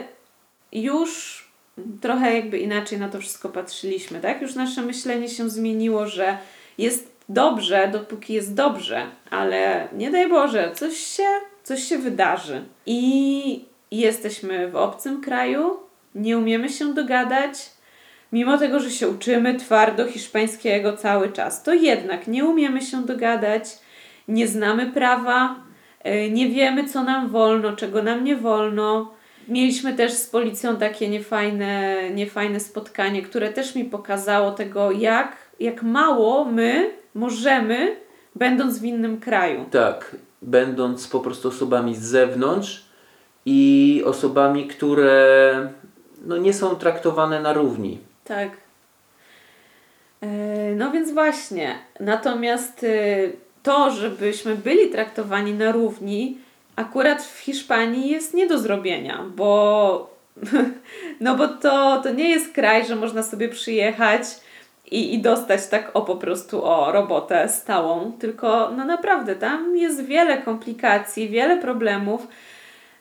już 0.72 1.41
trochę 2.00 2.34
jakby 2.34 2.58
inaczej 2.58 2.98
na 2.98 3.08
to 3.08 3.20
wszystko 3.20 3.48
patrzyliśmy, 3.48 4.20
tak? 4.20 4.42
Już 4.42 4.54
nasze 4.54 4.82
myślenie 4.82 5.28
się 5.28 5.50
zmieniło, 5.50 6.06
że 6.06 6.38
jest 6.78 7.12
dobrze, 7.28 7.88
dopóki 7.92 8.32
jest 8.32 8.54
dobrze, 8.54 9.06
ale 9.30 9.88
nie 9.92 10.10
daj 10.10 10.28
Boże, 10.28 10.72
coś 10.74 10.96
się, 10.96 11.26
coś 11.62 11.82
się 11.82 11.98
wydarzy. 11.98 12.64
I 12.86 13.64
jesteśmy 13.90 14.70
w 14.70 14.76
obcym 14.76 15.20
kraju, 15.20 15.76
nie 16.14 16.38
umiemy 16.38 16.68
się 16.68 16.94
dogadać, 16.94 17.70
mimo 18.32 18.58
tego, 18.58 18.80
że 18.80 18.90
się 18.90 19.08
uczymy 19.08 19.54
twardo 19.54 20.06
hiszpańskiego 20.06 20.96
cały 20.96 21.32
czas, 21.32 21.62
to 21.62 21.74
jednak 21.74 22.26
nie 22.26 22.44
umiemy 22.44 22.82
się 22.82 23.02
dogadać, 23.02 23.64
nie 24.28 24.48
znamy 24.48 24.86
prawa, 24.86 25.56
y, 26.06 26.30
nie 26.30 26.48
wiemy, 26.48 26.88
co 26.88 27.04
nam 27.04 27.28
wolno, 27.28 27.76
czego 27.76 28.02
nam 28.02 28.24
nie 28.24 28.36
wolno 28.36 29.12
Mieliśmy 29.48 29.94
też 29.94 30.12
z 30.12 30.26
policją 30.26 30.76
takie 30.76 31.08
niefajne, 31.08 31.96
niefajne 32.10 32.60
spotkanie, 32.60 33.22
które 33.22 33.52
też 33.52 33.74
mi 33.74 33.84
pokazało 33.84 34.50
tego, 34.50 34.90
jak, 34.90 35.36
jak 35.60 35.82
mało 35.82 36.44
my 36.44 36.90
możemy, 37.14 37.96
będąc 38.34 38.78
w 38.78 38.84
innym 38.84 39.20
kraju. 39.20 39.64
Tak, 39.70 40.16
będąc 40.42 41.08
po 41.08 41.20
prostu 41.20 41.48
osobami 41.48 41.96
z 41.96 42.02
zewnątrz 42.02 42.84
i 43.46 44.02
osobami, 44.06 44.66
które 44.66 45.68
no, 46.26 46.36
nie 46.36 46.52
są 46.52 46.76
traktowane 46.76 47.40
na 47.40 47.52
równi. 47.52 47.98
Tak. 48.24 48.50
E, 50.20 50.26
no 50.74 50.90
więc 50.90 51.12
właśnie. 51.12 51.78
Natomiast 52.00 52.84
y, 52.84 53.32
to, 53.62 53.90
żebyśmy 53.90 54.56
byli 54.56 54.90
traktowani 54.90 55.54
na 55.54 55.72
równi, 55.72 56.38
akurat 56.76 57.22
w 57.22 57.38
Hiszpanii 57.38 58.10
jest 58.10 58.34
nie 58.34 58.46
do 58.46 58.58
zrobienia, 58.58 59.24
bo 59.36 60.12
no 61.20 61.36
bo 61.36 61.48
to, 61.48 62.00
to 62.02 62.10
nie 62.10 62.30
jest 62.30 62.52
kraj, 62.52 62.86
że 62.86 62.96
można 62.96 63.22
sobie 63.22 63.48
przyjechać 63.48 64.22
i, 64.90 65.14
i 65.14 65.18
dostać 65.22 65.66
tak 65.66 65.90
o 65.94 66.02
po 66.02 66.16
prostu 66.16 66.64
o 66.64 66.92
robotę 66.92 67.48
stałą, 67.48 68.12
tylko 68.12 68.70
no 68.76 68.84
naprawdę 68.84 69.36
tam 69.36 69.76
jest 69.76 70.04
wiele 70.04 70.38
komplikacji, 70.38 71.28
wiele 71.28 71.58
problemów. 71.58 72.26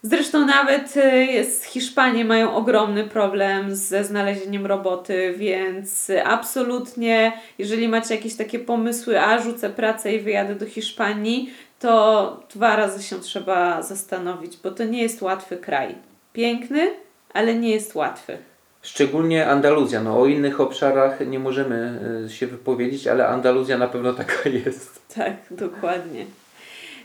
Zresztą 0.04 0.46
nawet 0.46 0.98
y, 0.98 1.46
z 1.46 1.64
Hiszpanii 1.64 2.26
mają 2.26 2.56
ogromny 2.56 3.04
problem 3.04 3.76
ze 3.76 4.04
znalezieniem 4.04 4.66
roboty, 4.66 5.34
więc 5.38 6.12
absolutnie, 6.26 7.34
jeżeli 7.58 7.88
macie 7.88 8.16
jakieś 8.16 8.36
takie 8.36 8.60
pomysły, 8.60 9.22
a 9.22 9.40
rzucę 9.40 9.70
pracę 9.70 10.14
i 10.14 10.20
wyjadę 10.20 10.56
do 10.56 10.66
Hiszpanii, 10.66 11.50
to 11.82 12.44
dwa 12.54 12.76
razy 12.76 13.04
się 13.04 13.20
trzeba 13.20 13.82
zastanowić, 13.82 14.58
bo 14.64 14.72
to 14.72 14.84
nie 14.84 15.02
jest 15.02 15.22
łatwy 15.22 15.58
kraj. 15.58 15.96
Piękny, 16.34 16.90
ale 17.34 17.56
nie 17.56 17.70
jest 17.70 17.96
łatwy. 17.96 18.38
Szczególnie 18.82 19.48
Andaluzja. 19.48 20.04
No, 20.04 20.20
o 20.20 20.26
innych 20.26 20.62
obszarach 20.62 21.28
nie 21.28 21.40
możemy 21.40 22.00
y, 22.26 22.30
się 22.30 22.48
wypowiedzieć, 22.48 23.08
ale 23.08 23.28
Andaluzja 23.28 23.78
na 23.78 23.88
pewno 23.88 24.14
taka 24.14 24.50
jest. 24.66 25.02
Tak, 25.16 25.34
dokładnie. 25.52 26.26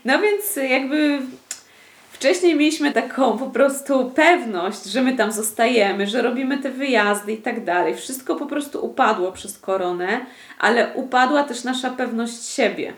No 0.05 0.19
więc 0.19 0.55
jakby 0.55 1.19
wcześniej 2.11 2.55
mieliśmy 2.55 2.91
taką 2.93 3.37
po 3.37 3.47
prostu 3.47 4.11
pewność, 4.15 4.85
że 4.85 5.01
my 5.01 5.15
tam 5.15 5.31
zostajemy, 5.31 6.07
że 6.07 6.21
robimy 6.21 6.57
te 6.57 6.71
wyjazdy 6.71 7.33
i 7.33 7.37
tak 7.37 7.63
dalej. 7.63 7.95
Wszystko 7.95 8.35
po 8.35 8.45
prostu 8.45 8.85
upadło 8.85 9.31
przez 9.31 9.59
koronę, 9.59 10.25
ale 10.59 10.93
upadła 10.93 11.43
też 11.43 11.63
nasza 11.63 11.89
pewność 11.89 12.45
siebie 12.45 12.93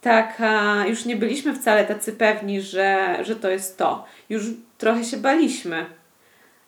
taka, 0.00 0.86
już 0.86 1.04
nie 1.04 1.16
byliśmy 1.16 1.54
wcale 1.54 1.84
tacy 1.84 2.12
pewni, 2.12 2.60
że, 2.60 3.18
że 3.22 3.36
to 3.36 3.50
jest 3.50 3.78
to. 3.78 4.04
Już 4.28 4.44
trochę 4.78 5.04
się 5.04 5.16
baliśmy. 5.16 5.86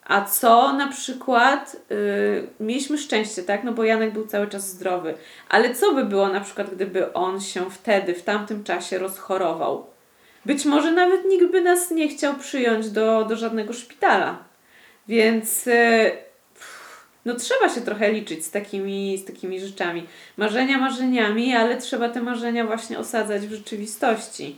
A 0.05 0.25
co 0.25 0.73
na 0.73 0.89
przykład, 0.89 1.77
yy, 1.91 2.49
mieliśmy 2.61 2.99
szczęście, 2.99 3.43
tak? 3.43 3.65
No 3.65 3.73
bo 3.73 3.85
Janek 3.85 4.13
był 4.13 4.27
cały 4.27 4.47
czas 4.47 4.69
zdrowy. 4.69 5.15
Ale 5.49 5.75
co 5.75 5.95
by 5.95 6.05
było 6.05 6.29
na 6.29 6.41
przykład, 6.41 6.75
gdyby 6.75 7.13
on 7.13 7.41
się 7.41 7.71
wtedy, 7.71 8.15
w 8.15 8.23
tamtym 8.23 8.65
czasie 8.65 8.99
rozchorował? 8.99 9.87
Być 10.45 10.65
może 10.65 10.93
nawet 10.93 11.25
nikt 11.25 11.47
by 11.47 11.61
nas 11.61 11.91
nie 11.91 12.09
chciał 12.09 12.35
przyjąć 12.35 12.91
do, 12.91 13.25
do 13.25 13.37
żadnego 13.37 13.73
szpitala. 13.73 14.39
Więc 15.09 15.67
yy, 15.67 15.73
no 17.25 17.35
trzeba 17.35 17.69
się 17.69 17.81
trochę 17.81 18.13
liczyć 18.13 18.47
z 18.47 18.51
takimi, 18.51 19.19
z 19.19 19.25
takimi 19.25 19.61
rzeczami. 19.61 20.07
Marzenia 20.37 20.79
marzeniami, 20.79 21.55
ale 21.55 21.77
trzeba 21.77 22.09
te 22.09 22.23
marzenia 22.23 22.67
właśnie 22.67 22.99
osadzać 22.99 23.47
w 23.47 23.55
rzeczywistości. 23.55 24.57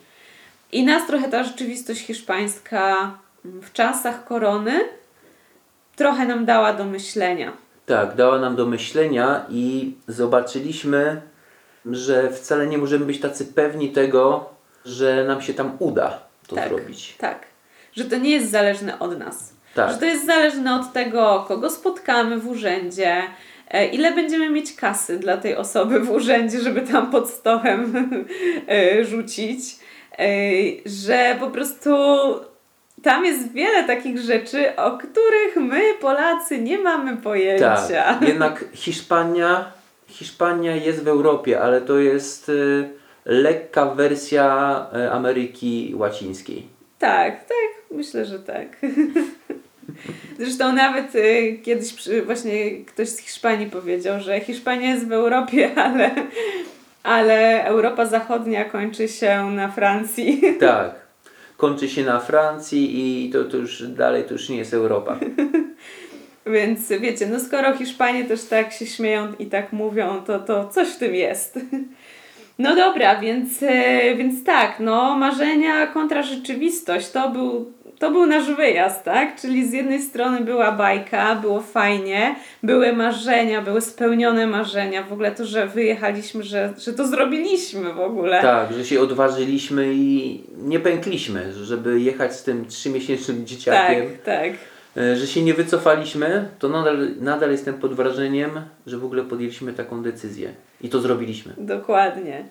I 0.73 0.85
nas 0.85 1.07
trochę 1.07 1.29
ta 1.29 1.45
rzeczywistość 1.45 2.01
hiszpańska 2.01 3.15
w 3.45 3.73
czasach 3.73 4.25
korony 4.25 4.81
trochę 5.97 6.27
nam 6.27 6.45
dała 6.45 6.73
do 6.73 6.85
myślenia. 6.85 7.53
Tak, 7.87 8.15
dała 8.15 8.39
nam 8.39 8.57
do 8.57 8.67
myślenia 8.67 9.47
i 9.51 9.95
zobaczyliśmy, 10.09 11.23
że 11.87 12.31
wcale 12.31 12.67
nie 12.67 12.79
możemy 12.79 13.07
być 13.07 13.21
tacy 13.21 13.45
pewni 13.45 13.91
tego, 13.91 14.51
że 14.85 15.25
nam 15.25 15.43
się 15.43 15.55
tam 15.55 15.77
uda 15.79 16.21
to 16.47 16.57
tak, 16.57 16.69
zrobić. 16.69 17.15
Tak, 17.19 17.47
że 17.97 18.05
to 18.05 18.17
nie 18.17 18.31
jest 18.31 18.51
zależne 18.51 18.99
od 18.99 19.19
nas. 19.19 19.54
Tak. 19.75 19.91
Że 19.91 19.99
to 19.99 20.05
jest 20.05 20.27
zależne 20.27 20.75
od 20.75 20.93
tego, 20.93 21.45
kogo 21.49 21.70
spotkamy 21.70 22.39
w 22.39 22.49
urzędzie, 22.49 23.22
e, 23.70 23.87
ile 23.87 24.12
będziemy 24.12 24.51
mieć 24.51 24.77
kasy 24.77 25.18
dla 25.18 25.37
tej 25.37 25.57
osoby 25.57 26.01
w 26.01 26.11
urzędzie, 26.11 26.61
żeby 26.61 26.81
tam 26.81 27.11
pod 27.11 27.31
stołem 27.31 27.93
e, 28.68 29.05
rzucić, 29.05 29.59
e, 30.18 30.27
że 30.87 31.37
po 31.41 31.51
prostu 31.51 31.91
tam 33.03 33.25
jest 33.25 33.53
wiele 33.53 33.85
takich 33.85 34.18
rzeczy, 34.18 34.77
o 34.77 34.99
których 34.99 35.57
my, 35.57 35.83
Polacy, 36.01 36.59
nie 36.59 36.79
mamy 36.79 37.16
pojęcia. 37.16 37.77
Tak, 37.89 38.29
jednak 38.29 38.64
Hiszpania, 38.72 39.72
Hiszpania 40.07 40.77
jest 40.77 41.05
w 41.05 41.09
Europie, 41.09 41.61
ale 41.61 41.81
to 41.81 41.99
jest 41.99 42.51
lekka 43.25 43.87
wersja 43.87 44.87
Ameryki 45.12 45.95
Łacińskiej. 45.97 46.66
Tak, 46.99 47.41
tak, 47.41 47.91
myślę, 47.91 48.25
że 48.25 48.39
tak. 48.39 48.66
Zresztą 50.39 50.72
nawet 50.72 51.14
y, 51.14 51.59
kiedyś 51.62 51.93
przy, 51.93 52.22
właśnie 52.22 52.85
ktoś 52.85 53.09
z 53.09 53.18
Hiszpanii 53.18 53.70
powiedział, 53.70 54.20
że 54.20 54.41
Hiszpania 54.41 54.91
jest 54.91 55.09
w 55.09 55.12
Europie, 55.12 55.70
ale, 55.87 56.11
ale 57.03 57.64
Europa 57.64 58.07
Zachodnia 58.07 58.64
kończy 58.64 59.09
się 59.09 59.51
na 59.51 59.68
Francji. 59.68 60.43
Tak. 60.61 61.05
Kończy 61.57 61.89
się 61.89 62.05
na 62.05 62.20
Francji 62.20 62.91
i 63.26 63.30
to, 63.30 63.45
to 63.45 63.57
już 63.57 63.82
dalej 63.82 64.24
to 64.24 64.32
już 64.32 64.49
nie 64.49 64.57
jest 64.57 64.74
Europa. 64.74 65.18
Więc 66.47 66.89
wiecie, 66.89 67.26
no 67.26 67.41
skoro 67.41 67.76
Hiszpanie 67.76 68.24
też 68.24 68.45
tak 68.45 68.72
się 68.72 68.87
śmieją 68.87 69.32
i 69.39 69.47
tak 69.47 69.72
mówią, 69.72 70.22
to, 70.26 70.39
to 70.39 70.68
coś 70.68 70.89
w 70.89 70.99
tym 70.99 71.14
jest. 71.14 71.59
No 72.59 72.76
dobra, 72.76 73.20
więc, 73.20 73.62
e, 73.62 74.16
więc 74.16 74.45
tak, 74.45 74.80
no 74.80 75.16
marzenia 75.16 75.87
kontra 75.87 76.22
rzeczywistość 76.22 77.11
to 77.11 77.30
był, 77.30 77.72
to 77.99 78.11
był 78.11 78.26
nasz 78.26 78.51
wyjazd, 78.51 79.05
tak? 79.05 79.40
Czyli 79.40 79.68
z 79.68 79.72
jednej 79.72 80.03
strony 80.03 80.40
była 80.40 80.72
bajka, 80.72 81.34
było 81.34 81.61
fajnie, 81.61 82.36
były 82.62 82.92
marzenia, 82.92 83.62
były 83.62 83.80
spełnione 83.80 84.47
marzenia, 84.47 85.03
w 85.03 85.12
ogóle 85.12 85.32
to, 85.32 85.47
że 85.47 85.66
wyjechaliśmy, 85.66 86.42
że, 86.42 86.72
że 86.78 86.92
to 86.92 87.07
zrobiliśmy 87.07 87.92
w 87.92 88.01
ogóle. 88.01 88.42
Tak, 88.42 88.72
że 88.72 88.84
się 88.84 89.01
odważyliśmy 89.01 89.95
i 89.95 90.40
nie 90.59 90.80
pękliśmy, 90.80 91.53
żeby 91.53 92.01
jechać 92.01 92.34
z 92.36 92.42
tym 92.42 92.66
trzymiesięcznym 92.66 93.47
dzieciakiem. 93.47 94.05
Tak, 94.05 94.22
tak. 94.24 94.53
E, 94.97 95.16
Że 95.16 95.26
się 95.26 95.42
nie 95.42 95.55
wycofaliśmy, 95.55 96.49
to 96.59 96.68
nadal, 96.68 97.09
nadal 97.20 97.51
jestem 97.51 97.74
pod 97.74 97.95
wrażeniem, 97.95 98.51
że 98.86 98.99
w 98.99 99.05
ogóle 99.05 99.22
podjęliśmy 99.22 99.72
taką 99.72 100.03
decyzję. 100.03 100.53
I 100.80 100.88
to 100.88 101.01
zrobiliśmy. 101.01 101.53
Dokładnie. 101.59 102.45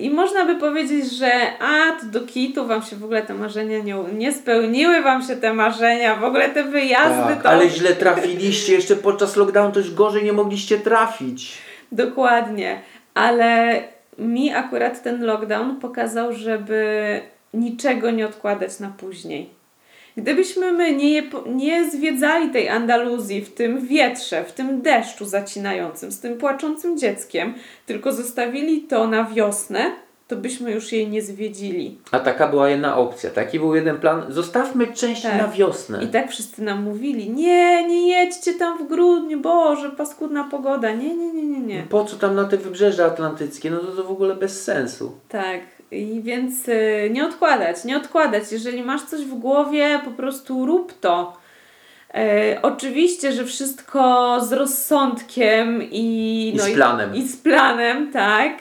I 0.00 0.10
można 0.10 0.44
by 0.46 0.54
powiedzieć, 0.56 1.12
że 1.12 1.32
a, 1.60 2.00
to 2.00 2.06
do 2.06 2.20
kitu 2.26 2.66
wam 2.66 2.82
się 2.82 2.96
w 2.96 3.04
ogóle 3.04 3.22
te 3.22 3.34
marzenia 3.34 3.78
nie, 3.78 3.94
nie 3.94 4.32
spełniły, 4.32 5.02
wam 5.02 5.22
się 5.22 5.36
te 5.36 5.54
marzenia, 5.54 6.16
w 6.16 6.24
ogóle 6.24 6.48
te 6.48 6.64
wyjazdy 6.64 7.34
Tak, 7.34 7.42
to... 7.42 7.48
ale 7.48 7.68
źle 7.68 7.90
trafiliście, 7.94 8.72
jeszcze 8.72 8.96
podczas 8.96 9.36
lockdownu 9.36 9.80
już 9.80 9.94
gorzej 9.94 10.24
nie 10.24 10.32
mogliście 10.32 10.78
trafić. 10.78 11.58
Dokładnie. 11.92 12.80
Ale 13.14 13.82
mi 14.18 14.52
akurat 14.52 15.02
ten 15.02 15.24
lockdown 15.24 15.76
pokazał, 15.76 16.32
żeby 16.32 17.20
niczego 17.54 18.10
nie 18.10 18.26
odkładać 18.26 18.80
na 18.80 18.88
później. 18.88 19.50
Gdybyśmy 20.16 20.72
my 20.72 20.96
nie, 20.96 21.22
nie 21.46 21.90
zwiedzali 21.90 22.50
tej 22.50 22.68
Andaluzji 22.68 23.40
w 23.40 23.54
tym 23.54 23.86
wietrze, 23.86 24.44
w 24.44 24.52
tym 24.52 24.82
deszczu 24.82 25.24
zacinającym, 25.24 26.12
z 26.12 26.20
tym 26.20 26.38
płaczącym 26.38 26.98
dzieckiem, 26.98 27.54
tylko 27.86 28.12
zostawili 28.12 28.82
to 28.82 29.06
na 29.06 29.24
wiosnę, 29.24 29.92
to 30.28 30.36
byśmy 30.36 30.72
już 30.72 30.92
jej 30.92 31.08
nie 31.08 31.22
zwiedzili. 31.22 31.98
A 32.10 32.20
taka 32.20 32.48
była 32.48 32.68
jedna 32.68 32.96
opcja, 32.96 33.30
taki 33.30 33.58
był 33.58 33.74
jeden 33.74 33.98
plan. 33.98 34.22
Zostawmy 34.28 34.86
część 34.86 35.22
Tak. 35.22 35.38
na 35.38 35.48
wiosnę. 35.48 36.04
I 36.04 36.06
tak 36.06 36.30
wszyscy 36.30 36.62
nam 36.62 36.82
mówili, 36.82 37.30
nie, 37.30 37.88
nie 37.88 38.08
jedźcie 38.08 38.54
tam 38.54 38.78
w 38.78 38.88
grudniu, 38.88 39.40
Boże, 39.40 39.90
paskudna 39.90 40.44
pogoda, 40.44 40.92
nie, 40.92 41.16
nie, 41.16 41.32
nie, 41.32 41.42
nie, 41.42 41.60
nie. 41.60 41.82
Po 41.82 42.04
co 42.04 42.16
tam 42.16 42.34
na 42.34 42.44
te 42.44 42.56
wybrzeże 42.56 43.04
atlantyckie? 43.04 43.70
No 43.70 43.78
to, 43.78 43.86
to 43.92 44.04
w 44.04 44.10
ogóle 44.10 44.34
bez 44.34 44.64
sensu. 44.64 45.12
Tak, 45.28 45.60
i 45.92 46.22
więc 46.22 46.68
y, 46.68 47.10
nie 47.12 47.26
odkładać, 47.26 47.84
nie 47.84 47.96
odkładać. 47.96 48.52
Jeżeli 48.52 48.82
masz 48.82 49.02
coś 49.02 49.20
w 49.20 49.34
głowie, 49.34 50.00
po 50.04 50.10
prostu 50.10 50.66
rób 50.66 51.00
to. 51.00 51.42
E, 52.14 52.58
oczywiście, 52.62 53.32
że 53.32 53.44
wszystko 53.44 54.38
z 54.40 54.52
rozsądkiem 54.52 55.82
i, 55.82 56.48
I 56.54 56.56
no 56.56 56.64
z 56.64 56.72
planem. 56.72 57.14
I, 57.14 57.28
z 57.28 57.36
planem, 57.36 58.12
tak. 58.12 58.52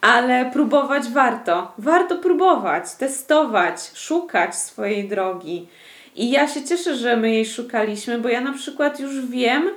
Ale 0.00 0.50
próbować 0.52 1.08
warto. 1.08 1.72
Warto 1.78 2.18
próbować, 2.18 2.94
testować, 2.94 3.90
szukać 3.94 4.56
swojej 4.56 5.08
drogi. 5.08 5.68
I 6.16 6.30
ja 6.30 6.48
się 6.48 6.64
cieszę, 6.64 6.96
że 6.96 7.16
my 7.16 7.30
jej 7.30 7.46
szukaliśmy, 7.46 8.18
bo 8.18 8.28
ja 8.28 8.40
na 8.40 8.52
przykład 8.52 9.00
już 9.00 9.26
wiem, 9.26 9.70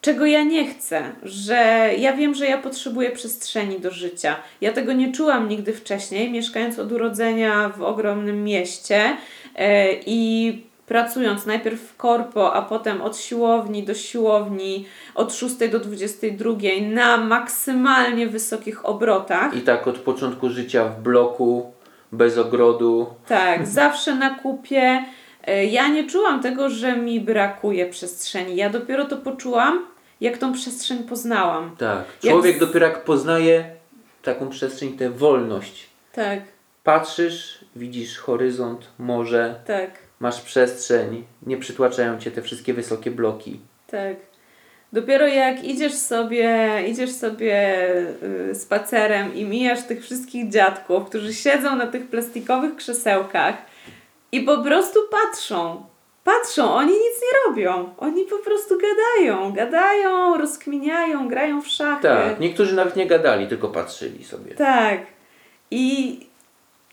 czego 0.00 0.26
ja 0.26 0.42
nie 0.42 0.66
chcę, 0.66 1.02
że 1.22 1.90
ja 1.98 2.12
wiem, 2.12 2.34
że 2.34 2.46
ja 2.46 2.58
potrzebuję 2.58 3.10
przestrzeni 3.10 3.80
do 3.80 3.90
życia. 3.90 4.36
Ja 4.60 4.72
tego 4.72 4.92
nie 4.92 5.12
czułam 5.12 5.48
nigdy 5.48 5.72
wcześniej, 5.72 6.30
mieszkając 6.30 6.78
od 6.78 6.92
urodzenia 6.92 7.68
w 7.68 7.82
ogromnym 7.82 8.44
mieście 8.44 9.16
e, 9.56 9.92
i 10.06 10.68
pracując 10.86 11.46
najpierw 11.46 11.80
w 11.80 11.96
korpo, 11.96 12.54
a 12.54 12.62
potem 12.62 13.02
od 13.02 13.16
siłowni 13.16 13.82
do 13.82 13.94
siłowni, 13.94 14.86
od 15.14 15.34
6 15.34 15.54
do 15.72 15.80
22 15.80 16.52
na 16.82 17.16
maksymalnie 17.16 18.26
wysokich 18.26 18.86
obrotach. 18.86 19.56
I 19.56 19.60
tak 19.60 19.86
od 19.86 19.98
początku 19.98 20.50
życia 20.50 20.84
w 20.84 21.02
bloku, 21.02 21.72
bez 22.12 22.38
ogrodu. 22.38 23.06
Tak, 23.26 23.66
zawsze 23.66 24.14
na 24.14 24.30
kupie. 24.30 25.04
E, 25.48 25.64
Ja 25.66 25.88
nie 25.88 26.06
czułam 26.10 26.42
tego, 26.42 26.70
że 26.70 26.96
mi 26.96 27.20
brakuje 27.20 27.86
przestrzeni. 27.86 28.56
Ja 28.56 28.70
dopiero 28.70 29.04
to 29.04 29.16
poczułam, 29.16 29.86
jak 30.20 30.38
tą 30.38 30.52
przestrzeń 30.52 30.98
poznałam. 30.98 31.76
Tak. 31.78 32.04
Jak 32.22 32.32
Człowiek 32.34 32.56
z- 32.56 32.60
dopiero 32.60 32.86
jak 32.86 33.04
poznaje 33.04 33.64
taką 34.22 34.48
przestrzeń, 34.48 34.92
tę 34.92 35.10
wolność. 35.10 35.86
Tak, 36.12 36.40
Patrzysz, 36.84 37.64
widzisz 37.76 38.18
horyzont, 38.18 38.86
morze, 38.98 39.54
tak. 39.66 39.90
masz 40.20 40.40
przestrzeń, 40.40 41.24
nie 41.46 41.56
przytłaczają 41.56 42.18
cię 42.18 42.30
te 42.30 42.42
wszystkie 42.42 42.74
wysokie 42.74 43.10
bloki. 43.10 43.60
Tak. 43.90 44.16
Dopiero 44.92 45.26
jak 45.26 45.64
idziesz 45.64 45.94
sobie, 45.94 46.68
idziesz 46.88 47.10
sobie 47.10 47.86
y, 48.50 48.54
spacerem 48.54 49.34
i 49.34 49.44
mijasz 49.44 49.82
tych 49.86 50.02
wszystkich 50.02 50.50
dziadków, 50.50 51.04
którzy 51.08 51.34
siedzą 51.34 51.76
na 51.76 51.86
tych 51.86 52.06
plastikowych 52.06 52.76
krzesełkach 52.76 53.54
i 54.32 54.40
po 54.40 54.58
prostu 54.58 55.00
patrzą. 55.10 55.84
Patrzą, 56.24 56.74
oni 56.74 56.92
nic 56.92 57.22
nie 57.22 57.46
robią. 57.46 57.94
Oni 57.98 58.24
po 58.24 58.38
prostu 58.38 58.78
gadają, 58.78 59.52
gadają, 59.52 60.38
rozkminiają, 60.38 61.28
grają 61.28 61.62
w 61.62 61.68
szachy. 61.68 62.02
Tak, 62.02 62.40
niektórzy 62.40 62.74
nawet 62.74 62.96
nie 62.96 63.06
gadali, 63.06 63.46
tylko 63.46 63.68
patrzyli 63.68 64.24
sobie. 64.24 64.54
Tak. 64.54 65.00
I, 65.70 66.20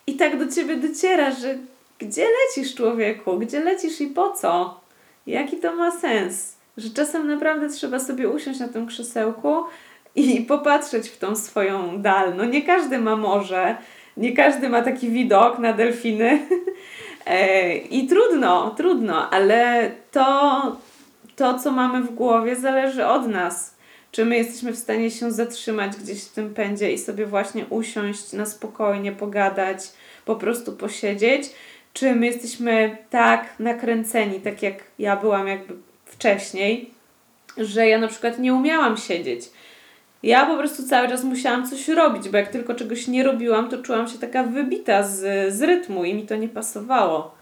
I 0.07 0.13
tak 0.15 0.39
do 0.39 0.55
ciebie 0.55 0.75
dociera, 0.77 1.31
że 1.31 1.57
gdzie 1.99 2.25
lecisz 2.25 2.75
człowieku? 2.75 3.39
Gdzie 3.39 3.59
lecisz 3.59 4.01
i 4.01 4.07
po 4.07 4.31
co? 4.31 4.79
Jaki 5.27 5.57
to 5.57 5.75
ma 5.75 5.91
sens? 5.91 6.55
Że 6.77 6.89
czasem 6.89 7.27
naprawdę 7.27 7.69
trzeba 7.69 7.99
sobie 7.99 8.29
usiąść 8.29 8.59
na 8.59 8.67
tym 8.67 8.87
krzesełku 8.87 9.63
i 10.15 10.41
popatrzeć 10.41 11.09
w 11.09 11.17
tą 11.17 11.35
swoją 11.35 12.01
dal. 12.01 12.35
No 12.35 12.45
nie 12.45 12.61
każdy 12.61 12.97
ma 12.97 13.15
morze, 13.15 13.75
nie 14.17 14.35
każdy 14.35 14.69
ma 14.69 14.81
taki 14.81 15.09
widok 15.09 15.59
na 15.59 15.73
delfiny. 15.73 16.39
E, 17.25 17.77
I 17.77 18.07
trudno, 18.07 18.69
trudno, 18.77 19.29
ale 19.29 19.91
to, 20.11 20.77
to, 21.35 21.59
co 21.59 21.71
mamy 21.71 22.01
w 22.01 22.15
głowie, 22.15 22.55
zależy 22.55 23.07
od 23.07 23.27
nas. 23.27 23.75
Czy 24.11 24.25
my 24.25 24.37
jesteśmy 24.37 24.71
w 24.71 24.77
stanie 24.77 25.11
się 25.11 25.31
zatrzymać 25.31 25.95
gdzieś 25.95 26.23
w 26.23 26.33
tym 26.33 26.53
pędzie 26.53 26.91
i 26.91 26.97
sobie 26.97 27.25
właśnie 27.25 27.65
usiąść 27.69 28.33
na 28.33 28.45
spokojnie, 28.45 29.11
pogadać, 29.11 29.79
po 30.25 30.35
prostu 30.35 30.73
posiedzieć, 30.73 31.43
czy 31.93 32.15
my 32.15 32.25
jesteśmy 32.25 32.97
tak 33.09 33.59
nakręceni, 33.59 34.41
tak 34.41 34.63
jak 34.63 34.83
ja 34.99 35.15
byłam 35.15 35.47
jakby 35.47 35.73
wcześniej, 36.05 36.91
że 37.57 37.87
ja 37.87 37.97
na 37.97 38.07
przykład 38.07 38.39
nie 38.39 38.53
umiałam 38.53 38.97
siedzieć. 38.97 39.41
Ja 40.25 40.45
po 40.45 40.57
prostu 40.57 40.83
cały 40.83 41.07
czas 41.07 41.23
musiałam 41.23 41.69
coś 41.69 41.87
robić, 41.87 42.29
bo 42.29 42.37
jak 42.37 42.47
tylko 42.47 42.73
czegoś 42.73 43.07
nie 43.07 43.23
robiłam, 43.23 43.69
to 43.69 43.77
czułam 43.77 44.07
się 44.07 44.19
taka 44.19 44.43
wybita 44.43 45.03
z, 45.03 45.53
z 45.53 45.61
rytmu 45.61 46.05
i 46.05 46.13
mi 46.13 46.25
to 46.25 46.35
nie 46.35 46.49
pasowało. 46.49 47.35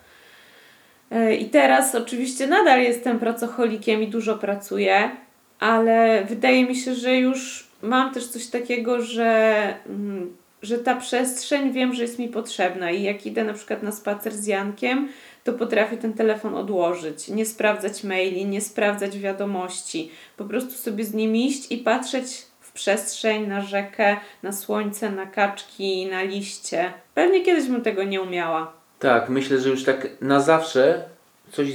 E, 1.12 1.36
I 1.36 1.46
teraz 1.46 1.96
oczywiście 1.96 2.48
nadal 2.48 2.82
jestem 2.82 3.20
pracocholikiem 3.20 4.02
i 4.02 4.08
dużo 4.08 4.38
pracuję, 4.38 5.12
ale 5.60 6.26
wydaje 6.30 6.66
mi 6.66 6.76
się, 6.76 6.96
że 6.96 7.18
już 7.18 7.68
mam 7.82 8.14
też 8.14 8.28
coś 8.28 8.48
takiego, 8.48 9.02
że, 9.02 9.64
mm, 9.90 10.36
że 10.62 10.78
ta 10.78 10.96
przestrzeń 10.96 11.72
wiem, 11.72 11.94
że 11.94 12.02
jest 12.02 12.20
mi 12.20 12.28
potrzebna 12.28 12.92
i 12.92 13.04
jak 13.04 13.26
idę 13.26 13.44
na 13.44 13.54
przykład 13.54 13.84
na 13.84 13.92
spacer 13.92 14.34
z 14.34 14.48
Jankiem, 14.48 15.10
to 15.44 15.54
potrafię 15.54 15.98
ten 15.98 16.14
telefon 16.14 16.56
odłożyć, 16.56 17.28
nie 17.28 17.46
sprawdzać 17.46 18.04
maili, 18.04 18.46
nie 18.46 18.62
sprawdzać 18.62 19.20
wiadomości, 19.20 20.12
po 20.38 20.46
prostu 20.46 20.72
sobie 20.72 21.04
z 21.04 21.14
nim 21.14 21.36
iść 21.36 21.72
i 21.72 21.78
patrzeć 21.78 22.53
przestrzeń, 22.74 23.48
na 23.48 23.62
rzekę, 23.62 24.18
na 24.44 24.52
słońce, 24.52 25.12
na 25.12 25.26
kaczki, 25.26 26.06
na 26.06 26.24
liście. 26.24 26.94
Pewnie 27.16 27.42
kiedyś 27.42 27.68
bym 27.68 27.82
tego 27.82 28.04
nie 28.04 28.22
umiała. 28.22 28.72
Tak, 29.00 29.30
myślę, 29.30 29.60
że 29.60 29.70
już 29.70 29.84
tak 29.84 30.08
na 30.22 30.40
zawsze 30.40 31.04
coś 31.52 31.68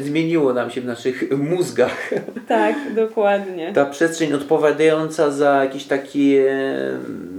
zmieniło 0.00 0.52
nam 0.52 0.70
się 0.70 0.80
w 0.80 0.84
naszych 0.84 1.38
mózgach. 1.38 2.10
Tak, 2.48 2.76
dokładnie. 2.94 3.72
Ta 3.72 3.86
przestrzeń 3.86 4.32
odpowiadająca 4.32 5.30
za 5.30 5.64
jakieś 5.64 5.84
takie 5.84 6.54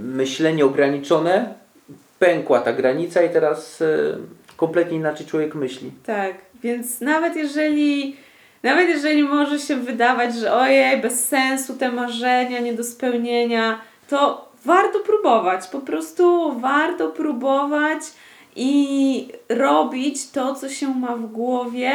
myślenie 0.04 0.64
ograniczone, 0.64 1.54
pękła 2.18 2.60
ta 2.60 2.72
granica 2.72 3.22
i 3.22 3.30
teraz 3.30 3.82
kompletnie 4.56 4.96
inaczej 4.96 5.26
człowiek 5.26 5.54
myśli. 5.54 5.92
Tak, 6.06 6.34
więc 6.62 7.00
nawet 7.00 7.36
jeżeli, 7.36 8.16
nawet 8.62 8.88
jeżeli 8.88 9.22
może 9.22 9.58
się 9.58 9.76
wydawać, 9.76 10.34
że 10.34 10.54
ojej, 10.54 11.00
bez 11.00 11.28
sensu 11.28 11.74
te 11.74 11.92
marzenia, 11.92 12.60
nie 12.60 12.72
do 12.72 12.84
spełnienia, 12.84 13.80
to 14.08 14.48
warto 14.64 14.98
próbować, 14.98 15.66
po 15.66 15.80
prostu 15.80 16.52
warto 16.60 17.08
próbować 17.08 18.00
i 18.56 19.28
robić 19.48 20.30
to, 20.30 20.54
co 20.54 20.68
się 20.68 20.94
ma 20.94 21.16
w 21.16 21.26
głowie, 21.26 21.92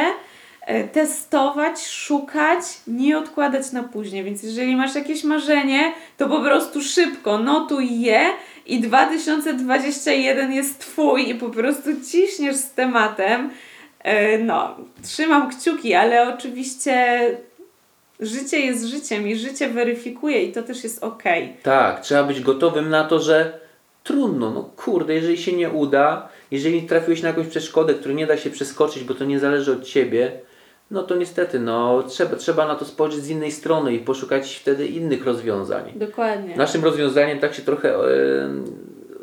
e, 0.60 0.84
testować, 0.84 1.86
szukać, 1.86 2.60
nie 2.86 3.18
odkładać 3.18 3.72
na 3.72 3.82
później. 3.82 4.24
Więc 4.24 4.42
jeżeli 4.42 4.76
masz 4.76 4.94
jakieś 4.94 5.24
marzenie, 5.24 5.92
to 6.16 6.28
po 6.28 6.40
prostu 6.40 6.82
szybko 6.82 7.38
notuj 7.38 8.00
je 8.00 8.30
i 8.66 8.80
2021 8.80 10.52
jest 10.52 10.78
Twój 10.78 11.28
i 11.28 11.34
po 11.34 11.50
prostu 11.50 11.90
ciśniesz 12.10 12.56
z 12.56 12.70
tematem. 12.70 13.50
E, 14.04 14.38
No, 14.38 14.76
trzymam 15.02 15.50
kciuki, 15.50 15.94
ale 15.94 16.34
oczywiście 16.34 17.20
Życie 18.20 18.60
jest 18.60 18.84
życiem 18.84 19.28
i 19.28 19.36
życie 19.36 19.68
weryfikuje 19.68 20.42
i 20.42 20.52
to 20.52 20.62
też 20.62 20.84
jest 20.84 21.04
okej. 21.04 21.56
Tak, 21.62 22.00
trzeba 22.00 22.24
być 22.24 22.40
gotowym 22.40 22.88
na 22.90 23.04
to, 23.04 23.18
że 23.18 23.58
trudno, 24.04 24.50
no 24.50 24.70
kurde, 24.76 25.14
jeżeli 25.14 25.38
się 25.38 25.52
nie 25.52 25.70
uda, 25.70 26.28
jeżeli 26.50 26.82
trafiłeś 26.82 27.22
na 27.22 27.28
jakąś 27.28 27.46
przeszkodę, 27.46 27.94
której 27.94 28.16
nie 28.16 28.26
da 28.26 28.36
się 28.36 28.50
przeskoczyć, 28.50 29.04
bo 29.04 29.14
to 29.14 29.24
nie 29.24 29.38
zależy 29.38 29.72
od 29.72 29.84
ciebie, 29.84 30.32
no 30.90 31.02
to 31.02 31.16
niestety, 31.16 31.60
no 31.60 32.02
trzeba, 32.02 32.36
trzeba 32.36 32.66
na 32.66 32.74
to 32.74 32.84
spojrzeć 32.84 33.20
z 33.20 33.30
innej 33.30 33.52
strony 33.52 33.94
i 33.94 33.98
poszukać 33.98 34.56
wtedy 34.56 34.86
innych 34.86 35.24
rozwiązań. 35.24 35.92
Dokładnie. 35.96 36.56
Naszym 36.56 36.84
rozwiązaniem 36.84 37.38
tak 37.38 37.54
się 37.54 37.62
trochę 37.62 37.94
e, 37.94 38.00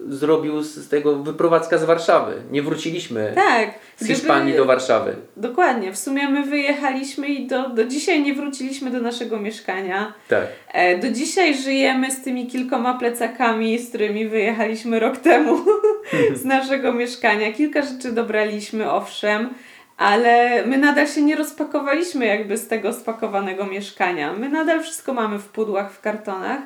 zrobił 0.10 0.62
z 0.62 0.90
tego 0.90 1.16
wyprowadzka 1.16 1.78
z 1.78 1.84
Warszawy. 1.84 2.34
Nie 2.52 2.62
wróciliśmy 2.62 3.32
tak. 3.36 3.70
z 3.98 4.08
Hiszpanii 4.08 4.56
do 4.56 4.66
Warszawy. 4.66 5.16
Dokładnie. 5.38 5.92
W 5.92 5.98
sumie 5.98 6.30
my 6.30 6.44
wyjechaliśmy 6.44 7.28
i 7.28 7.48
do, 7.48 7.70
do 7.70 7.86
dzisiaj 7.86 8.24
nie 8.24 8.34
wróciliśmy 8.34 8.92
do 8.92 9.02
naszego 9.02 9.40
mieszkania. 9.40 10.14
Tak. 10.28 10.48
E, 10.74 10.98
Do 10.98 11.12
dzisiaj 11.12 11.58
żyjemy 11.58 12.12
z 12.12 12.22
tymi 12.22 12.48
kilkoma 12.48 12.94
plecakami, 12.94 13.80
z 13.80 13.90
którymi 13.90 14.28
wyjechaliśmy 14.28 15.00
rok 15.00 15.18
temu 15.18 15.58
z 16.42 16.46
naszego 16.46 16.94
mieszkania. 16.94 17.54
Kilka 17.54 17.82
rzeczy 17.82 18.12
dobraliśmy, 18.12 18.92
owszem, 18.92 19.50
ale 19.98 20.66
my 20.66 20.78
nadal 20.78 21.08
się 21.08 21.22
nie 21.22 21.36
rozpakowaliśmy 21.36 22.26
jakby 22.26 22.58
z 22.58 22.68
tego 22.68 22.94
spakowanego 22.94 23.66
mieszkania. 23.66 24.34
My 24.34 24.50
nadal 24.50 24.84
wszystko 24.84 25.14
mamy 25.14 25.40
w 25.40 25.46
pudłach, 25.46 25.92
w 25.94 26.02
kartonach 26.02 26.60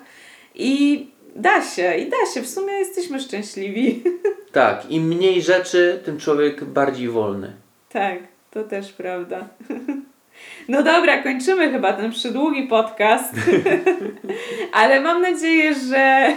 i 0.56 1.08
da 1.36 1.62
się, 1.62 1.96
i 1.96 2.10
da 2.10 2.18
się. 2.34 2.42
W 2.42 2.50
sumie 2.50 2.74
jesteśmy 2.74 3.20
szczęśliwi. 3.20 4.04
Tak, 4.52 4.92
im 4.92 5.04
mniej 5.04 5.42
rzeczy, 5.42 6.02
tym 6.06 6.18
człowiek 6.20 6.64
bardziej 6.64 7.10
wolny. 7.10 7.54
Tak, 7.90 8.20
to 8.52 8.64
też 8.64 8.94
prawda. 8.94 9.48
No 10.68 10.84
dobra, 10.84 11.24
kończymy 11.24 11.72
chyba 11.72 11.94
ten 11.94 12.12
przydługi 12.12 12.64
podcast. 12.64 13.34
Ale 14.74 15.02
mam 15.02 15.22
nadzieję, 15.22 15.76
że 15.90 16.34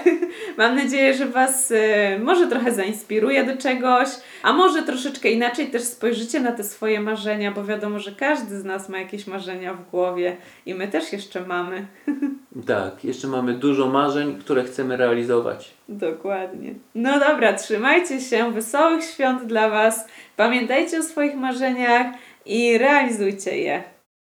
mam 0.59 0.77
nadzieję, 0.77 1.15
że 1.15 1.27
Was 1.27 1.73
e, 1.73 2.19
może 2.19 2.47
trochę 2.47 2.73
zainspiruje 2.73 3.45
do 3.45 3.57
czegoś, 3.57 4.09
a 4.43 4.53
może 4.53 4.83
troszeczkę 4.83 5.31
inaczej 5.31 5.67
też 5.67 5.83
spojrzycie 5.83 6.41
na 6.41 6.53
te 6.53 6.65
swoje 6.65 7.01
marzenia, 7.01 7.53
bo 7.53 7.65
wiadomo, 7.65 7.99
że 7.99 8.13
każdy 8.13 8.59
z 8.59 8.65
nas 8.65 8.89
ma 8.89 8.99
jakieś 8.99 9.27
marzenia 9.27 9.75
w 9.75 9.91
głowie 9.91 10.37
i 10.67 10.75
my 10.75 10.89
też 10.89 11.13
jeszcze 11.13 11.41
mamy. 11.41 11.87
Tak, 12.67 13.05
jeszcze 13.05 13.29
mamy 13.29 13.55
dużo 13.55 13.89
marzeń, 13.89 14.39
które 14.39 14.65
chcemy 14.65 14.97
realizować. 14.97 15.75
Dokładnie. 15.89 16.75
No 16.95 17.21
dobra, 17.21 17.53
trzymajcie 17.53 18.21
się, 18.21 18.53
wesołych 18.53 19.05
świąt 19.05 19.45
dla 19.45 19.71
Was. 19.71 20.09
Pamiętajcie 20.37 20.99
o 20.99 21.03
swoich 21.03 21.35
marzeniach 21.35 22.07
i 22.49 22.79
realizujcie 22.79 23.57
je. 23.57 23.98